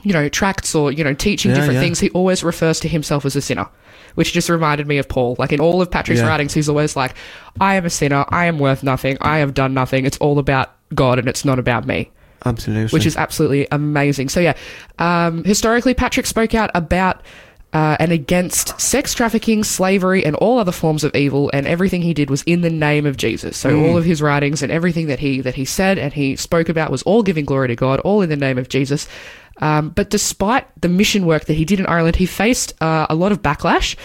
you 0.03 0.13
know 0.13 0.29
tracts 0.29 0.75
or 0.75 0.93
you 0.93 1.05
know 1.05 1.15
teaching 1.15 1.51
Yeah, 1.51 1.57
different 1.57 1.75
yeah. 1.75 1.81
things, 1.81 2.01
he 2.01 2.11
always 2.11 2.43
refers 2.43 2.81
to 2.81 2.89
himself 2.89 3.25
as 3.25 3.37
a 3.37 3.41
sinner. 3.41 3.67
Which 4.17 4.33
just 4.33 4.49
reminded 4.49 4.89
me 4.89 4.99
of 4.99 5.09
Paul. 5.09 5.37
Like 5.39 5.53
in 5.53 5.61
all 5.61 5.81
of 5.81 5.89
Patrick's 5.89 6.21
Yeah. 6.21 6.27
writings, 6.27 6.53
he's 6.53 6.69
always 6.69 6.97
like, 6.97 7.15
I 7.61 7.77
am 7.77 7.87
a 7.87 7.91
sinner. 7.91 8.25
I 8.29 8.47
am 8.47 8.59
worth 8.59 8.83
nothing. 8.83 9.17
I 9.21 9.39
have 9.39 9.55
done 9.55 9.73
nothing. 9.73 10.05
It's 10.05 10.17
all 10.19 10.41
about 10.41 10.73
God 10.93 11.21
and 11.21 11.29
it's 11.29 11.45
not 11.45 11.61
about 11.61 11.87
me 11.87 12.11
Absolutely. 12.45 12.89
which 12.91 13.07
is 13.07 13.17
absolutely 13.17 13.69
amazing. 13.71 14.29
So 14.29 14.41
yeah, 14.41 14.55
um, 14.99 15.45
historically, 15.45 15.95
Patrick 15.95 16.27
spoke 16.27 16.55
out 16.57 16.71
about 16.75 17.23
uh, 17.73 17.97
and 18.01 18.11
against 18.11 18.81
sex 18.81 19.15
trafficking, 19.15 19.63
slavery, 19.63 20.25
and 20.25 20.35
all 20.37 20.59
other 20.59 20.73
forms 20.73 21.05
of 21.05 21.15
evil, 21.15 21.49
and 21.55 21.69
everything 21.69 22.03
he 22.03 22.13
did 22.13 22.29
was 22.29 22.43
in 22.43 22.63
the 22.63 22.71
name 22.71 23.07
of 23.07 23.17
Jesus. 23.17 23.57
So 23.57 23.81
all 23.85 23.97
of 23.97 24.05
his 24.05 24.21
writings 24.21 24.61
and 24.61 24.73
everything 24.73 25.07
that 25.07 25.21
he 25.21 25.41
that 25.43 25.55
he 25.55 25.65
said 25.65 25.97
and 25.97 26.13
he 26.13 26.35
spoke 26.35 26.69
about 26.69 26.91
was 26.91 27.03
all 27.05 27.23
giving 27.23 27.45
glory 27.45 27.69
to 27.69 27.77
God, 27.77 28.01
all 28.01 28.23
in 28.23 28.29
the 28.29 28.37
name 28.37 28.59
of 28.59 28.69
Jesus. 28.69 29.07
Um, 29.61 29.91
but 29.91 30.11
despite 30.11 30.67
the 30.81 30.89
mission 30.89 31.27
work 31.27 31.45
that 31.45 31.55
he 31.55 31.65
did 31.65 31.81
in 31.81 31.87
Ireland, 31.87 32.17
he 32.17 32.27
faced 32.27 32.81
uh, 32.83 33.07
a 33.09 33.15
lot 33.15 33.31
of 33.31 33.43
backlash 33.43 33.97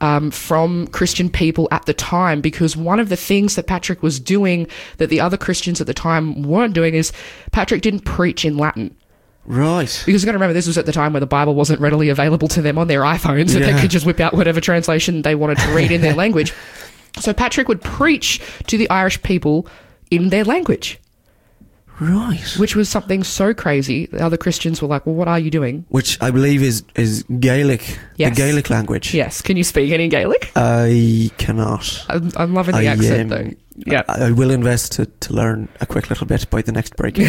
um, 0.00 0.30
from 0.30 0.88
Christian 0.88 1.30
people 1.30 1.68
at 1.70 1.86
the 1.86 1.94
time 1.94 2.40
because 2.40 2.76
one 2.76 2.98
of 2.98 3.08
the 3.08 3.16
things 3.16 3.54
that 3.54 3.66
Patrick 3.66 4.02
was 4.02 4.18
doing 4.18 4.66
that 4.98 5.10
the 5.10 5.20
other 5.20 5.36
Christians 5.36 5.80
at 5.80 5.86
the 5.86 5.94
time 5.94 6.42
weren't 6.42 6.74
doing 6.74 6.94
is 6.94 7.12
Patrick 7.52 7.82
didn't 7.82 8.00
preach 8.04 8.44
in 8.44 8.56
Latin. 8.56 8.96
right. 9.46 10.02
Because 10.04 10.22
you've 10.22 10.26
got 10.26 10.32
to 10.32 10.38
remember, 10.38 10.54
this 10.54 10.66
was 10.66 10.76
at 10.78 10.86
the 10.86 10.92
time 10.92 11.12
where 11.12 11.20
the 11.20 11.26
Bible 11.26 11.54
wasn't 11.54 11.80
readily 11.80 12.08
available 12.08 12.48
to 12.48 12.62
them 12.62 12.78
on 12.78 12.88
their 12.88 13.02
iPhones, 13.02 13.54
and 13.54 13.64
they 13.64 13.80
could 13.80 13.90
just 13.90 14.04
whip 14.04 14.18
out 14.18 14.34
whatever 14.34 14.60
translation 14.60 15.22
they 15.22 15.34
wanted 15.36 15.58
to 15.58 15.74
read 15.74 15.92
in 15.92 16.00
their 16.00 16.14
language. 16.22 16.52
So 17.20 17.32
Patrick 17.32 17.68
would 17.68 17.82
preach 17.82 18.40
to 18.66 18.78
the 18.78 18.88
Irish 18.90 19.22
people 19.22 19.68
in 20.10 20.30
their 20.30 20.44
language, 20.44 20.98
Right. 22.02 22.56
which 22.58 22.74
was 22.76 22.88
something 22.88 23.22
so 23.24 23.54
crazy. 23.54 24.06
The 24.06 24.24
other 24.24 24.36
Christians 24.36 24.82
were 24.82 24.88
like, 24.88 25.06
"Well, 25.06 25.14
what 25.14 25.28
are 25.28 25.38
you 25.38 25.50
doing?" 25.50 25.84
Which 25.88 26.18
I 26.20 26.30
believe 26.30 26.62
is 26.62 26.82
is 26.96 27.24
Gaelic, 27.38 27.98
Yes. 28.16 28.30
the 28.30 28.36
Gaelic 28.42 28.70
language. 28.70 29.14
Yes, 29.14 29.42
can 29.42 29.56
you 29.56 29.64
speak 29.64 29.92
any 29.92 30.08
Gaelic? 30.08 30.50
I 30.56 31.30
cannot. 31.38 32.04
I'm, 32.08 32.30
I'm 32.36 32.54
loving 32.54 32.74
the 32.74 32.88
I, 32.88 32.92
accent 32.92 33.32
um, 33.32 33.38
though. 33.38 33.50
Yeah. 33.86 34.02
I, 34.08 34.26
I 34.26 34.30
will 34.32 34.50
invest 34.50 34.92
to, 34.92 35.06
to 35.06 35.32
learn 35.32 35.68
a 35.80 35.86
quick 35.86 36.10
little 36.10 36.26
bit 36.26 36.48
by 36.50 36.60
the 36.62 36.72
next 36.72 36.96
break. 36.96 37.18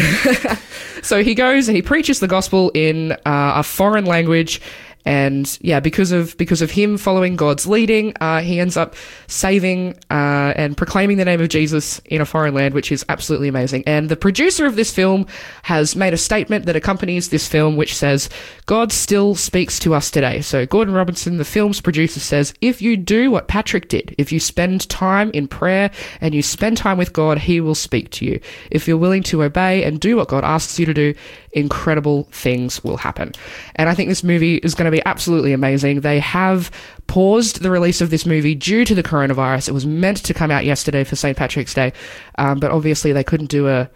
So 1.01 1.21
he 1.21 1.35
goes 1.35 1.67
and 1.67 1.75
he 1.75 1.81
preaches 1.81 2.21
the 2.21 2.27
gospel 2.29 2.71
in 2.73 3.11
uh, 3.11 3.17
a 3.25 3.63
foreign 3.63 4.05
language, 4.05 4.61
And 5.05 5.57
yeah, 5.61 5.79
because 5.79 6.11
of 6.11 6.37
because 6.37 6.61
of 6.61 6.71
him 6.71 6.97
following 6.97 7.35
God's 7.35 7.67
leading, 7.67 8.13
uh, 8.21 8.41
he 8.41 8.59
ends 8.59 8.77
up 8.77 8.95
saving 9.27 9.95
uh, 10.09 10.53
and 10.55 10.77
proclaiming 10.77 11.17
the 11.17 11.25
name 11.25 11.41
of 11.41 11.49
Jesus 11.49 11.99
in 12.05 12.21
a 12.21 12.25
foreign 12.25 12.53
land, 12.53 12.73
which 12.73 12.91
is 12.91 13.05
absolutely 13.09 13.47
amazing. 13.47 13.83
And 13.85 14.09
the 14.09 14.15
producer 14.15 14.65
of 14.65 14.75
this 14.75 14.93
film 14.93 15.27
has 15.63 15.95
made 15.95 16.13
a 16.13 16.17
statement 16.17 16.65
that 16.65 16.75
accompanies 16.75 17.29
this 17.29 17.47
film, 17.47 17.75
which 17.75 17.95
says, 17.95 18.29
"God 18.65 18.91
still 18.91 19.35
speaks 19.35 19.77
to 19.79 19.93
us 19.93 20.09
today." 20.09 20.41
So 20.41 20.65
Gordon 20.65 20.93
Robinson, 20.93 21.37
the 21.37 21.45
film's 21.45 21.81
producer, 21.81 22.19
says, 22.19 22.53
"If 22.61 22.81
you 22.81 22.95
do 22.95 23.29
what 23.29 23.47
Patrick 23.47 23.89
did, 23.89 24.15
if 24.17 24.31
you 24.31 24.39
spend 24.39 24.87
time 24.89 25.31
in 25.33 25.47
prayer 25.47 25.91
and 26.21 26.33
you 26.33 26.41
spend 26.41 26.77
time 26.77 26.97
with 26.97 27.13
God, 27.13 27.39
He 27.39 27.59
will 27.59 27.75
speak 27.75 28.09
to 28.11 28.25
you. 28.25 28.39
If 28.71 28.87
you're 28.87 28.97
willing 28.97 29.23
to 29.23 29.43
obey 29.43 29.83
and 29.83 29.99
do 29.99 30.15
what 30.17 30.29
God 30.29 30.43
asks 30.43 30.79
you 30.79 30.85
to 30.85 30.93
do, 30.93 31.13
incredible 31.53 32.27
things 32.31 32.83
will 32.83 32.97
happen." 32.97 33.31
And 33.75 33.89
I 33.89 33.95
think 33.95 34.09
this 34.09 34.23
movie 34.23 34.57
is 34.57 34.75
going 34.75 34.85
to 34.85 34.91
be 34.91 35.03
absolutely 35.05 35.53
amazing. 35.53 36.01
They 36.01 36.19
have 36.19 36.71
paused 37.07 37.61
the 37.61 37.71
release 37.71 38.01
of 38.01 38.09
this 38.09 38.25
movie 38.25 38.55
due 38.55 38.85
to 38.85 38.95
the 38.95 39.03
coronavirus. 39.03 39.69
It 39.69 39.73
was 39.73 39.85
meant 39.85 40.17
to 40.25 40.33
come 40.33 40.51
out 40.51 40.65
yesterday 40.65 41.03
for 41.03 41.15
St. 41.15 41.37
Patrick's 41.37 41.73
Day, 41.73 41.93
um, 42.37 42.59
but 42.59 42.71
obviously 42.71 43.11
they 43.11 43.23
couldn't 43.23 43.49
do 43.49 43.67
a 43.67 43.89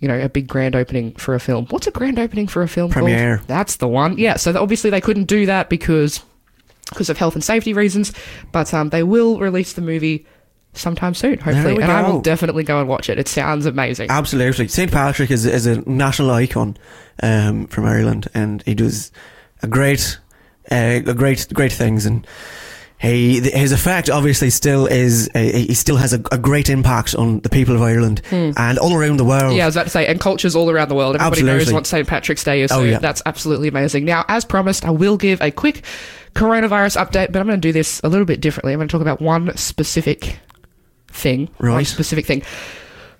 you 0.00 0.08
know, 0.08 0.18
a 0.18 0.28
big 0.28 0.48
grand 0.48 0.74
opening 0.74 1.12
for 1.12 1.34
a 1.34 1.40
film. 1.40 1.66
What's 1.66 1.86
a 1.86 1.90
grand 1.90 2.18
opening 2.18 2.46
for 2.46 2.62
a 2.62 2.68
film 2.68 2.90
Premiere. 2.90 3.36
called? 3.36 3.48
That's 3.48 3.76
the 3.76 3.88
one. 3.88 4.18
Yeah, 4.18 4.36
so 4.36 4.58
obviously 4.60 4.90
they 4.90 5.00
couldn't 5.00 5.24
do 5.24 5.46
that 5.46 5.68
because 5.68 6.22
because 6.88 7.08
of 7.08 7.16
health 7.16 7.34
and 7.34 7.44
safety 7.44 7.72
reasons, 7.72 8.12
but 8.52 8.72
um, 8.74 8.90
they 8.90 9.02
will 9.02 9.38
release 9.38 9.72
the 9.72 9.80
movie 9.80 10.26
sometime 10.74 11.14
soon, 11.14 11.38
hopefully, 11.38 11.74
and 11.82 11.90
I 11.92 12.08
will 12.08 12.20
definitely 12.20 12.64
go 12.64 12.80
and 12.80 12.88
watch 12.88 13.10
it. 13.10 13.18
It 13.18 13.28
sounds 13.28 13.66
amazing. 13.66 14.10
Absolutely. 14.10 14.68
St. 14.68 14.90
Patrick 14.90 15.30
is, 15.30 15.44
is 15.44 15.66
a 15.66 15.80
national 15.88 16.30
icon 16.30 16.76
um, 17.22 17.66
from 17.66 17.84
Ireland 17.84 18.28
and 18.34 18.62
he 18.64 18.74
does 18.74 19.12
a 19.62 19.66
great, 19.66 20.18
uh, 20.70 21.00
a 21.06 21.14
great, 21.14 21.46
great 21.52 21.72
things. 21.72 22.06
And 22.06 22.26
he, 22.98 23.40
his 23.40 23.72
effect 23.72 24.08
obviously 24.08 24.48
still 24.48 24.86
is, 24.86 25.28
uh, 25.34 25.40
he 25.40 25.74
still 25.74 25.96
has 25.96 26.12
a, 26.14 26.22
a 26.30 26.38
great 26.38 26.70
impact 26.70 27.14
on 27.14 27.40
the 27.40 27.48
people 27.50 27.74
of 27.74 27.82
Ireland 27.82 28.22
and 28.30 28.78
all 28.78 28.94
around 28.94 29.18
the 29.18 29.24
world. 29.24 29.52
Hmm. 29.52 29.58
Yeah, 29.58 29.64
I 29.64 29.66
was 29.66 29.76
about 29.76 29.84
to 29.84 29.90
say, 29.90 30.06
and 30.06 30.20
cultures 30.20 30.56
all 30.56 30.70
around 30.70 30.88
the 30.88 30.94
world. 30.94 31.16
Everybody 31.16 31.42
knows 31.42 31.62
Absolutely. 31.62 31.74
what 31.74 31.86
St. 31.86 32.08
Patrick's 32.08 32.44
Day 32.44 32.62
is, 32.62 32.70
so 32.70 32.80
Oh, 32.80 32.82
yeah. 32.84 32.98
that's 32.98 33.20
absolutely 33.26 33.68
amazing. 33.68 34.04
Now, 34.04 34.24
as 34.28 34.44
promised, 34.44 34.84
I 34.86 34.90
will 34.90 35.16
give 35.16 35.40
a 35.42 35.50
quick 35.50 35.82
coronavirus 36.34 36.96
update, 37.04 37.30
but 37.32 37.40
I'm 37.40 37.46
going 37.46 37.60
to 37.60 37.68
do 37.68 37.72
this 37.72 38.00
a 38.04 38.08
little 38.08 38.24
bit 38.24 38.40
differently. 38.40 38.72
I'm 38.72 38.78
going 38.78 38.88
to 38.88 38.92
talk 38.92 39.02
about 39.02 39.20
one 39.20 39.54
specific 39.56 40.38
thing. 41.12 41.48
One 41.58 41.70
Right. 41.74 41.86
specific 41.86 42.26
thing. 42.26 42.42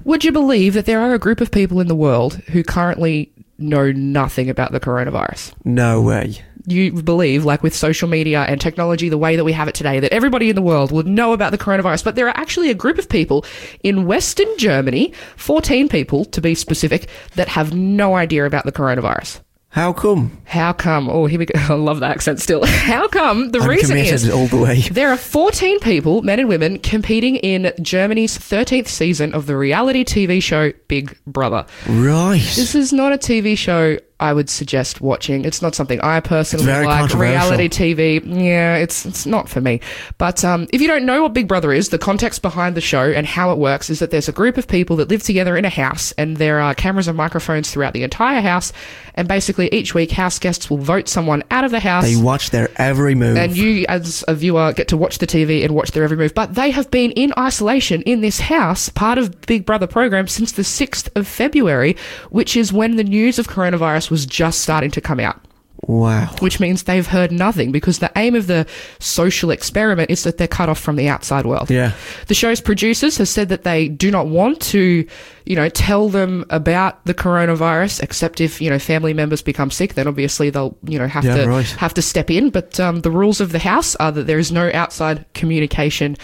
Would 0.04 0.24
you 0.24 0.32
believe 0.32 0.74
that 0.74 0.86
there 0.86 1.00
are 1.00 1.14
a 1.14 1.18
group 1.18 1.40
of 1.40 1.50
people 1.50 1.80
in 1.80 1.86
the 1.86 1.94
world 1.94 2.34
who 2.48 2.62
currently 2.64 3.30
know 3.58 3.92
nothing 3.92 4.50
about 4.50 4.72
the 4.72 4.80
coronavirus? 4.80 5.52
No 5.64 6.02
mm. 6.02 6.06
way. 6.06 6.34
you 6.66 6.92
believe, 6.92 7.44
like 7.44 7.62
with 7.64 7.74
social 7.74 8.08
media 8.08 8.42
and 8.42 8.60
technology, 8.60 9.08
the 9.08 9.18
way 9.18 9.34
that 9.34 9.42
we 9.42 9.50
have 9.52 9.66
it 9.66 9.74
today, 9.74 9.98
that 9.98 10.12
everybody 10.12 10.48
in 10.48 10.54
the 10.54 10.62
world 10.62 10.92
would 10.92 11.08
know 11.08 11.32
about 11.32 11.50
the 11.50 11.58
coronavirus. 11.58 12.04
But 12.04 12.14
there 12.14 12.28
are 12.28 12.36
actually 12.36 12.70
a 12.70 12.74
group 12.74 12.98
of 12.98 13.08
people 13.08 13.44
in 13.82 14.06
Western 14.06 14.46
Germany, 14.58 15.12
14 15.36 15.88
people 15.88 16.24
to 16.26 16.40
be 16.40 16.54
specific, 16.54 17.08
that 17.34 17.48
have 17.48 17.74
no 17.74 18.14
idea 18.14 18.46
about 18.46 18.64
the 18.64 18.70
coronavirus. 18.70 19.40
How 19.72 19.94
come? 19.94 20.36
How 20.44 20.74
come? 20.74 21.08
Oh, 21.08 21.24
here 21.24 21.38
we 21.38 21.46
go. 21.46 21.58
I 21.72 21.72
love 21.72 22.00
the 22.00 22.06
accent 22.06 22.40
still. 22.40 22.62
How 22.66 23.08
come? 23.08 23.52
The 23.52 23.60
I'm 23.60 23.70
reason 23.70 23.96
is 23.96 24.28
all 24.28 24.46
the 24.46 24.58
way. 24.58 24.80
there 24.82 25.10
are 25.10 25.16
14 25.16 25.80
people, 25.80 26.20
men 26.20 26.38
and 26.38 26.46
women, 26.46 26.78
competing 26.78 27.36
in 27.36 27.72
Germany's 27.80 28.36
13th 28.36 28.86
season 28.86 29.32
of 29.32 29.46
the 29.46 29.56
reality 29.56 30.04
TV 30.04 30.42
show 30.42 30.72
Big 30.88 31.16
Brother. 31.26 31.64
Right. 31.88 32.34
This 32.54 32.74
is 32.74 32.92
not 32.92 33.14
a 33.14 33.16
TV 33.18 33.56
show 33.56 33.96
I 34.22 34.32
would 34.32 34.48
suggest 34.48 35.00
watching. 35.00 35.44
It's 35.44 35.60
not 35.60 35.74
something 35.74 36.00
I 36.00 36.20
personally 36.20 36.62
It's 36.64 36.72
very 36.72 36.86
like. 36.86 37.12
Reality 37.12 37.68
TV, 37.68 38.22
yeah, 38.24 38.76
it's 38.76 39.04
it's 39.04 39.26
not 39.26 39.48
for 39.48 39.60
me. 39.60 39.80
But 40.16 40.44
um, 40.44 40.68
if 40.72 40.80
you 40.80 40.86
don't 40.86 41.04
know 41.04 41.22
what 41.22 41.32
Big 41.32 41.48
Brother 41.48 41.72
is, 41.72 41.88
the 41.88 41.98
context 41.98 42.40
behind 42.40 42.76
the 42.76 42.80
show 42.80 43.10
and 43.10 43.26
how 43.26 43.50
it 43.50 43.58
works 43.58 43.90
is 43.90 43.98
that 43.98 44.12
there's 44.12 44.28
a 44.28 44.32
group 44.32 44.58
of 44.58 44.68
people 44.68 44.94
that 44.96 45.08
live 45.08 45.24
together 45.24 45.56
in 45.56 45.64
a 45.64 45.70
house, 45.70 46.12
and 46.12 46.36
there 46.36 46.60
are 46.60 46.72
cameras 46.72 47.08
and 47.08 47.16
microphones 47.16 47.72
throughout 47.72 47.94
the 47.94 48.04
entire 48.04 48.40
house. 48.40 48.72
And 49.14 49.26
basically, 49.26 49.68
each 49.74 49.92
week, 49.92 50.12
house 50.12 50.38
guests 50.38 50.70
will 50.70 50.78
vote 50.78 51.08
someone 51.08 51.42
out 51.50 51.64
of 51.64 51.72
the 51.72 51.80
house. 51.80 52.04
They 52.04 52.16
watch 52.16 52.50
their 52.50 52.70
every 52.76 53.16
move. 53.16 53.36
and 53.36 53.56
you, 53.56 53.84
as 53.88 54.24
a 54.28 54.36
viewer, 54.36 54.72
get 54.72 54.88
to 54.88 54.96
watch 54.96 55.18
the 55.18 55.26
TV 55.26 55.64
and 55.64 55.74
watch 55.74 55.90
their 55.90 56.04
every 56.04 56.16
move. 56.16 56.32
But 56.32 56.54
they 56.54 56.70
have 56.70 56.92
been 56.92 57.10
in 57.10 57.34
isolation 57.36 58.02
in 58.02 58.20
this 58.20 58.38
house, 58.38 58.88
part 58.88 59.18
of 59.18 59.40
Big 59.42 59.66
Brother 59.66 59.88
program, 59.88 60.28
since 60.28 60.52
the 60.52 60.62
6th 60.62 61.08
of 61.16 61.26
February, 61.26 61.96
which 62.30 62.56
is 62.56 62.72
when 62.72 62.94
the 62.96 63.04
news 63.04 63.38
of 63.38 63.48
coronavirus 63.48 64.11
was 64.12 64.24
just 64.26 64.60
starting 64.60 64.92
to 64.92 65.00
come 65.00 65.18
out. 65.18 65.40
wow. 65.88 66.26
Which 66.38 66.60
means 66.60 66.84
they've 66.84 67.06
heard 67.06 67.32
nothing 67.32 67.72
because 67.72 67.98
the 67.98 68.12
aim 68.14 68.36
of 68.36 68.46
the 68.46 68.66
social 69.00 69.50
experiment 69.50 70.10
is 70.12 70.22
that 70.22 70.38
they're 70.38 70.46
cut 70.46 70.68
off 70.68 70.78
from 70.78 70.94
the 70.96 71.08
outside 71.08 71.44
world. 71.44 71.70
Yeah. 71.70 71.92
The 72.28 72.34
show's 72.34 72.60
producers 72.60 73.18
have 73.18 73.26
said 73.28 73.48
that 73.48 73.64
they 73.64 73.88
do 73.88 74.10
not 74.12 74.28
want 74.28 74.60
to, 74.72 75.04
you 75.44 75.56
know, 75.56 75.68
tell 75.68 76.08
them 76.08 76.44
about 76.50 77.04
the 77.04 77.14
coronavirus, 77.14 78.00
except 78.00 78.40
if 78.40 78.60
you 78.60 78.70
know 78.70 78.78
family 78.78 79.12
members 79.14 79.42
become 79.42 79.70
sick. 79.72 79.94
Then 79.94 80.06
obviously 80.06 80.50
they'll, 80.50 80.76
you 80.86 80.98
know, 81.00 81.08
have 81.08 81.24
Yeah, 81.24 81.36
to 81.38 81.48
right. 81.48 81.70
have 81.80 81.94
to 81.94 82.02
step 82.02 82.30
in. 82.30 82.50
But 82.50 82.78
um, 82.78 83.00
the 83.00 83.10
rules 83.10 83.40
of 83.40 83.50
the 83.50 83.58
house 83.58 83.96
are 83.96 84.12
that 84.12 84.26
there 84.28 84.38
is 84.38 84.52
no 84.52 84.70
outside 84.72 85.24
communication. 85.34 86.16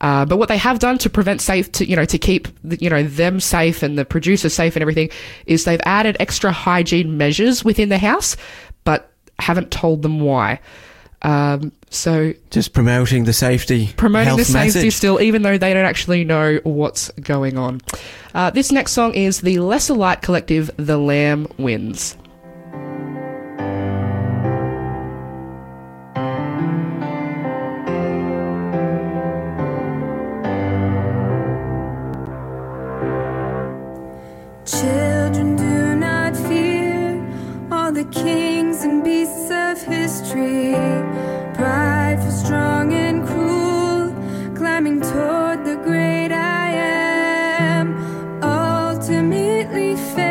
Uh, 0.00 0.24
but 0.24 0.38
what 0.38 0.48
they 0.48 0.56
have 0.56 0.78
done 0.78 0.96
to 0.98 1.10
prevent 1.10 1.40
safe, 1.40 1.70
to 1.72 1.84
you 1.86 1.94
know, 1.94 2.04
to 2.06 2.18
keep 2.18 2.48
the, 2.64 2.76
you 2.80 2.88
know 2.88 3.02
them 3.02 3.38
safe 3.40 3.82
and 3.82 3.98
the 3.98 4.04
producers 4.04 4.54
safe 4.54 4.74
and 4.76 4.82
everything, 4.82 5.10
is 5.46 5.64
they've 5.64 5.80
added 5.84 6.16
extra 6.20 6.52
hygiene 6.52 7.18
measures 7.18 7.64
within 7.64 7.88
the 7.90 7.98
house, 7.98 8.36
but 8.84 9.12
haven't 9.38 9.70
told 9.70 10.02
them 10.02 10.20
why. 10.20 10.60
Um, 11.22 11.72
so 11.90 12.32
Just 12.50 12.72
promoting 12.72 13.24
the 13.24 13.34
safety. 13.34 13.90
promoting 13.96 14.36
the 14.36 14.44
safety 14.44 14.78
message. 14.78 14.94
still, 14.94 15.20
even 15.20 15.42
though 15.42 15.58
they 15.58 15.74
don't 15.74 15.84
actually 15.84 16.24
know 16.24 16.60
what's 16.62 17.10
going 17.20 17.58
on. 17.58 17.82
Uh, 18.34 18.48
this 18.50 18.72
next 18.72 18.92
song 18.92 19.12
is 19.12 19.42
the 19.42 19.58
Lesser 19.58 19.92
Light 19.94 20.22
Collective, 20.22 20.70
The 20.78 20.96
Lamb 20.96 21.46
Wins. 21.58 22.16
Children, 34.70 35.56
do 35.56 35.96
not 35.96 36.36
fear 36.36 37.20
all 37.72 37.90
the 37.90 38.04
kings 38.04 38.84
and 38.84 39.02
beasts 39.02 39.50
of 39.50 39.82
history. 39.82 40.74
Prideful, 41.54 42.30
strong, 42.30 42.92
and 42.92 43.26
cruel, 43.26 44.14
climbing 44.54 45.00
toward 45.00 45.64
the 45.64 45.74
great 45.74 46.30
I 46.30 46.68
am. 46.68 47.96
Ultimately 48.44 49.96
fail, 49.96 50.29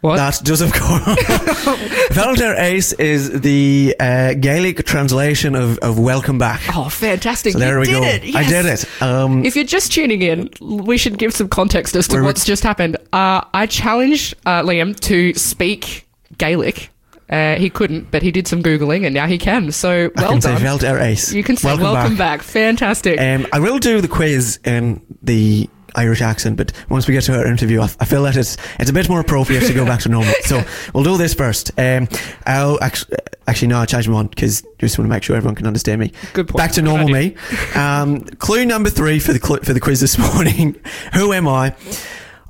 What? 0.00 0.16
That 0.16 0.40
does, 0.44 0.60
of 0.60 0.72
course. 0.72 1.64
Felt 2.12 2.40
ace 2.40 2.92
is 2.94 3.40
the 3.40 3.96
uh, 3.98 4.34
Gaelic 4.34 4.84
translation 4.84 5.56
of, 5.56 5.78
of 5.78 5.98
welcome 5.98 6.38
back. 6.38 6.62
Oh, 6.76 6.88
fantastic. 6.88 7.54
so 7.54 7.58
there 7.58 7.74
you 7.74 7.80
we 7.80 7.86
go. 7.86 8.02
It. 8.04 8.34
I 8.34 8.48
did 8.48 8.66
it. 8.66 9.02
Um, 9.02 9.44
If 9.44 9.56
you're 9.56 9.64
just 9.64 9.92
tuning 9.92 10.22
in, 10.22 10.50
we 10.60 10.98
should 10.98 11.18
give 11.18 11.34
some 11.34 11.48
context 11.48 11.96
as 11.96 12.06
to 12.08 12.22
what's 12.22 12.44
just 12.44 12.62
happened. 12.62 12.96
Uh, 13.12 13.42
I 13.52 13.66
challenged 13.66 14.34
uh, 14.46 14.62
Liam 14.62 14.98
to 15.00 15.34
speak 15.34 16.06
Gaelic. 16.38 16.90
Uh, 17.28 17.56
he 17.56 17.68
couldn't, 17.68 18.10
but 18.10 18.22
he 18.22 18.30
did 18.30 18.46
some 18.46 18.62
googling, 18.62 19.04
and 19.04 19.14
now 19.14 19.26
he 19.26 19.36
can. 19.36 19.70
So 19.70 20.10
I 20.16 20.20
well 20.22 20.30
can 20.30 20.40
done. 20.40 20.78
say 20.78 21.10
ace. 21.10 21.32
you 21.32 21.42
can 21.42 21.56
say 21.56 21.76
welcome, 21.76 22.16
back. 22.16 22.42
Fantastic. 22.42 23.20
Um, 23.20 23.46
I 23.52 23.58
will 23.58 23.78
do 23.78 24.00
the 24.00 24.08
quiz 24.08 24.58
in 24.64 25.02
the 25.22 25.68
Irish 25.98 26.22
accent, 26.22 26.56
but 26.56 26.72
once 26.88 27.08
we 27.08 27.12
get 27.14 27.24
to 27.24 27.36
our 27.36 27.46
interview, 27.46 27.80
I, 27.80 27.90
I 28.00 28.04
feel 28.04 28.22
that 28.22 28.36
it's 28.36 28.56
it's 28.78 28.88
a 28.88 28.92
bit 28.92 29.08
more 29.08 29.20
appropriate 29.20 29.64
to 29.66 29.74
go 29.74 29.84
back 29.84 30.00
to 30.00 30.08
normal. 30.08 30.32
So 30.42 30.62
we'll 30.94 31.04
do 31.04 31.16
this 31.16 31.34
first. 31.34 31.72
Um, 31.78 32.08
I'll 32.46 32.82
actually, 32.82 33.16
actually 33.46 33.68
no, 33.68 33.78
I'll 33.78 33.86
change 33.86 34.06
my 34.08 34.14
one 34.14 34.28
because 34.28 34.62
just 34.78 34.98
want 34.98 35.08
to 35.08 35.14
make 35.14 35.22
sure 35.22 35.36
everyone 35.36 35.56
can 35.56 35.66
understand 35.66 36.00
me. 36.00 36.12
Good 36.32 36.48
point. 36.48 36.58
Back 36.58 36.72
to 36.72 36.82
normal 36.82 37.08
me. 37.08 37.34
Um, 37.74 38.20
clue 38.20 38.64
number 38.64 38.90
three 38.90 39.18
for 39.18 39.32
the 39.32 39.40
cl- 39.44 39.60
for 39.62 39.72
the 39.72 39.80
quiz 39.80 40.00
this 40.00 40.16
morning. 40.34 40.76
Who 41.14 41.32
am 41.32 41.48
I? 41.48 41.74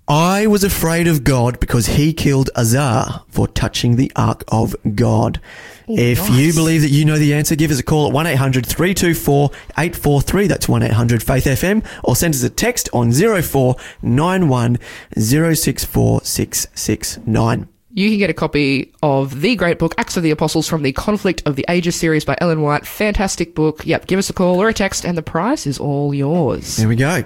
I 0.06 0.46
was 0.46 0.64
afraid 0.64 1.06
of 1.06 1.22
God 1.22 1.60
because 1.60 1.86
he 1.86 2.14
killed 2.14 2.48
Uzzah 2.54 3.24
for 3.28 3.46
touching 3.46 3.96
the 3.96 4.10
Ark 4.16 4.42
of 4.48 4.74
God. 4.94 5.40
If 5.88 6.30
you 6.30 6.52
believe 6.52 6.82
that 6.82 6.90
you 6.90 7.04
know 7.04 7.18
the 7.18 7.34
answer, 7.34 7.56
give 7.56 7.70
us 7.70 7.78
a 7.78 7.82
call 7.82 8.08
at 8.08 8.12
1 8.12 8.26
800 8.26 8.66
324 8.66 9.50
843. 9.78 10.46
That's 10.46 10.68
1 10.68 10.82
800 10.82 11.22
Faith 11.22 11.44
FM. 11.44 11.84
Or 12.04 12.14
send 12.16 12.34
us 12.34 12.42
a 12.42 12.50
text 12.50 12.88
on 12.92 13.12
0491 13.12 14.78
064 15.16 16.20
669. 16.22 17.68
You 17.90 18.10
can 18.10 18.18
get 18.18 18.30
a 18.30 18.34
copy 18.34 18.92
of 19.02 19.40
the 19.40 19.56
great 19.56 19.78
book, 19.78 19.94
Acts 19.98 20.16
of 20.16 20.22
the 20.22 20.30
Apostles 20.30 20.68
from 20.68 20.82
the 20.82 20.92
Conflict 20.92 21.42
of 21.46 21.56
the 21.56 21.64
Ages 21.68 21.96
series 21.96 22.24
by 22.24 22.36
Ellen 22.40 22.62
White. 22.62 22.86
Fantastic 22.86 23.54
book. 23.54 23.84
Yep, 23.86 24.06
give 24.06 24.18
us 24.18 24.30
a 24.30 24.32
call 24.32 24.60
or 24.62 24.68
a 24.68 24.74
text, 24.74 25.04
and 25.04 25.18
the 25.18 25.22
prize 25.22 25.66
is 25.66 25.78
all 25.78 26.14
yours. 26.14 26.76
There 26.76 26.86
we 26.86 26.96
go. 26.96 27.24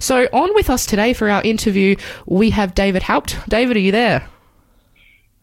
So, 0.00 0.26
on 0.32 0.54
with 0.54 0.70
us 0.70 0.86
today 0.86 1.12
for 1.12 1.28
our 1.30 1.42
interview, 1.42 1.96
we 2.26 2.50
have 2.50 2.74
David 2.74 3.04
Haupt. 3.04 3.36
David, 3.48 3.76
are 3.76 3.80
you 3.80 3.92
there? 3.92 4.26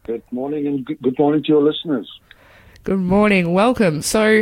Good 0.06 0.24
morning 0.32 0.68
and 0.68 0.84
good 0.84 1.02
good 1.02 1.18
morning 1.20 1.43
to 1.43 1.47
your 1.47 1.62
listeners. 1.62 2.10
Good 2.90 2.98
morning. 2.98 3.54
Welcome. 3.54 4.02
So, 4.02 4.42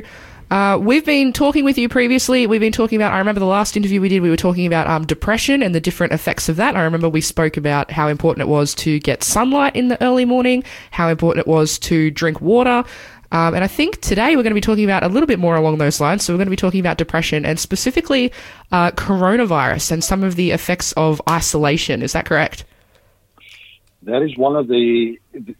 uh, 0.49 0.79
we've 0.81 1.03
been 1.03 1.33
talking 1.33 1.65
with 1.65 1.77
you 1.77 1.89
previously. 1.89 2.47
We've 2.47 2.61
been 2.61 2.71
talking 2.71 2.95
about, 2.95 3.11
I 3.11 3.17
remember 3.17 3.39
the 3.39 3.45
last 3.45 3.75
interview 3.75 3.99
we 3.99 4.07
did, 4.07 4.21
we 4.21 4.29
were 4.29 4.37
talking 4.37 4.65
about 4.65 4.87
um, 4.87 5.05
depression 5.05 5.61
and 5.61 5.75
the 5.75 5.81
different 5.81 6.13
effects 6.13 6.47
of 6.47 6.55
that. 6.55 6.73
I 6.73 6.83
remember 6.83 7.09
we 7.09 7.19
spoke 7.19 7.57
about 7.57 7.91
how 7.91 8.07
important 8.07 8.47
it 8.47 8.47
was 8.47 8.73
to 8.75 9.01
get 9.01 9.21
sunlight 9.21 9.75
in 9.75 9.89
the 9.89 10.01
early 10.01 10.23
morning, 10.23 10.63
how 10.91 11.09
important 11.09 11.45
it 11.45 11.51
was 11.51 11.77
to 11.79 12.09
drink 12.09 12.39
water. 12.39 12.85
Um, 13.33 13.53
and 13.53 13.65
I 13.65 13.67
think 13.67 13.99
today 13.99 14.37
we're 14.37 14.43
going 14.43 14.51
to 14.51 14.55
be 14.55 14.61
talking 14.61 14.85
about 14.85 15.03
a 15.03 15.09
little 15.09 15.27
bit 15.27 15.39
more 15.39 15.57
along 15.57 15.79
those 15.79 15.99
lines. 15.99 16.23
So, 16.23 16.31
we're 16.31 16.37
going 16.37 16.45
to 16.45 16.51
be 16.51 16.55
talking 16.55 16.79
about 16.79 16.97
depression 16.97 17.45
and 17.45 17.59
specifically 17.59 18.31
uh, 18.71 18.91
coronavirus 18.91 19.91
and 19.91 20.01
some 20.01 20.23
of 20.23 20.37
the 20.37 20.51
effects 20.51 20.93
of 20.93 21.21
isolation. 21.29 22.01
Is 22.01 22.13
that 22.13 22.23
correct? 22.23 22.63
That 24.07 24.23
is 24.23 24.37
one 24.37 24.55
of 24.55 24.69
the 24.69 25.19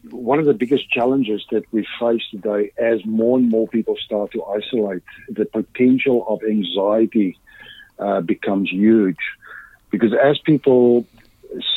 one 0.09 0.39
of 0.39 0.45
the 0.45 0.53
biggest 0.53 0.89
challenges 0.89 1.45
that 1.51 1.63
we 1.73 1.85
face 1.99 2.21
today 2.31 2.71
as 2.77 3.05
more 3.05 3.37
and 3.37 3.49
more 3.49 3.67
people 3.67 3.97
start 3.97 4.31
to 4.31 4.43
isolate. 4.45 5.03
The 5.27 5.43
potential 5.43 6.25
of 6.29 6.39
anxiety 6.47 7.37
uh, 7.99 8.21
becomes 8.21 8.71
huge 8.71 9.17
because 9.91 10.13
as 10.13 10.37
people 10.45 11.05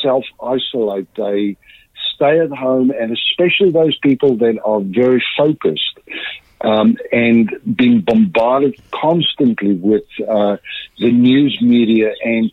self 0.01 0.23
isolate, 0.41 1.13
they 1.15 1.57
stay 2.15 2.39
at 2.39 2.51
home, 2.51 2.89
and 2.89 3.11
especially 3.11 3.71
those 3.71 3.97
people 3.97 4.37
that 4.37 4.57
are 4.63 4.79
very 4.79 5.21
focused 5.37 5.99
um, 6.61 6.95
and 7.11 7.51
being 7.75 7.99
bombarded 7.99 8.79
constantly 8.91 9.73
with 9.73 10.05
uh, 10.25 10.55
the 10.99 11.11
news 11.11 11.59
media 11.61 12.13
and 12.23 12.49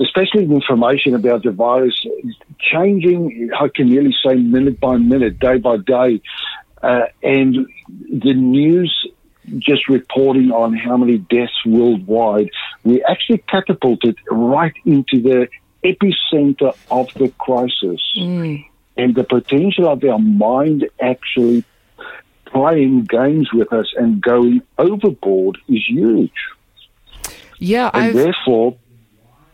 especially 0.00 0.46
the 0.46 0.54
information 0.54 1.14
about 1.14 1.42
the 1.42 1.50
virus 1.50 1.94
changing, 2.58 3.50
I 3.58 3.68
can 3.68 3.88
nearly 3.88 4.14
say 4.24 4.34
minute 4.34 4.80
by 4.80 4.96
minute, 4.96 5.38
day 5.38 5.58
by 5.58 5.78
day, 5.78 6.20
uh, 6.82 7.06
and 7.22 7.66
the 8.10 8.34
news 8.34 9.08
just 9.58 9.88
reporting 9.88 10.50
on 10.50 10.74
how 10.74 10.96
many 10.96 11.18
deaths 11.18 11.64
worldwide, 11.64 12.50
we 12.84 13.02
actually 13.04 13.38
catapulted 13.38 14.16
right 14.30 14.74
into 14.84 15.22
the 15.22 15.48
epicenter 15.84 16.76
of 16.90 17.12
the 17.14 17.28
crisis. 17.38 18.00
And 18.96 19.14
the 19.14 19.24
potential 19.24 19.88
of 19.88 20.02
our 20.04 20.18
mind 20.18 20.88
actually 21.00 21.64
playing 22.46 23.04
games 23.04 23.52
with 23.52 23.72
us 23.72 23.86
and 23.96 24.20
going 24.20 24.62
overboard 24.78 25.58
is 25.68 25.84
huge 25.86 26.32
Yeah, 27.58 27.90
and 27.92 28.06
I've. 28.06 28.14
therefore, 28.14 28.76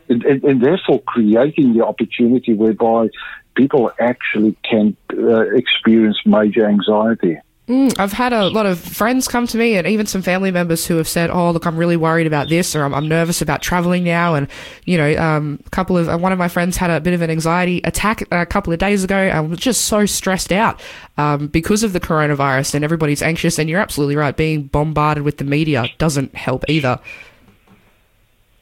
and, 0.09 0.25
and, 0.25 0.45
and 0.45 0.63
therefore 0.63 1.01
creating 1.03 1.75
the 1.75 1.85
opportunity 1.85 2.55
whereby 2.55 3.09
people 3.55 3.91
actually 3.99 4.57
can 4.69 4.97
uh, 5.13 5.41
experience 5.55 6.19
major 6.27 6.69
anxiety. 6.69 7.39
Mm, 7.67 7.99
I've 7.99 8.13
had 8.13 8.35
a 8.35 8.49
lot 8.49 8.67
of 8.67 8.79
friends 8.79 9.27
come 9.27 9.47
to 9.47 9.57
me 9.57 9.77
and 9.77 9.87
even 9.87 10.05
some 10.05 10.21
family 10.21 10.51
members 10.51 10.87
who 10.87 10.99
have 10.99 11.09
said, 11.09 11.31
"Oh, 11.31 11.51
look, 11.51 11.67
I'm 11.67 11.79
really 11.79 11.97
worried 11.97 12.27
about 12.27 12.51
this, 12.51 12.77
or 12.77 12.85
I'm, 12.85 12.93
I'm 12.93 13.09
nervous 13.09 13.41
about 13.41 13.63
traveling 13.63 14.05
now." 14.05 14.35
And 14.35 14.49
you 14.85 14.99
know, 14.99 15.17
um, 15.17 15.59
a 15.67 15.71
couple 15.71 15.97
of 15.97 16.11
uh, 16.11 16.19
one 16.19 16.31
of 16.31 16.39
my 16.39 16.49
friends 16.49 16.77
had 16.77 16.91
a 16.91 17.01
bit 17.01 17.15
of 17.15 17.23
an 17.23 17.31
anxiety 17.31 17.81
attack 17.85 18.23
a 18.31 18.45
couple 18.45 18.75
of 18.75 18.79
days 18.81 19.03
ago. 19.03 19.17
I 19.17 19.41
was 19.41 19.59
just 19.59 19.87
so 19.87 20.05
stressed 20.05 20.53
out 20.53 20.79
um, 21.17 21.47
because 21.47 21.83
of 21.83 21.95
the 21.95 22.01
coronavirus, 22.01 22.75
and 22.75 22.85
everybody's 22.85 23.23
anxious. 23.23 23.59
And 23.59 23.71
you're 23.71 23.81
absolutely 23.81 24.17
right; 24.17 24.37
being 24.37 24.65
bombarded 24.65 25.25
with 25.25 25.39
the 25.39 25.45
media 25.45 25.87
doesn't 25.97 26.35
help 26.35 26.67
either. 26.69 27.01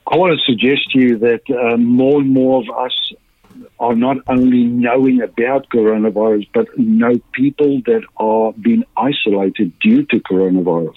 I 0.07 0.17
want 0.17 0.39
to 0.39 0.45
suggest 0.45 0.91
to 0.93 0.99
you 0.99 1.19
that 1.19 1.43
uh, 1.51 1.77
more 1.77 2.21
and 2.21 2.31
more 2.31 2.63
of 2.63 2.69
us 2.77 3.13
are 3.79 3.95
not 3.95 4.17
only 4.29 4.65
knowing 4.65 5.21
about 5.21 5.69
coronavirus, 5.69 6.49
but 6.55 6.67
know 6.79 7.21
people 7.33 7.83
that 7.87 8.03
are 8.17 8.53
being 8.53 8.85
isolated 8.97 9.79
due 9.81 10.05
to 10.07 10.21
coronavirus. 10.21 10.95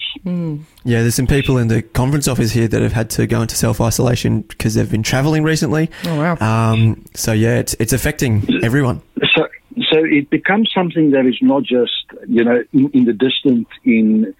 Yeah, 0.84 1.02
there's 1.02 1.14
some 1.14 1.26
people 1.26 1.58
in 1.58 1.68
the 1.68 1.82
conference 1.82 2.28
office 2.28 2.52
here 2.52 2.68
that 2.68 2.82
have 2.82 2.92
had 2.92 3.10
to 3.10 3.26
go 3.26 3.42
into 3.42 3.56
self 3.56 3.80
isolation 3.80 4.42
because 4.42 4.74
they've 4.74 4.90
been 4.90 5.02
traveling 5.02 5.42
recently. 5.42 5.90
Oh 6.04 6.16
wow! 6.16 6.36
Um, 6.72 7.04
so 7.14 7.32
yeah, 7.32 7.58
it's 7.58 7.74
it's 7.80 7.92
affecting 7.92 8.46
everyone. 8.62 9.02
So, 9.36 9.48
so 9.90 10.04
it 10.04 10.30
becomes 10.30 10.70
something 10.74 11.10
that 11.10 11.26
is 11.26 11.38
not 11.40 11.64
just 11.64 12.04
you 12.28 12.44
know 12.44 12.64
in, 12.72 12.90
in 12.94 13.04
the 13.04 13.12
distant 13.12 13.66
in 13.84 14.34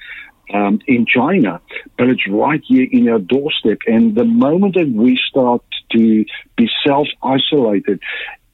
um, 0.53 0.81
in 0.87 1.07
China, 1.07 1.61
but 1.99 2.09
it's 2.09 2.27
right 2.29 2.63
here 2.67 2.87
in 2.91 3.09
our 3.09 3.19
doorstep. 3.19 3.79
And 3.87 4.15
the 4.15 4.25
moment 4.25 4.75
that 4.75 4.89
we 4.89 5.19
start 5.29 5.63
to 5.93 6.25
be 6.57 6.71
self 6.87 7.09
isolated, 7.23 8.01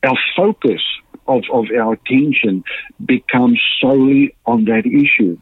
our 0.03 0.18
focus 0.36 0.82
of, 1.26 1.45
of 1.53 1.66
our 1.70 1.95
attention 1.95 2.64
becomes 3.05 3.61
solely 3.80 4.34
on 4.47 4.64
that 4.64 4.86
issue. 4.86 5.38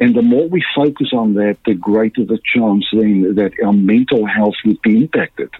And 0.00 0.14
the 0.14 0.22
more 0.22 0.48
we 0.48 0.64
focus 0.74 1.08
on 1.12 1.34
that, 1.34 1.58
the 1.66 1.74
greater 1.74 2.24
the 2.24 2.38
chance 2.54 2.86
then 2.92 3.34
that 3.34 3.52
our 3.64 3.72
mental 3.72 4.26
health 4.26 4.54
would 4.64 4.80
be 4.82 4.96
impacted. 4.96 5.50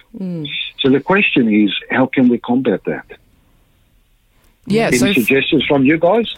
So 0.79 0.91
the 0.91 1.01
question 1.01 1.53
is, 1.53 1.75
how 1.91 2.07
can 2.07 2.29
we 2.29 2.39
combat 2.39 2.85
that? 2.85 3.05
yeah, 4.67 4.87
Any 4.87 4.99
so 4.99 5.13
suggestions 5.13 5.65
from 5.67 5.85
you 5.85 5.99
guys? 5.99 6.35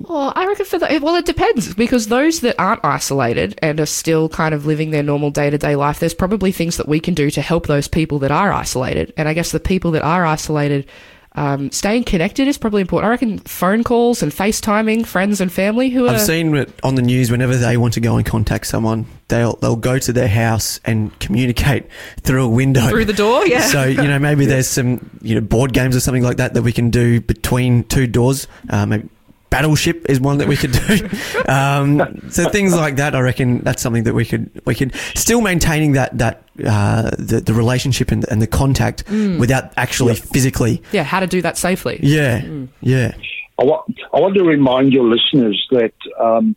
Well, 0.00 0.32
I 0.34 0.46
reckon 0.46 0.64
for 0.64 0.78
the 0.78 1.00
well, 1.02 1.14
it 1.16 1.26
depends 1.26 1.74
because 1.74 2.08
those 2.08 2.40
that 2.40 2.56
aren't 2.58 2.84
isolated 2.84 3.58
and 3.62 3.78
are 3.78 3.86
still 3.86 4.28
kind 4.28 4.54
of 4.54 4.64
living 4.66 4.90
their 4.90 5.02
normal 5.02 5.30
day 5.30 5.50
to 5.50 5.58
day 5.58 5.76
life, 5.76 6.00
there's 6.00 6.14
probably 6.14 6.50
things 6.50 6.78
that 6.78 6.88
we 6.88 6.98
can 6.98 7.14
do 7.14 7.30
to 7.30 7.42
help 7.42 7.66
those 7.66 7.88
people 7.88 8.18
that 8.20 8.30
are 8.30 8.52
isolated. 8.52 9.12
And 9.16 9.28
I 9.28 9.34
guess 9.34 9.52
the 9.52 9.60
people 9.60 9.90
that 9.92 10.02
are 10.02 10.24
isolated, 10.24 10.86
um, 11.34 11.70
staying 11.70 12.04
connected 12.04 12.48
is 12.48 12.56
probably 12.58 12.80
important. 12.80 13.06
I 13.06 13.10
reckon 13.10 13.38
phone 13.40 13.84
calls 13.84 14.22
and 14.22 14.32
FaceTiming 14.32 15.06
friends 15.06 15.40
and 15.40 15.52
family 15.52 15.90
who 15.90 16.06
are 16.06 16.14
I've 16.14 16.20
seen 16.20 16.54
it 16.56 16.70
on 16.82 16.94
the 16.94 17.02
news 17.02 17.30
whenever 17.30 17.56
they 17.56 17.76
want 17.76 17.94
to 17.94 18.00
go 18.00 18.16
and 18.16 18.24
contact 18.24 18.66
someone, 18.66 19.06
they'll 19.28 19.56
they'll 19.56 19.76
go 19.76 19.98
to 19.98 20.12
their 20.12 20.28
house 20.28 20.80
and 20.84 21.16
communicate 21.20 21.86
through 22.22 22.44
a 22.44 22.48
window 22.48 22.88
through 22.88 23.04
the 23.04 23.12
door. 23.12 23.46
Yeah. 23.46 23.66
So 23.66 23.84
you 23.84 24.02
know 24.02 24.18
maybe 24.18 24.46
there's 24.52 24.68
some 24.68 25.10
you 25.20 25.34
know 25.34 25.42
board 25.42 25.74
games 25.74 25.94
or 25.94 26.00
something 26.00 26.22
like 26.22 26.38
that 26.38 26.54
that 26.54 26.62
we 26.62 26.72
can 26.72 26.90
do 26.90 27.20
between 27.20 27.84
two 27.84 28.06
doors. 28.06 28.48
Uh, 28.68 28.86
maybe 28.86 29.08
Battleship 29.52 30.06
is 30.08 30.18
one 30.18 30.38
that 30.38 30.48
we 30.48 30.56
could 30.56 30.72
do. 30.72 31.08
um, 31.48 32.30
so 32.30 32.48
things 32.48 32.74
like 32.74 32.96
that, 32.96 33.14
I 33.14 33.20
reckon 33.20 33.60
that's 33.60 33.82
something 33.82 34.04
that 34.04 34.14
we 34.14 34.24
could 34.24 34.50
we 34.64 34.74
could 34.74 34.94
still 35.14 35.42
maintaining 35.42 35.92
that 35.92 36.16
that 36.16 36.42
uh, 36.64 37.10
the 37.18 37.42
the 37.44 37.52
relationship 37.52 38.10
and, 38.10 38.24
and 38.30 38.40
the 38.40 38.46
contact 38.46 39.04
without 39.10 39.72
actually 39.76 40.14
physically. 40.14 40.82
yeah, 40.92 41.02
how 41.04 41.20
to 41.20 41.26
do 41.26 41.42
that 41.42 41.56
safely. 41.58 42.00
Yeah, 42.02 42.42
yeah. 42.80 43.12
I 43.58 43.64
want, 43.64 43.84
I 44.14 44.18
want 44.18 44.34
to 44.36 44.44
remind 44.44 44.92
your 44.92 45.04
listeners 45.04 45.62
that 45.70 45.92
um, 46.18 46.56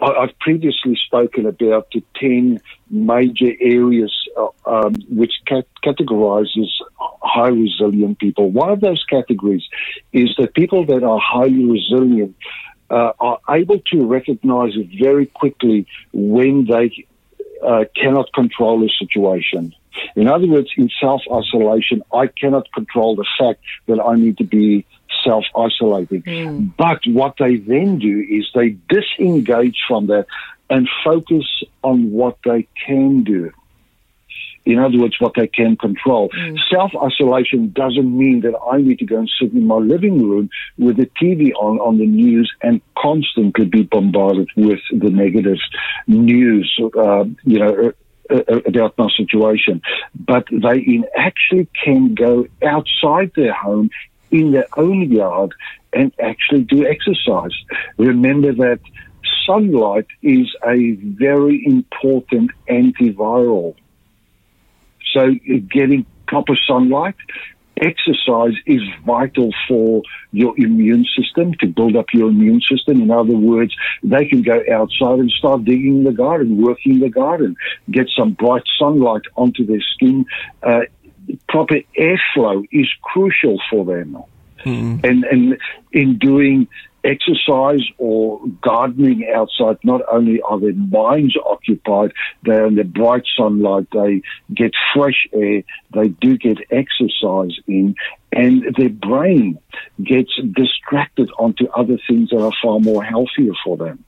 I've 0.00 0.38
previously 0.38 0.96
spoken 1.06 1.46
about 1.46 1.88
the 1.92 2.02
10 2.20 2.60
major 2.90 3.52
areas 3.60 4.14
uh, 4.36 4.48
um, 4.64 4.94
which 5.08 5.32
cat- 5.46 5.66
categorizes 5.84 6.68
high 6.98 7.48
resilient 7.48 8.18
people. 8.18 8.50
One 8.50 8.70
of 8.70 8.80
those 8.80 9.04
categories 9.10 9.64
is 10.12 10.34
that 10.38 10.54
people 10.54 10.86
that 10.86 11.02
are 11.02 11.20
highly 11.20 11.64
resilient 11.64 12.36
uh, 12.90 13.12
are 13.18 13.38
able 13.50 13.80
to 13.92 14.06
recognize 14.06 14.72
it 14.76 14.88
very 14.98 15.26
quickly 15.26 15.86
when 16.12 16.66
they 16.66 17.06
uh, 17.62 17.84
cannot 17.94 18.32
control 18.32 18.84
a 18.84 18.88
situation. 18.88 19.74
In 20.14 20.28
other 20.28 20.46
words, 20.46 20.70
in 20.76 20.90
self 21.00 21.22
isolation, 21.32 22.02
I 22.12 22.28
cannot 22.28 22.70
control 22.72 23.16
the 23.16 23.26
fact 23.38 23.60
that 23.86 24.00
I 24.00 24.14
need 24.14 24.38
to 24.38 24.44
be 24.44 24.86
self 25.24 25.44
isolating. 25.56 26.72
But 26.76 27.00
what 27.06 27.34
they 27.38 27.56
then 27.56 27.98
do 27.98 28.24
is 28.28 28.48
they 28.54 28.76
disengage 28.88 29.78
from 29.86 30.06
that 30.08 30.26
and 30.70 30.88
focus 31.04 31.46
on 31.82 32.10
what 32.10 32.38
they 32.44 32.68
can 32.86 33.24
do. 33.24 33.52
In 34.68 34.78
other 34.78 34.98
words, 34.98 35.16
what 35.18 35.32
they 35.34 35.46
can 35.46 35.76
control. 35.76 36.30
Self 36.70 36.92
isolation 37.02 37.72
doesn't 37.72 38.18
mean 38.18 38.42
that 38.42 38.52
I 38.70 38.82
need 38.82 38.98
to 38.98 39.06
go 39.06 39.16
and 39.16 39.30
sit 39.40 39.52
in 39.52 39.66
my 39.66 39.76
living 39.76 40.28
room 40.28 40.50
with 40.76 40.98
the 40.98 41.06
TV 41.20 41.52
on 41.54 41.78
on 41.78 41.96
the 41.96 42.06
news 42.06 42.52
and 42.62 42.82
constantly 42.98 43.64
be 43.64 43.84
bombarded 43.84 44.50
with 44.56 44.80
the 44.90 45.08
negative 45.08 45.58
news. 46.06 46.70
Uh, 46.96 47.24
you 47.44 47.58
know. 47.58 47.74
Uh, 47.74 47.92
uh, 48.30 48.60
about 48.66 48.92
my 48.98 49.08
situation, 49.16 49.80
but 50.14 50.44
they 50.52 51.02
actually 51.16 51.66
can 51.82 52.14
go 52.14 52.46
outside 52.62 53.32
their 53.34 53.54
home 53.54 53.88
in 54.30 54.52
their 54.52 54.66
own 54.76 55.10
yard 55.10 55.52
and 55.92 56.12
actually 56.20 56.62
do 56.62 56.86
exercise. 56.86 57.52
Remember 57.96 58.52
that 58.52 58.80
sunlight 59.46 60.06
is 60.22 60.46
a 60.64 60.92
very 60.92 61.64
important 61.64 62.50
antiviral. 62.68 63.74
So 65.14 65.34
getting 65.70 66.04
proper 66.26 66.54
sunlight, 66.66 67.14
exercise 67.80 68.54
is 68.66 68.82
vital 69.06 69.50
for 69.66 70.02
your 70.32 70.54
immune 70.58 71.06
system 71.16 71.54
to 71.60 71.66
build 71.66 71.96
up 71.96 72.06
your 72.12 72.28
immune 72.28 72.60
system. 72.60 73.00
In 73.00 73.10
other 73.10 73.36
words, 73.36 73.74
they 74.02 74.26
can 74.26 74.42
go 74.42 74.60
outside 74.72 75.18
and 75.20 75.30
start 75.30 75.64
digging 75.64 76.04
the 76.04 76.12
garden, 76.12 76.60
working 76.62 76.98
the 76.98 77.08
garden, 77.08 77.56
get 77.90 78.08
some 78.16 78.32
bright 78.32 78.64
sunlight 78.78 79.22
onto 79.36 79.64
their 79.64 79.80
skin. 79.94 80.26
Uh, 80.62 80.80
proper 81.48 81.80
airflow 81.98 82.64
is 82.70 82.88
crucial 83.02 83.58
for 83.70 83.84
them. 83.84 84.16
Hmm. 84.62 84.96
And, 85.04 85.24
and 85.24 85.58
in 85.92 86.18
doing 86.18 86.68
exercise 87.04 87.82
or 87.96 88.40
gardening 88.60 89.28
outside, 89.32 89.78
not 89.84 90.02
only 90.10 90.40
are 90.42 90.58
their 90.58 90.74
minds 90.74 91.36
occupied, 91.44 92.12
they're 92.42 92.66
in 92.66 92.74
the 92.74 92.84
bright 92.84 93.22
sunlight, 93.36 93.86
they 93.92 94.22
get 94.52 94.72
fresh 94.94 95.28
air, 95.32 95.62
they 95.94 96.08
do 96.08 96.36
get 96.36 96.58
exercise 96.70 97.56
in, 97.66 97.94
and 98.32 98.74
their 98.76 98.88
brain 98.88 99.58
gets 100.02 100.30
distracted 100.54 101.30
onto 101.38 101.66
other 101.68 101.98
things 102.08 102.30
that 102.30 102.40
are 102.40 102.52
far 102.62 102.80
more 102.80 103.02
healthier 103.02 103.52
for 103.64 103.76
them. 103.76 104.04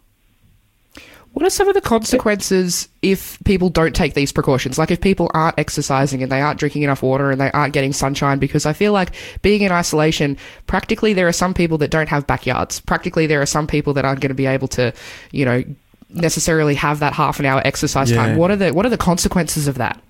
What 1.32 1.46
are 1.46 1.50
some 1.50 1.68
of 1.68 1.74
the 1.74 1.80
consequences 1.80 2.88
if 3.02 3.38
people 3.44 3.68
don't 3.68 3.94
take 3.94 4.14
these 4.14 4.32
precautions? 4.32 4.78
Like 4.78 4.90
if 4.90 5.00
people 5.00 5.30
aren't 5.32 5.58
exercising 5.58 6.22
and 6.22 6.30
they 6.30 6.40
aren't 6.40 6.58
drinking 6.58 6.82
enough 6.82 7.02
water 7.02 7.30
and 7.30 7.40
they 7.40 7.50
aren't 7.52 7.72
getting 7.72 7.92
sunshine? 7.92 8.38
Because 8.38 8.66
I 8.66 8.72
feel 8.72 8.92
like 8.92 9.12
being 9.40 9.62
in 9.62 9.70
isolation, 9.70 10.36
practically 10.66 11.12
there 11.12 11.28
are 11.28 11.32
some 11.32 11.54
people 11.54 11.78
that 11.78 11.90
don't 11.90 12.08
have 12.08 12.26
backyards. 12.26 12.80
Practically 12.80 13.26
there 13.26 13.40
are 13.40 13.46
some 13.46 13.66
people 13.66 13.94
that 13.94 14.04
aren't 14.04 14.20
going 14.20 14.30
to 14.30 14.34
be 14.34 14.46
able 14.46 14.68
to, 14.68 14.92
you 15.30 15.44
know, 15.44 15.62
necessarily 16.10 16.74
have 16.74 16.98
that 16.98 17.12
half 17.12 17.38
an 17.38 17.46
hour 17.46 17.62
exercise 17.64 18.10
Yeah. 18.10 18.16
time. 18.26 18.36
What 18.36 18.50
are 18.50 18.56
the 18.56 18.72
what 18.72 18.84
are 18.84 18.90
the 18.90 18.98
consequences 18.98 19.68
of 19.68 19.76
that? 19.76 20.00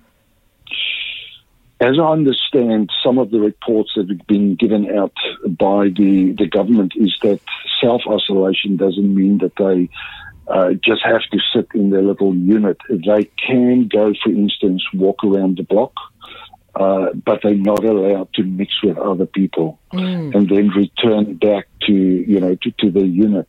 As 1.79 1.97
I 1.99 2.11
understand, 2.11 2.91
some 3.03 3.17
of 3.17 3.31
the 3.31 3.39
reports 3.39 3.91
that 3.95 4.07
have 4.09 4.27
been 4.27 4.55
given 4.55 4.95
out 4.95 5.13
by 5.47 5.89
the, 5.89 6.33
the 6.37 6.45
government 6.45 6.93
is 6.95 7.15
that 7.23 7.39
self 7.79 8.01
isolation 8.07 8.77
doesn't 8.77 9.15
mean 9.15 9.39
that 9.39 9.55
they 9.57 9.89
uh, 10.47 10.71
just 10.83 11.01
have 11.03 11.21
to 11.31 11.39
sit 11.53 11.67
in 11.73 11.89
their 11.89 12.01
little 12.01 12.35
unit. 12.35 12.77
They 12.89 13.29
can 13.47 13.87
go, 13.87 14.13
for 14.23 14.29
instance, 14.29 14.83
walk 14.93 15.23
around 15.23 15.57
the 15.57 15.63
block, 15.63 15.93
uh, 16.75 17.07
but 17.13 17.41
they're 17.43 17.55
not 17.55 17.83
allowed 17.83 18.33
to 18.33 18.43
mix 18.43 18.81
with 18.83 18.97
other 18.97 19.25
people 19.25 19.79
and 20.33 20.49
then 20.49 20.69
return 20.69 21.35
back 21.35 21.67
to, 21.81 21.93
you 21.93 22.39
know, 22.39 22.55
to, 22.55 22.71
to 22.79 22.91
the 22.91 23.05
unit. 23.05 23.47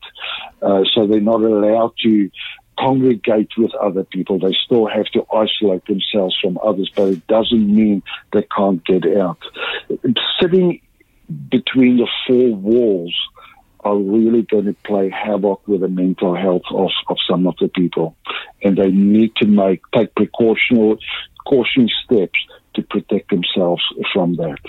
Uh, 0.61 0.83
so 0.93 1.07
they're 1.07 1.19
not 1.19 1.41
allowed 1.41 1.93
to 2.03 2.29
congregate 2.77 3.49
with 3.57 3.73
other 3.75 4.03
people. 4.03 4.39
They 4.39 4.55
still 4.65 4.87
have 4.87 5.05
to 5.13 5.25
isolate 5.33 5.85
themselves 5.85 6.37
from 6.41 6.57
others, 6.63 6.91
but 6.95 7.09
it 7.09 7.27
doesn't 7.27 7.75
mean 7.75 8.03
they 8.31 8.43
can't 8.55 8.83
get 8.85 9.05
out. 9.17 9.39
Sitting 10.41 10.81
between 11.49 11.97
the 11.97 12.07
four 12.27 12.55
walls 12.55 13.15
are 13.83 13.97
really 13.97 14.43
going 14.43 14.65
to 14.65 14.75
play 14.85 15.09
havoc 15.09 15.67
with 15.67 15.81
the 15.81 15.87
mental 15.87 16.35
health 16.35 16.63
of, 16.71 16.89
of 17.09 17.17
some 17.29 17.47
of 17.47 17.55
the 17.59 17.67
people. 17.67 18.15
And 18.63 18.77
they 18.77 18.91
need 18.91 19.35
to 19.37 19.47
make, 19.47 19.81
take 19.93 20.15
precautionary, 20.15 20.99
caution 21.45 21.89
steps 22.03 22.39
to 22.75 22.81
protect 22.83 23.29
themselves 23.29 23.83
from 24.13 24.35
that. 24.37 24.59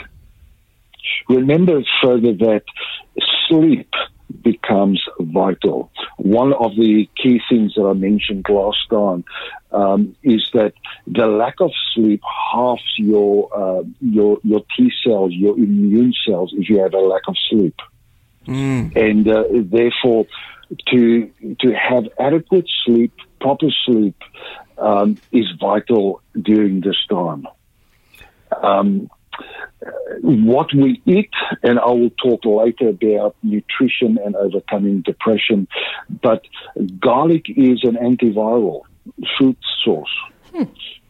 Remember 1.29 1.83
further 2.03 2.33
that 2.33 2.63
sleep 3.49 3.91
becomes 4.43 5.03
vital. 5.21 5.91
One 6.17 6.53
of 6.53 6.75
the 6.77 7.09
key 7.23 7.41
things 7.49 7.75
that 7.75 7.83
I 7.83 7.93
mentioned 7.93 8.47
last 8.49 8.79
time 8.91 9.25
um, 9.71 10.17
is 10.23 10.49
that 10.55 10.73
the 11.07 11.27
lack 11.27 11.61
of 11.61 11.71
sleep 11.95 12.21
halves 12.53 12.83
your 12.97 13.49
uh, 13.55 13.83
your 14.01 14.39
your 14.43 14.63
T 14.77 14.91
cells, 15.05 15.33
your 15.33 15.57
immune 15.57 16.15
cells, 16.27 16.55
if 16.57 16.69
you 16.69 16.81
have 16.81 16.95
a 16.95 16.99
lack 16.99 17.23
of 17.29 17.37
sleep, 17.51 17.77
and 18.47 19.29
uh, 19.29 19.45
therefore 19.51 20.27
to 20.89 21.31
to 21.61 21.75
have 21.75 22.05
adequate 22.19 22.69
sleep, 22.85 23.13
proper 23.41 23.69
sleep, 23.85 24.17
um, 24.79 25.17
is 25.33 25.47
vital 25.61 26.23
during 26.41 26.81
this 26.81 26.97
time. 27.09 27.47
Um, 28.63 29.11
what 30.21 30.73
we 30.75 31.03
eat, 31.05 31.31
and 31.63 31.79
I 31.79 31.87
will 31.87 32.11
talk 32.11 32.45
later 32.45 32.89
about 32.89 33.37
nutrition 33.43 34.19
and 34.25 34.35
overcoming 34.37 35.03
depression, 35.03 35.69
but 36.23 36.43
garlic 36.99 37.47
is 37.49 37.81
an 37.83 37.97
antiviral 37.97 38.83
food 39.39 39.57
source. 39.85 40.15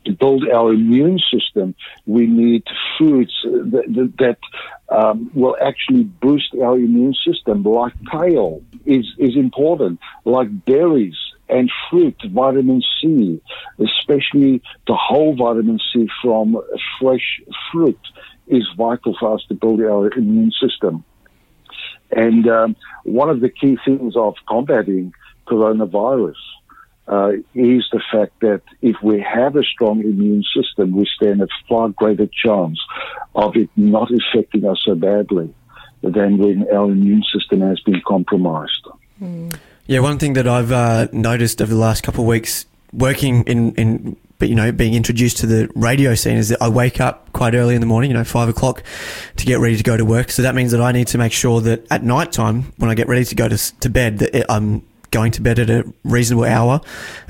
To 0.06 0.12
build 0.12 0.46
our 0.48 0.72
immune 0.72 1.18
system, 1.32 1.74
we 2.06 2.26
need 2.26 2.64
foods 2.98 3.32
that, 3.44 4.12
that, 4.18 4.38
um, 4.94 5.30
will 5.34 5.56
actually 5.62 6.04
boost 6.04 6.54
our 6.62 6.76
immune 6.76 7.14
system, 7.26 7.62
like 7.62 7.94
kale 8.10 8.62
is, 8.84 9.06
is 9.18 9.34
important, 9.36 10.00
like 10.24 10.48
berries 10.66 11.16
and 11.48 11.70
fruit, 11.90 12.16
vitamin 12.30 12.82
C, 13.00 13.40
especially 13.78 14.62
the 14.86 14.94
whole 14.94 15.34
vitamin 15.34 15.78
C 15.92 16.08
from 16.22 16.58
fresh 17.00 17.40
fruit 17.70 17.98
is 18.46 18.66
vital 18.76 19.16
for 19.18 19.34
us 19.34 19.42
to 19.48 19.54
build 19.54 19.80
our 19.80 20.12
immune 20.12 20.52
system. 20.52 21.04
And 22.10 22.46
um, 22.48 22.76
one 23.04 23.30
of 23.30 23.40
the 23.40 23.48
key 23.48 23.78
things 23.84 24.14
of 24.16 24.34
combating 24.48 25.12
coronavirus 25.46 26.36
uh, 27.06 27.32
is 27.54 27.84
the 27.92 28.02
fact 28.10 28.40
that 28.40 28.62
if 28.80 28.96
we 29.02 29.20
have 29.20 29.56
a 29.56 29.62
strong 29.62 30.00
immune 30.00 30.44
system, 30.56 30.96
we 30.96 31.06
stand 31.16 31.42
a 31.42 31.48
far 31.68 31.90
greater 31.90 32.26
chance 32.26 32.80
of 33.34 33.56
it 33.56 33.68
not 33.76 34.10
affecting 34.10 34.64
us 34.64 34.82
so 34.84 34.94
badly 34.94 35.52
than 36.02 36.38
when 36.38 36.66
our 36.72 36.90
immune 36.90 37.24
system 37.32 37.60
has 37.60 37.80
been 37.80 38.00
compromised. 38.06 38.86
Yeah, 39.86 40.00
one 40.00 40.18
thing 40.18 40.34
that 40.34 40.48
I've 40.48 40.72
uh, 40.72 41.08
noticed 41.12 41.60
over 41.60 41.72
the 41.72 41.80
last 41.80 42.02
couple 42.02 42.24
of 42.24 42.28
weeks 42.28 42.66
working 42.92 43.42
in, 43.44 43.74
in 43.74 44.16
but 44.38 44.48
you 44.48 44.54
know 44.54 44.72
being 44.72 44.94
introduced 44.94 45.38
to 45.38 45.46
the 45.46 45.70
radio 45.74 46.14
scene 46.14 46.36
is 46.36 46.48
that 46.48 46.62
I 46.62 46.68
wake 46.68 47.00
up 47.00 47.32
quite 47.32 47.54
early 47.54 47.74
in 47.74 47.80
the 47.80 47.86
morning, 47.86 48.10
you 48.10 48.16
know, 48.16 48.24
five 48.24 48.48
o'clock, 48.48 48.82
to 49.36 49.46
get 49.46 49.60
ready 49.60 49.76
to 49.76 49.82
go 49.82 49.96
to 49.96 50.04
work. 50.04 50.30
So 50.30 50.42
that 50.42 50.54
means 50.54 50.72
that 50.72 50.80
I 50.80 50.92
need 50.92 51.08
to 51.08 51.18
make 51.18 51.32
sure 51.32 51.60
that 51.62 51.86
at 51.90 52.02
night 52.02 52.32
time 52.32 52.72
when 52.78 52.90
I 52.90 52.94
get 52.94 53.08
ready 53.08 53.24
to 53.24 53.34
go 53.34 53.48
to 53.48 53.80
to 53.80 53.90
bed 53.90 54.18
that 54.18 54.50
I'm 54.50 54.82
going 55.14 55.30
to 55.32 55.40
bed 55.40 55.58
at 55.58 55.70
a 55.70 55.90
reasonable 56.02 56.44
hour. 56.44 56.80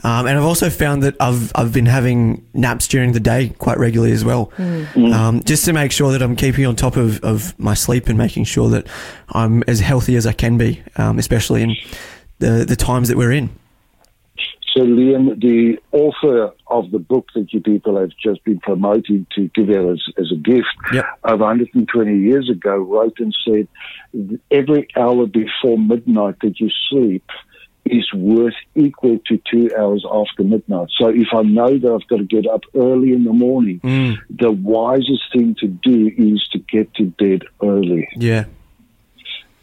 Um, 0.02 0.26
and 0.26 0.36
I've 0.38 0.44
also 0.44 0.70
found 0.70 1.02
that 1.02 1.14
I've 1.20 1.52
I've 1.54 1.72
been 1.72 1.86
having 1.86 2.44
naps 2.54 2.88
during 2.88 3.12
the 3.12 3.20
day 3.20 3.50
quite 3.58 3.78
regularly 3.78 4.12
as 4.12 4.24
well, 4.24 4.50
um, 4.58 5.42
just 5.44 5.64
to 5.66 5.72
make 5.72 5.92
sure 5.92 6.10
that 6.12 6.22
I'm 6.22 6.34
keeping 6.34 6.66
on 6.66 6.74
top 6.74 6.96
of, 6.96 7.22
of 7.22 7.56
my 7.58 7.74
sleep 7.74 8.08
and 8.08 8.16
making 8.18 8.44
sure 8.44 8.70
that 8.70 8.86
I'm 9.28 9.62
as 9.68 9.80
healthy 9.80 10.16
as 10.16 10.26
I 10.26 10.32
can 10.32 10.58
be, 10.58 10.82
um, 10.96 11.18
especially 11.18 11.62
in 11.62 11.76
the 12.38 12.64
the 12.64 12.76
times 12.76 13.08
that 13.08 13.16
we're 13.16 13.32
in. 13.32 13.50
So, 14.74 14.80
Liam, 14.80 15.40
the 15.40 15.78
author 15.92 16.50
of 16.66 16.90
the 16.90 16.98
book 16.98 17.28
that 17.36 17.52
you 17.52 17.60
people 17.60 17.96
have 18.00 18.10
just 18.20 18.42
been 18.42 18.58
promoting 18.58 19.24
to 19.36 19.48
give 19.54 19.70
out 19.70 19.88
as, 19.88 20.02
as 20.18 20.32
a 20.32 20.36
gift 20.36 20.66
Yep. 20.92 21.04
over 21.22 21.44
120 21.44 22.18
years 22.18 22.50
ago 22.50 22.74
wrote 22.78 23.20
and 23.20 23.32
said, 23.46 23.68
every 24.50 24.88
hour 24.96 25.26
before 25.26 25.78
midnight 25.78 26.36
that 26.42 26.58
you 26.58 26.70
sleep 26.90 27.22
is 27.86 28.12
worth 28.14 28.54
equal 28.74 29.18
to 29.26 29.40
two 29.50 29.70
hours 29.78 30.04
after 30.10 30.42
midnight. 30.42 30.88
So 30.98 31.08
if 31.08 31.28
I 31.34 31.42
know 31.42 31.78
that 31.78 31.92
I've 31.92 32.08
got 32.08 32.16
to 32.18 32.24
get 32.24 32.46
up 32.46 32.62
early 32.74 33.12
in 33.12 33.24
the 33.24 33.32
morning, 33.32 33.80
the 34.30 34.50
wisest 34.50 35.22
thing 35.32 35.54
to 35.60 35.68
do 35.68 36.10
is 36.16 36.46
to 36.52 36.58
get 36.58 36.94
to 36.94 37.04
bed 37.04 37.42
early. 37.62 38.08
Yeah. 38.16 38.46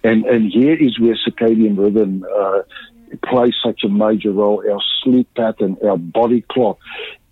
And 0.04 0.26
and 0.26 0.52
here 0.52 0.74
is 0.74 1.00
where 1.00 1.16
circadian 1.16 1.78
rhythm 1.78 2.24
uh, 2.24 2.62
plays 3.24 3.54
such 3.64 3.84
a 3.84 3.90
major 3.90 4.32
role. 4.32 4.64
Our 4.68 4.82
sleep 5.04 5.30
pattern, 5.36 5.78
our 5.84 5.98
body 5.98 6.44
clock. 6.50 6.80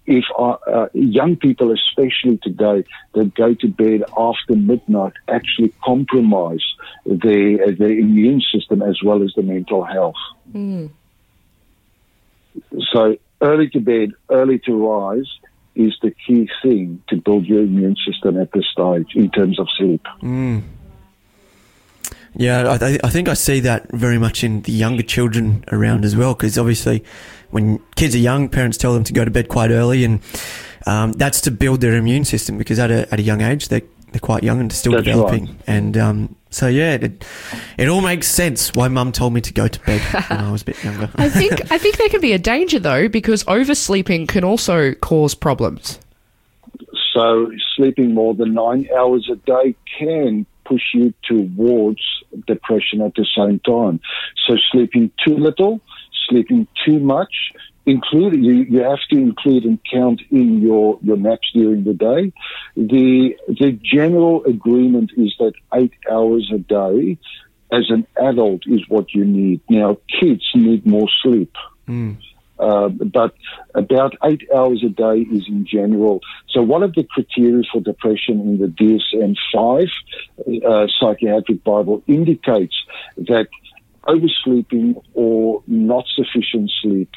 If 0.10 0.26
our, 0.36 0.60
uh, 0.66 0.88
young 0.93 1.36
people, 1.36 1.72
especially 1.72 2.39
today, 2.41 2.84
that 3.14 3.36
go 3.36 3.53
to 3.53 3.68
bed 3.68 4.01
after 4.18 4.55
midnight, 4.55 5.14
actually 5.28 5.72
compromise 5.86 6.66
their 7.05 7.72
their 7.74 7.91
immune 7.91 8.41
system 8.51 8.82
as 8.82 9.03
well 9.03 9.22
as 9.22 9.34
the 9.36 9.43
mental 9.43 9.84
health. 9.84 10.16
Hmm. 10.51 10.88
So 12.91 13.18
early 13.39 13.70
to 13.70 13.80
bed, 13.80 14.14
early 14.32 14.57
to 14.66 14.74
rise 14.74 15.30
is 15.76 15.93
the 16.01 16.12
key 16.26 16.49
thing 16.64 17.03
to 17.10 17.16
build 17.18 17.45
your 17.45 17.62
immune 17.62 17.95
system 18.03 18.41
at 18.41 18.51
this 18.51 18.66
stage 18.72 19.12
in 19.14 19.30
terms 19.30 19.60
of 19.60 19.68
sleep. 19.78 20.05
Hmm. 20.22 20.62
Yeah, 22.36 22.77
I, 22.80 22.86
I- 22.93 22.99
I 23.03 23.09
think 23.09 23.27
I 23.27 23.34
see 23.34 23.59
that 23.61 23.91
very 23.91 24.17
much 24.17 24.43
in 24.43 24.61
the 24.61 24.71
younger 24.71 25.03
children 25.03 25.63
around 25.71 26.05
as 26.05 26.15
well, 26.15 26.34
because 26.34 26.57
obviously, 26.57 27.03
when 27.51 27.80
kids 27.95 28.13
are 28.15 28.19
young, 28.19 28.49
parents 28.49 28.77
tell 28.77 28.93
them 28.93 29.03
to 29.05 29.13
go 29.13 29.25
to 29.25 29.32
bed 29.32 29.49
quite 29.49 29.71
early, 29.71 30.03
and 30.03 30.19
um, 30.86 31.11
that's 31.13 31.41
to 31.41 31.51
build 31.51 31.82
their 31.82 31.95
immune 31.95 32.25
system 32.25 32.57
because 32.57 32.80
at 32.80 32.91
a, 32.91 33.11
at 33.11 33.19
a 33.19 33.23
young 33.23 33.41
age 33.41 33.67
they're, 33.67 33.82
they're 34.11 34.19
quite 34.21 34.43
young 34.43 34.59
and 34.59 34.71
still 34.71 34.93
That's 34.93 35.05
developing, 35.05 35.45
right. 35.47 35.55
and 35.67 35.97
um, 35.97 36.36
so 36.51 36.67
yeah, 36.67 36.93
it, 36.93 37.25
it 37.77 37.89
all 37.89 38.01
makes 38.01 38.27
sense 38.27 38.73
why 38.73 38.88
Mum 38.88 39.11
told 39.11 39.34
me 39.34 39.41
to 39.41 39.53
go 39.53 39.67
to 39.67 39.80
bed 39.82 40.01
when 40.30 40.39
I 40.39 40.51
was 40.51 40.61
a 40.61 40.65
bit 40.65 40.84
younger. 40.84 41.09
I 41.15 41.30
think 41.30 41.71
I 41.71 41.77
think 41.77 41.97
there 41.97 42.09
can 42.09 42.21
be 42.21 42.34
a 42.34 42.39
danger 42.39 42.80
though 42.80 43.07
because 43.09 43.43
oversleeping 43.47 44.27
can 44.27 44.43
also 44.43 44.93
cause 44.93 45.36
problems. 45.36 45.99
So 47.13 47.51
sleeping 47.75 48.13
more 48.13 48.34
than 48.34 48.53
nine 48.53 48.88
hours 48.97 49.30
a 49.32 49.36
day 49.36 49.75
can 49.97 50.45
push 50.70 50.84
you 50.93 51.13
towards 51.28 52.01
depression 52.47 53.01
at 53.01 53.15
the 53.15 53.26
same 53.36 53.59
time. 53.59 53.99
So 54.47 54.55
sleeping 54.72 55.11
too 55.26 55.36
little, 55.36 55.82
sleeping 56.30 56.67
too 56.86 56.99
much, 56.99 57.34
including 57.86 58.43
you, 58.43 58.53
you 58.70 58.84
have 58.84 58.99
to 59.09 59.17
include 59.17 59.63
and 59.65 59.80
count 59.91 60.22
in 60.30 60.61
your, 60.61 60.99
your 61.01 61.17
naps 61.17 61.49
during 61.53 61.84
the 61.84 61.93
day. 61.93 62.32
The 62.76 63.36
the 63.47 63.80
general 63.82 64.45
agreement 64.45 65.11
is 65.17 65.34
that 65.39 65.53
eight 65.74 65.93
hours 66.09 66.51
a 66.53 66.59
day 66.59 67.17
as 67.72 67.86
an 67.89 68.05
adult 68.22 68.63
is 68.65 68.82
what 68.88 69.13
you 69.13 69.26
need. 69.26 69.61
Now 69.70 69.97
kids 70.20 70.43
need 70.55 70.86
more 70.86 71.07
sleep. 71.24 71.55
Uh, 72.59 72.89
but 72.89 73.34
about 73.74 74.15
eight 74.26 74.41
hours 74.53 74.84
a 74.86 74.89
day 74.89 75.22
is 75.22 75.47
in 75.47 75.65
general. 75.65 76.20
So 76.49 76.61
one 76.61 76.84
of 76.84 76.93
the 76.93 77.05
criteria 77.05 77.63
for 77.72 77.80
depression 77.80 78.41
in 78.41 78.57
the 78.59 78.67
DSM-5 78.67 79.88
uh, 80.66 80.88
psychiatric 81.00 81.64
Bible 81.64 82.04
indicates 82.08 82.76
that 83.18 83.47
oversleeping 84.08 84.95
or 85.14 85.64
not 85.68 86.06
sufficient 86.16 86.72
sleep 86.82 87.12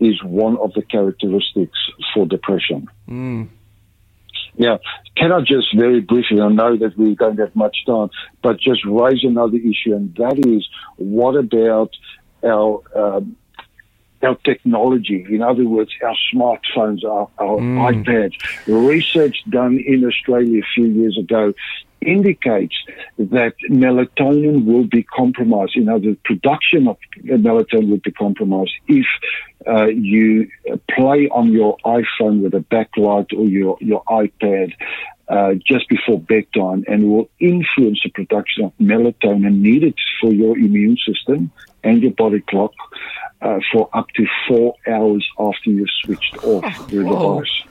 is 0.00 0.22
one 0.22 0.56
of 0.58 0.72
the 0.74 0.82
characteristics 0.82 1.78
for 2.12 2.26
depression. 2.26 2.88
Now, 4.58 4.80
can 5.16 5.32
I 5.32 5.40
just 5.40 5.74
very 5.74 6.00
briefly, 6.00 6.40
I 6.40 6.48
know 6.48 6.76
that 6.76 6.96
we 6.98 7.14
don't 7.14 7.38
have 7.38 7.54
much 7.56 7.76
time, 7.86 8.10
but 8.42 8.58
just 8.60 8.80
raise 8.84 9.24
another 9.24 9.56
issue, 9.56 9.94
and 9.94 10.14
that 10.16 10.38
is 10.46 10.68
what 10.96 11.36
about 11.36 11.90
our 12.44 12.82
um, 12.94 13.36
our 14.22 14.36
technology, 14.36 15.26
in 15.28 15.42
other 15.42 15.64
words, 15.64 15.90
our 16.02 16.16
smartphones, 16.32 17.04
our, 17.04 17.28
our 17.38 17.58
iPads. 17.92 18.34
Research 18.66 19.42
done 19.48 19.78
in 19.84 20.04
Australia 20.04 20.60
a 20.60 20.66
few 20.74 20.86
years 20.86 21.18
ago 21.18 21.52
indicates 22.00 22.74
that 23.18 23.54
melatonin 23.70 24.64
will 24.64 24.86
be 24.86 25.02
compromised. 25.02 25.76
In 25.76 25.88
other 25.88 26.08
words, 26.08 26.20
production 26.24 26.88
of 26.88 26.96
melatonin 27.22 27.90
will 27.90 28.00
be 28.02 28.10
compromised 28.12 28.72
if 28.88 29.06
uh, 29.66 29.86
you 29.86 30.48
play 30.90 31.28
on 31.28 31.52
your 31.52 31.76
iPhone 31.84 32.42
with 32.42 32.54
a 32.54 32.64
backlight 32.70 33.32
or 33.36 33.46
your, 33.46 33.76
your 33.80 34.02
iPad 34.04 34.72
uh, 35.28 35.54
just 35.64 35.88
before 35.88 36.20
bedtime 36.20 36.84
and 36.88 37.08
will 37.08 37.30
influence 37.38 38.00
the 38.02 38.10
production 38.10 38.64
of 38.64 38.72
melatonin 38.80 39.60
needed 39.60 39.94
for 40.20 40.32
your 40.32 40.58
immune 40.58 40.96
system 40.96 41.50
and 41.84 42.02
your 42.02 42.12
body 42.12 42.40
clock 42.40 42.72
uh, 43.40 43.58
for 43.72 43.88
up 43.92 44.08
to 44.16 44.26
four 44.48 44.74
hours 44.86 45.26
after 45.38 45.70
you've 45.70 45.88
switched 46.04 46.36
off 46.44 46.64
the 46.88 47.02
whoa. 47.02 47.40
device. 47.40 47.62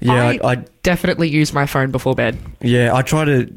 Yeah, 0.00 0.12
I, 0.12 0.38
I, 0.44 0.52
I 0.52 0.54
definitely 0.82 1.28
use 1.28 1.52
my 1.52 1.66
phone 1.66 1.90
before 1.90 2.14
bed. 2.14 2.38
Yeah, 2.60 2.94
I 2.94 3.02
try 3.02 3.24
to, 3.24 3.52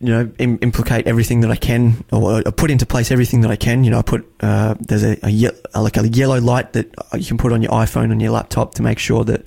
you 0.00 0.08
know, 0.08 0.32
Im- 0.38 0.58
implicate 0.60 1.06
everything 1.06 1.40
that 1.42 1.52
I 1.52 1.56
can, 1.56 2.04
or 2.10 2.42
uh, 2.46 2.50
put 2.50 2.72
into 2.72 2.84
place 2.84 3.12
everything 3.12 3.42
that 3.42 3.50
I 3.52 3.56
can. 3.56 3.84
You 3.84 3.92
know, 3.92 4.00
I 4.00 4.02
put 4.02 4.28
uh, 4.40 4.74
there's 4.80 5.04
a, 5.04 5.16
a 5.22 5.30
ye- 5.30 5.50
uh, 5.72 5.82
like 5.82 5.96
a 5.96 6.08
yellow 6.08 6.40
light 6.40 6.72
that 6.72 6.92
you 7.14 7.24
can 7.24 7.38
put 7.38 7.52
on 7.52 7.62
your 7.62 7.70
iPhone 7.70 8.10
on 8.10 8.18
your 8.18 8.32
laptop 8.32 8.74
to 8.74 8.82
make 8.82 8.98
sure 8.98 9.22
that 9.24 9.46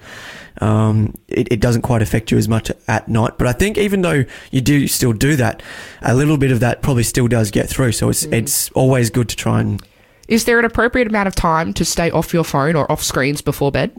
um, 0.61 1.13
it, 1.27 1.47
it 1.51 1.59
doesn't 1.59 1.81
quite 1.83 2.01
affect 2.01 2.31
you 2.31 2.37
as 2.37 2.47
much 2.47 2.71
at 2.87 3.07
night. 3.07 3.33
But 3.37 3.47
I 3.47 3.53
think 3.53 3.77
even 3.77 4.01
though 4.01 4.25
you 4.51 4.61
do 4.61 4.87
still 4.87 5.13
do 5.13 5.35
that, 5.35 5.61
a 6.01 6.15
little 6.15 6.37
bit 6.37 6.51
of 6.51 6.59
that 6.61 6.81
probably 6.81 7.03
still 7.03 7.27
does 7.27 7.51
get 7.51 7.69
through. 7.69 7.91
So 7.93 8.09
it's 8.09 8.23
it's 8.25 8.69
always 8.71 9.09
good 9.09 9.29
to 9.29 9.35
try 9.35 9.61
and 9.61 9.81
Is 10.27 10.45
there 10.45 10.59
an 10.59 10.65
appropriate 10.65 11.07
amount 11.07 11.27
of 11.27 11.35
time 11.35 11.73
to 11.73 11.85
stay 11.85 12.09
off 12.11 12.33
your 12.33 12.43
phone 12.43 12.75
or 12.75 12.91
off 12.91 13.03
screens 13.03 13.41
before 13.41 13.71
bed? 13.71 13.91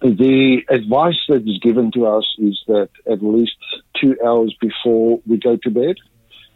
The 0.00 0.62
advice 0.68 1.18
that 1.28 1.46
is 1.46 1.58
given 1.62 1.92
to 1.92 2.06
us 2.06 2.24
is 2.38 2.60
that 2.66 2.88
at 3.08 3.22
least 3.22 3.54
two 4.00 4.16
hours 4.26 4.52
before 4.60 5.20
we 5.28 5.36
go 5.36 5.56
to 5.56 5.70
bed, 5.70 5.94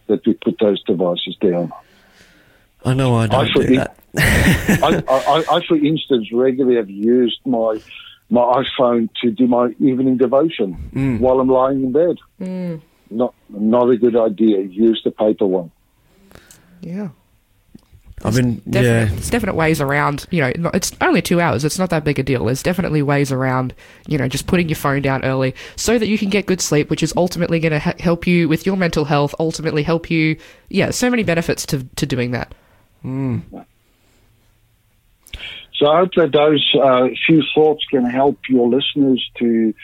that 0.08 0.26
we 0.26 0.34
put 0.34 0.58
those 0.58 0.82
devices 0.82 1.36
down. 1.40 1.72
I 2.84 2.94
know 2.94 3.14
I 3.14 3.26
don't 3.28 3.40
I 3.44 3.46
do 3.52 3.62
forget- 3.62 3.96
that. 4.14 4.82
I, 4.82 5.02
I, 5.08 5.56
I, 5.58 5.66
for 5.66 5.76
instance, 5.76 6.32
regularly 6.32 6.76
have 6.76 6.88
used 6.90 7.38
my 7.44 7.78
my 8.30 8.64
iPhone 8.64 9.08
to 9.22 9.30
do 9.30 9.46
my 9.46 9.68
evening 9.78 10.16
devotion 10.16 10.90
mm. 10.92 11.20
while 11.20 11.40
I'm 11.40 11.48
lying 11.48 11.82
in 11.82 11.92
bed. 11.92 12.16
Mm. 12.40 12.80
Not 13.10 13.34
not 13.48 13.88
a 13.90 13.96
good 13.96 14.16
idea. 14.16 14.60
Use 14.60 15.00
the 15.04 15.10
paper 15.10 15.46
one. 15.46 15.70
Yeah. 16.80 17.10
I've 18.24 18.34
been 18.34 18.56
Definite, 18.68 18.82
yeah. 18.82 19.04
There's 19.04 19.30
definite 19.30 19.54
ways 19.54 19.80
around, 19.80 20.26
you 20.30 20.40
know, 20.40 20.70
it's 20.72 20.90
only 21.02 21.20
two 21.20 21.40
hours. 21.40 21.64
It's 21.64 21.78
not 21.78 21.90
that 21.90 22.02
big 22.02 22.18
a 22.18 22.22
deal. 22.22 22.46
There's 22.46 22.62
definitely 22.62 23.02
ways 23.02 23.30
around, 23.30 23.74
you 24.06 24.16
know, 24.16 24.26
just 24.26 24.46
putting 24.46 24.68
your 24.68 24.76
phone 24.76 25.02
down 25.02 25.22
early 25.22 25.54
so 25.76 25.98
that 25.98 26.06
you 26.08 26.16
can 26.16 26.30
get 26.30 26.46
good 26.46 26.62
sleep, 26.62 26.88
which 26.88 27.02
is 27.02 27.12
ultimately 27.16 27.60
going 27.60 27.72
to 27.72 27.78
ha- 27.78 27.94
help 28.00 28.26
you 28.26 28.48
with 28.48 28.64
your 28.64 28.76
mental 28.76 29.04
health, 29.04 29.34
ultimately 29.38 29.82
help 29.82 30.10
you. 30.10 30.38
Yeah, 30.70 30.90
so 30.90 31.10
many 31.10 31.24
benefits 31.24 31.66
to, 31.66 31.84
to 31.96 32.06
doing 32.06 32.30
that. 32.30 32.54
Mm. 33.04 33.42
So 35.78 35.86
I 35.90 35.98
hope 36.00 36.14
that 36.16 36.32
those 36.32 36.74
uh, 36.82 37.08
few 37.26 37.42
thoughts 37.54 37.84
can 37.90 38.04
help 38.04 38.38
your 38.48 38.68
listeners 38.68 39.22
to 39.38 39.74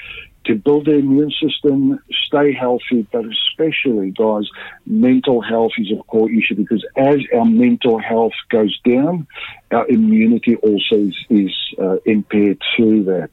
to 0.44 0.56
build 0.56 0.86
their 0.86 0.96
immune 0.98 1.30
system, 1.30 2.00
stay 2.26 2.52
healthy, 2.52 3.06
but 3.12 3.24
especially, 3.24 4.10
guys, 4.10 4.48
mental 4.86 5.40
health 5.40 5.70
is 5.78 5.92
a 5.92 6.02
core 6.04 6.30
issue 6.30 6.56
because 6.56 6.84
as 6.96 7.18
our 7.32 7.44
mental 7.44 8.00
health 8.00 8.32
goes 8.50 8.76
down, 8.84 9.26
our 9.70 9.88
immunity 9.88 10.56
also 10.56 10.96
is, 10.96 11.16
is 11.30 11.52
uh, 11.80 11.96
impaired 12.04 12.60
through 12.74 13.04
that. 13.04 13.30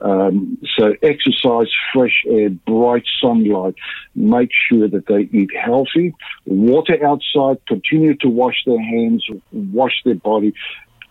Um, 0.00 0.58
so 0.76 0.94
exercise, 1.00 1.68
fresh 1.94 2.24
air, 2.28 2.50
bright 2.50 3.04
sunlight. 3.20 3.76
Make 4.16 4.50
sure 4.68 4.88
that 4.88 5.06
they 5.06 5.28
eat 5.38 5.50
healthy. 5.56 6.12
Water 6.44 6.98
outside. 7.06 7.64
Continue 7.68 8.16
to 8.16 8.28
wash 8.28 8.64
their 8.66 8.82
hands, 8.82 9.24
wash 9.52 9.94
their 10.04 10.16
body, 10.16 10.54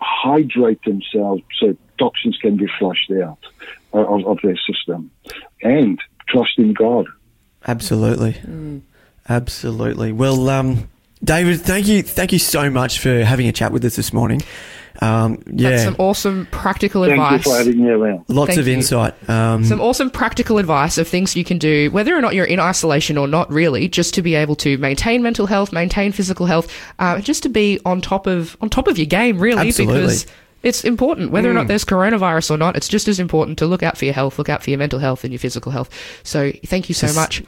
hydrate 0.02 0.82
themselves 0.84 1.42
so 1.58 1.76
toxins 1.98 2.36
can 2.38 2.56
be 2.56 2.66
flushed 2.78 3.10
out 3.12 3.38
uh, 3.94 3.98
of, 3.98 4.26
of 4.26 4.38
their 4.42 4.56
system, 4.56 5.10
and 5.62 6.00
trust 6.28 6.58
in 6.58 6.72
God. 6.72 7.06
Absolutely. 7.66 8.40
Absolutely. 9.28 10.12
Well, 10.12 10.48
um, 10.48 10.88
David, 11.22 11.60
thank 11.60 11.86
you, 11.86 12.02
thank 12.02 12.32
you 12.32 12.38
so 12.38 12.70
much 12.70 12.98
for 12.98 13.24
having 13.24 13.46
a 13.46 13.52
chat 13.52 13.72
with 13.72 13.84
us 13.84 13.96
this 13.96 14.12
morning. 14.12 14.42
Um, 15.00 15.36
That's 15.46 15.60
yeah, 15.60 15.84
some 15.84 15.96
awesome 15.98 16.46
practical 16.50 17.02
Thank 17.04 17.14
advice. 17.14 17.46
you 17.46 17.52
for 17.52 17.58
having 17.58 17.84
me 17.84 17.90
around. 17.90 18.24
lots 18.28 18.48
thank 18.50 18.60
of 18.60 18.68
you. 18.68 18.74
insight. 18.74 19.28
Um, 19.28 19.64
some 19.64 19.80
awesome 19.80 20.10
practical 20.10 20.58
advice 20.58 20.98
of 20.98 21.08
things 21.08 21.34
you 21.34 21.44
can 21.44 21.58
do, 21.58 21.90
whether 21.90 22.16
or 22.16 22.20
not 22.20 22.34
you're 22.34 22.44
in 22.44 22.60
isolation 22.60 23.16
or 23.16 23.26
not, 23.26 23.50
really, 23.50 23.88
just 23.88 24.14
to 24.14 24.22
be 24.22 24.34
able 24.34 24.54
to 24.56 24.76
maintain 24.78 25.22
mental 25.22 25.46
health, 25.46 25.72
maintain 25.72 26.12
physical 26.12 26.46
health, 26.46 26.72
uh, 26.98 27.20
just 27.20 27.42
to 27.44 27.48
be 27.48 27.80
on 27.84 28.00
top 28.00 28.26
of 28.26 28.56
on 28.60 28.68
top 28.68 28.86
of 28.86 28.98
your 28.98 29.06
game, 29.06 29.38
really, 29.38 29.68
Absolutely. 29.68 30.00
because 30.02 30.26
it's 30.62 30.84
important. 30.84 31.30
Whether 31.30 31.50
or 31.50 31.54
not 31.54 31.66
there's 31.68 31.84
coronavirus 31.84 32.50
or 32.52 32.56
not, 32.58 32.76
it's 32.76 32.88
just 32.88 33.08
as 33.08 33.18
important 33.18 33.58
to 33.58 33.66
look 33.66 33.82
out 33.82 33.96
for 33.98 34.04
your 34.04 34.14
health, 34.14 34.38
look 34.38 34.48
out 34.48 34.62
for 34.62 34.70
your 34.70 34.78
mental 34.78 34.98
health 34.98 35.24
and 35.24 35.32
your 35.32 35.40
physical 35.40 35.72
health. 35.72 35.88
So, 36.22 36.52
thank 36.66 36.88
you 36.88 36.94
so 36.94 37.06
Just- 37.08 37.16
much. 37.16 37.42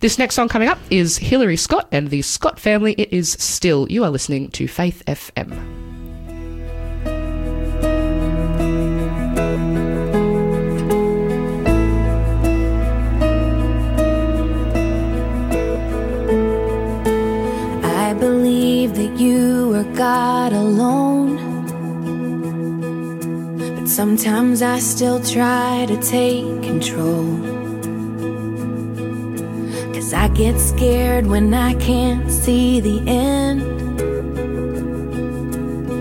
This 0.00 0.18
next 0.18 0.34
song 0.34 0.48
coming 0.48 0.66
up 0.66 0.78
is 0.88 1.18
Hillary 1.18 1.58
Scott 1.58 1.86
and 1.92 2.08
the 2.08 2.22
Scott 2.22 2.58
family. 2.58 2.94
It 2.94 3.12
is 3.12 3.32
still. 3.32 3.86
You 3.90 4.02
are 4.04 4.08
listening 4.10 4.48
to 4.52 4.66
Faith 4.66 5.02
FM. 5.06 5.89
Sometimes 24.20 24.60
I 24.60 24.78
still 24.80 25.18
try 25.18 25.86
to 25.88 25.96
take 25.96 26.44
control. 26.62 27.24
Cause 29.94 30.12
I 30.12 30.28
get 30.28 30.58
scared 30.60 31.26
when 31.26 31.54
I 31.54 31.72
can't 31.76 32.30
see 32.30 32.80
the 32.80 32.98
end. 33.06 33.62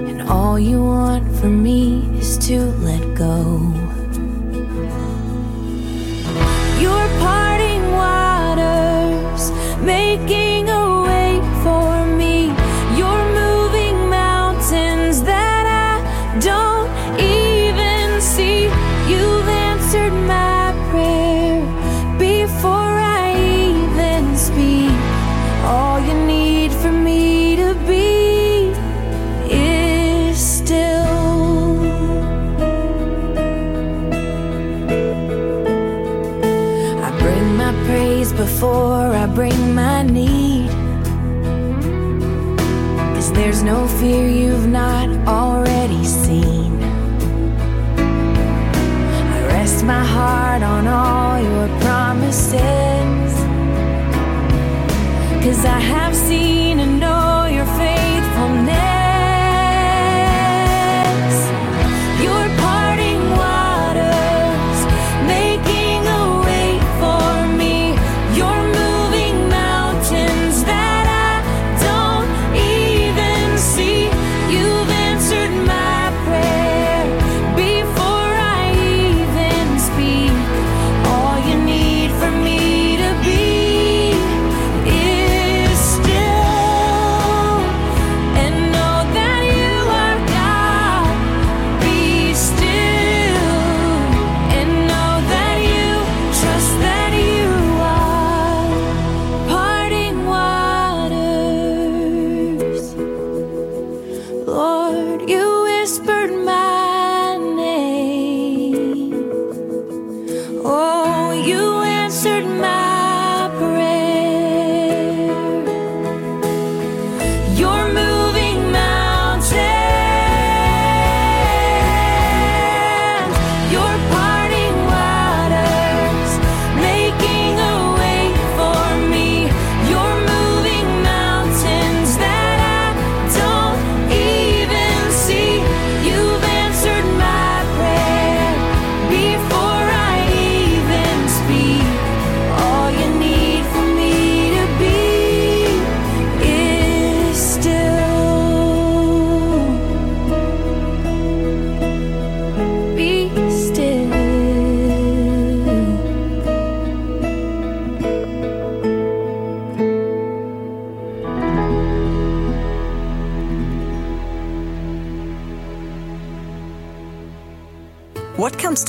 And 0.09 0.22
all 0.24 0.59
you 0.59 0.84
want 0.84 1.34
from 1.38 1.63
me 1.63 2.09
is 2.20 2.38
to 2.49 2.59
let 2.84 3.15
go. 3.15 3.78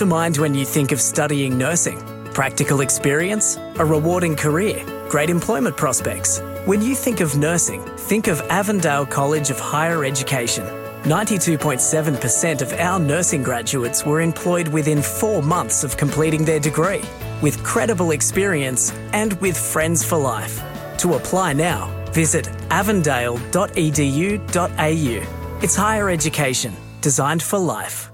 To 0.00 0.06
mind 0.06 0.38
when 0.38 0.54
you 0.54 0.64
think 0.64 0.92
of 0.92 1.00
studying 1.00 1.58
nursing? 1.58 2.00
Practical 2.32 2.80
experience? 2.80 3.58
A 3.78 3.84
rewarding 3.84 4.34
career? 4.34 4.82
Great 5.10 5.28
employment 5.28 5.76
prospects? 5.76 6.40
When 6.64 6.80
you 6.80 6.94
think 6.94 7.20
of 7.20 7.36
nursing, 7.36 7.84
think 8.08 8.26
of 8.26 8.40
Avondale 8.48 9.04
College 9.04 9.50
of 9.50 9.60
Higher 9.60 10.06
Education. 10.06 10.64
92.7% 11.02 12.62
of 12.62 12.72
our 12.72 12.98
nursing 12.98 13.42
graduates 13.42 14.06
were 14.06 14.22
employed 14.22 14.68
within 14.68 15.02
four 15.02 15.42
months 15.42 15.84
of 15.84 15.98
completing 15.98 16.46
their 16.46 16.60
degree, 16.60 17.02
with 17.42 17.62
credible 17.62 18.12
experience 18.12 18.94
and 19.12 19.34
with 19.42 19.54
friends 19.54 20.02
for 20.02 20.16
life. 20.16 20.62
To 21.00 21.16
apply 21.16 21.52
now, 21.52 21.90
visit 22.12 22.48
avondale.edu.au. 22.70 25.62
It's 25.62 25.76
higher 25.76 26.08
education 26.08 26.74
designed 27.02 27.42
for 27.42 27.58
life. 27.58 28.09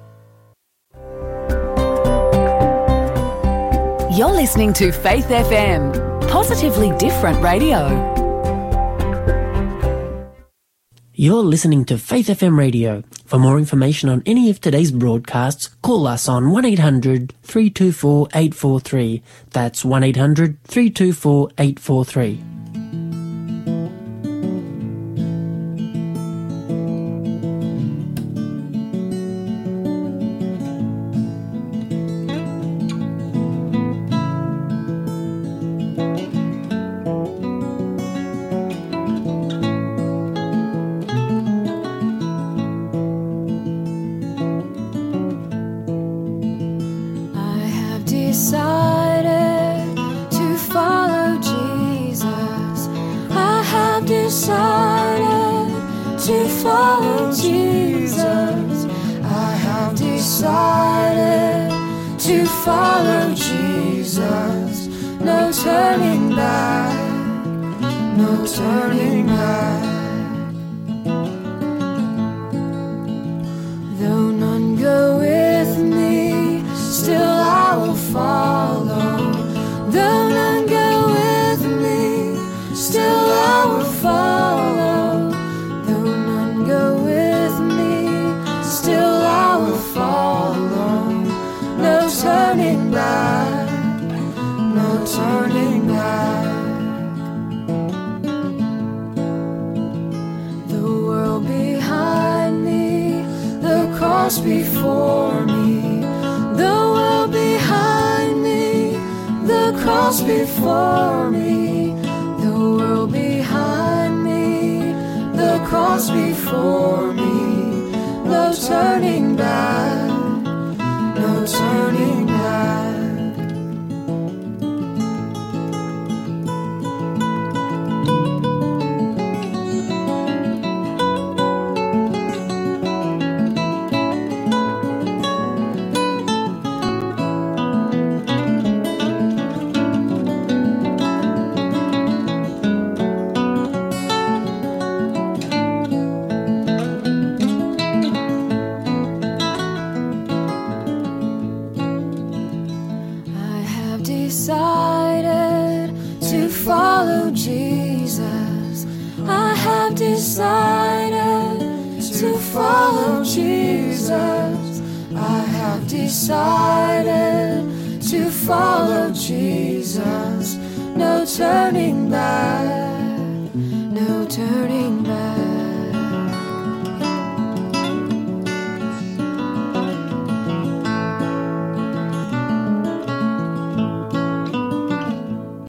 You're 4.16 4.30
listening 4.30 4.72
to 4.72 4.92
Faith 4.92 5.26
FM, 5.26 6.26
positively 6.26 6.90
different 6.96 7.42
radio. 7.42 7.84
You're 11.12 11.42
listening 11.42 11.84
to 11.84 11.98
Faith 11.98 12.28
FM 12.28 12.56
radio. 12.56 13.04
For 13.26 13.38
more 13.38 13.58
information 13.58 14.08
on 14.08 14.22
any 14.24 14.48
of 14.48 14.58
today's 14.58 14.90
broadcasts, 14.90 15.68
call 15.82 16.06
us 16.06 16.30
on 16.30 16.50
1800 16.50 17.34
324 17.42 18.28
843. 18.32 19.22
That's 19.50 19.84
1800 19.84 20.62
324 20.64 21.50
843. 21.58 22.55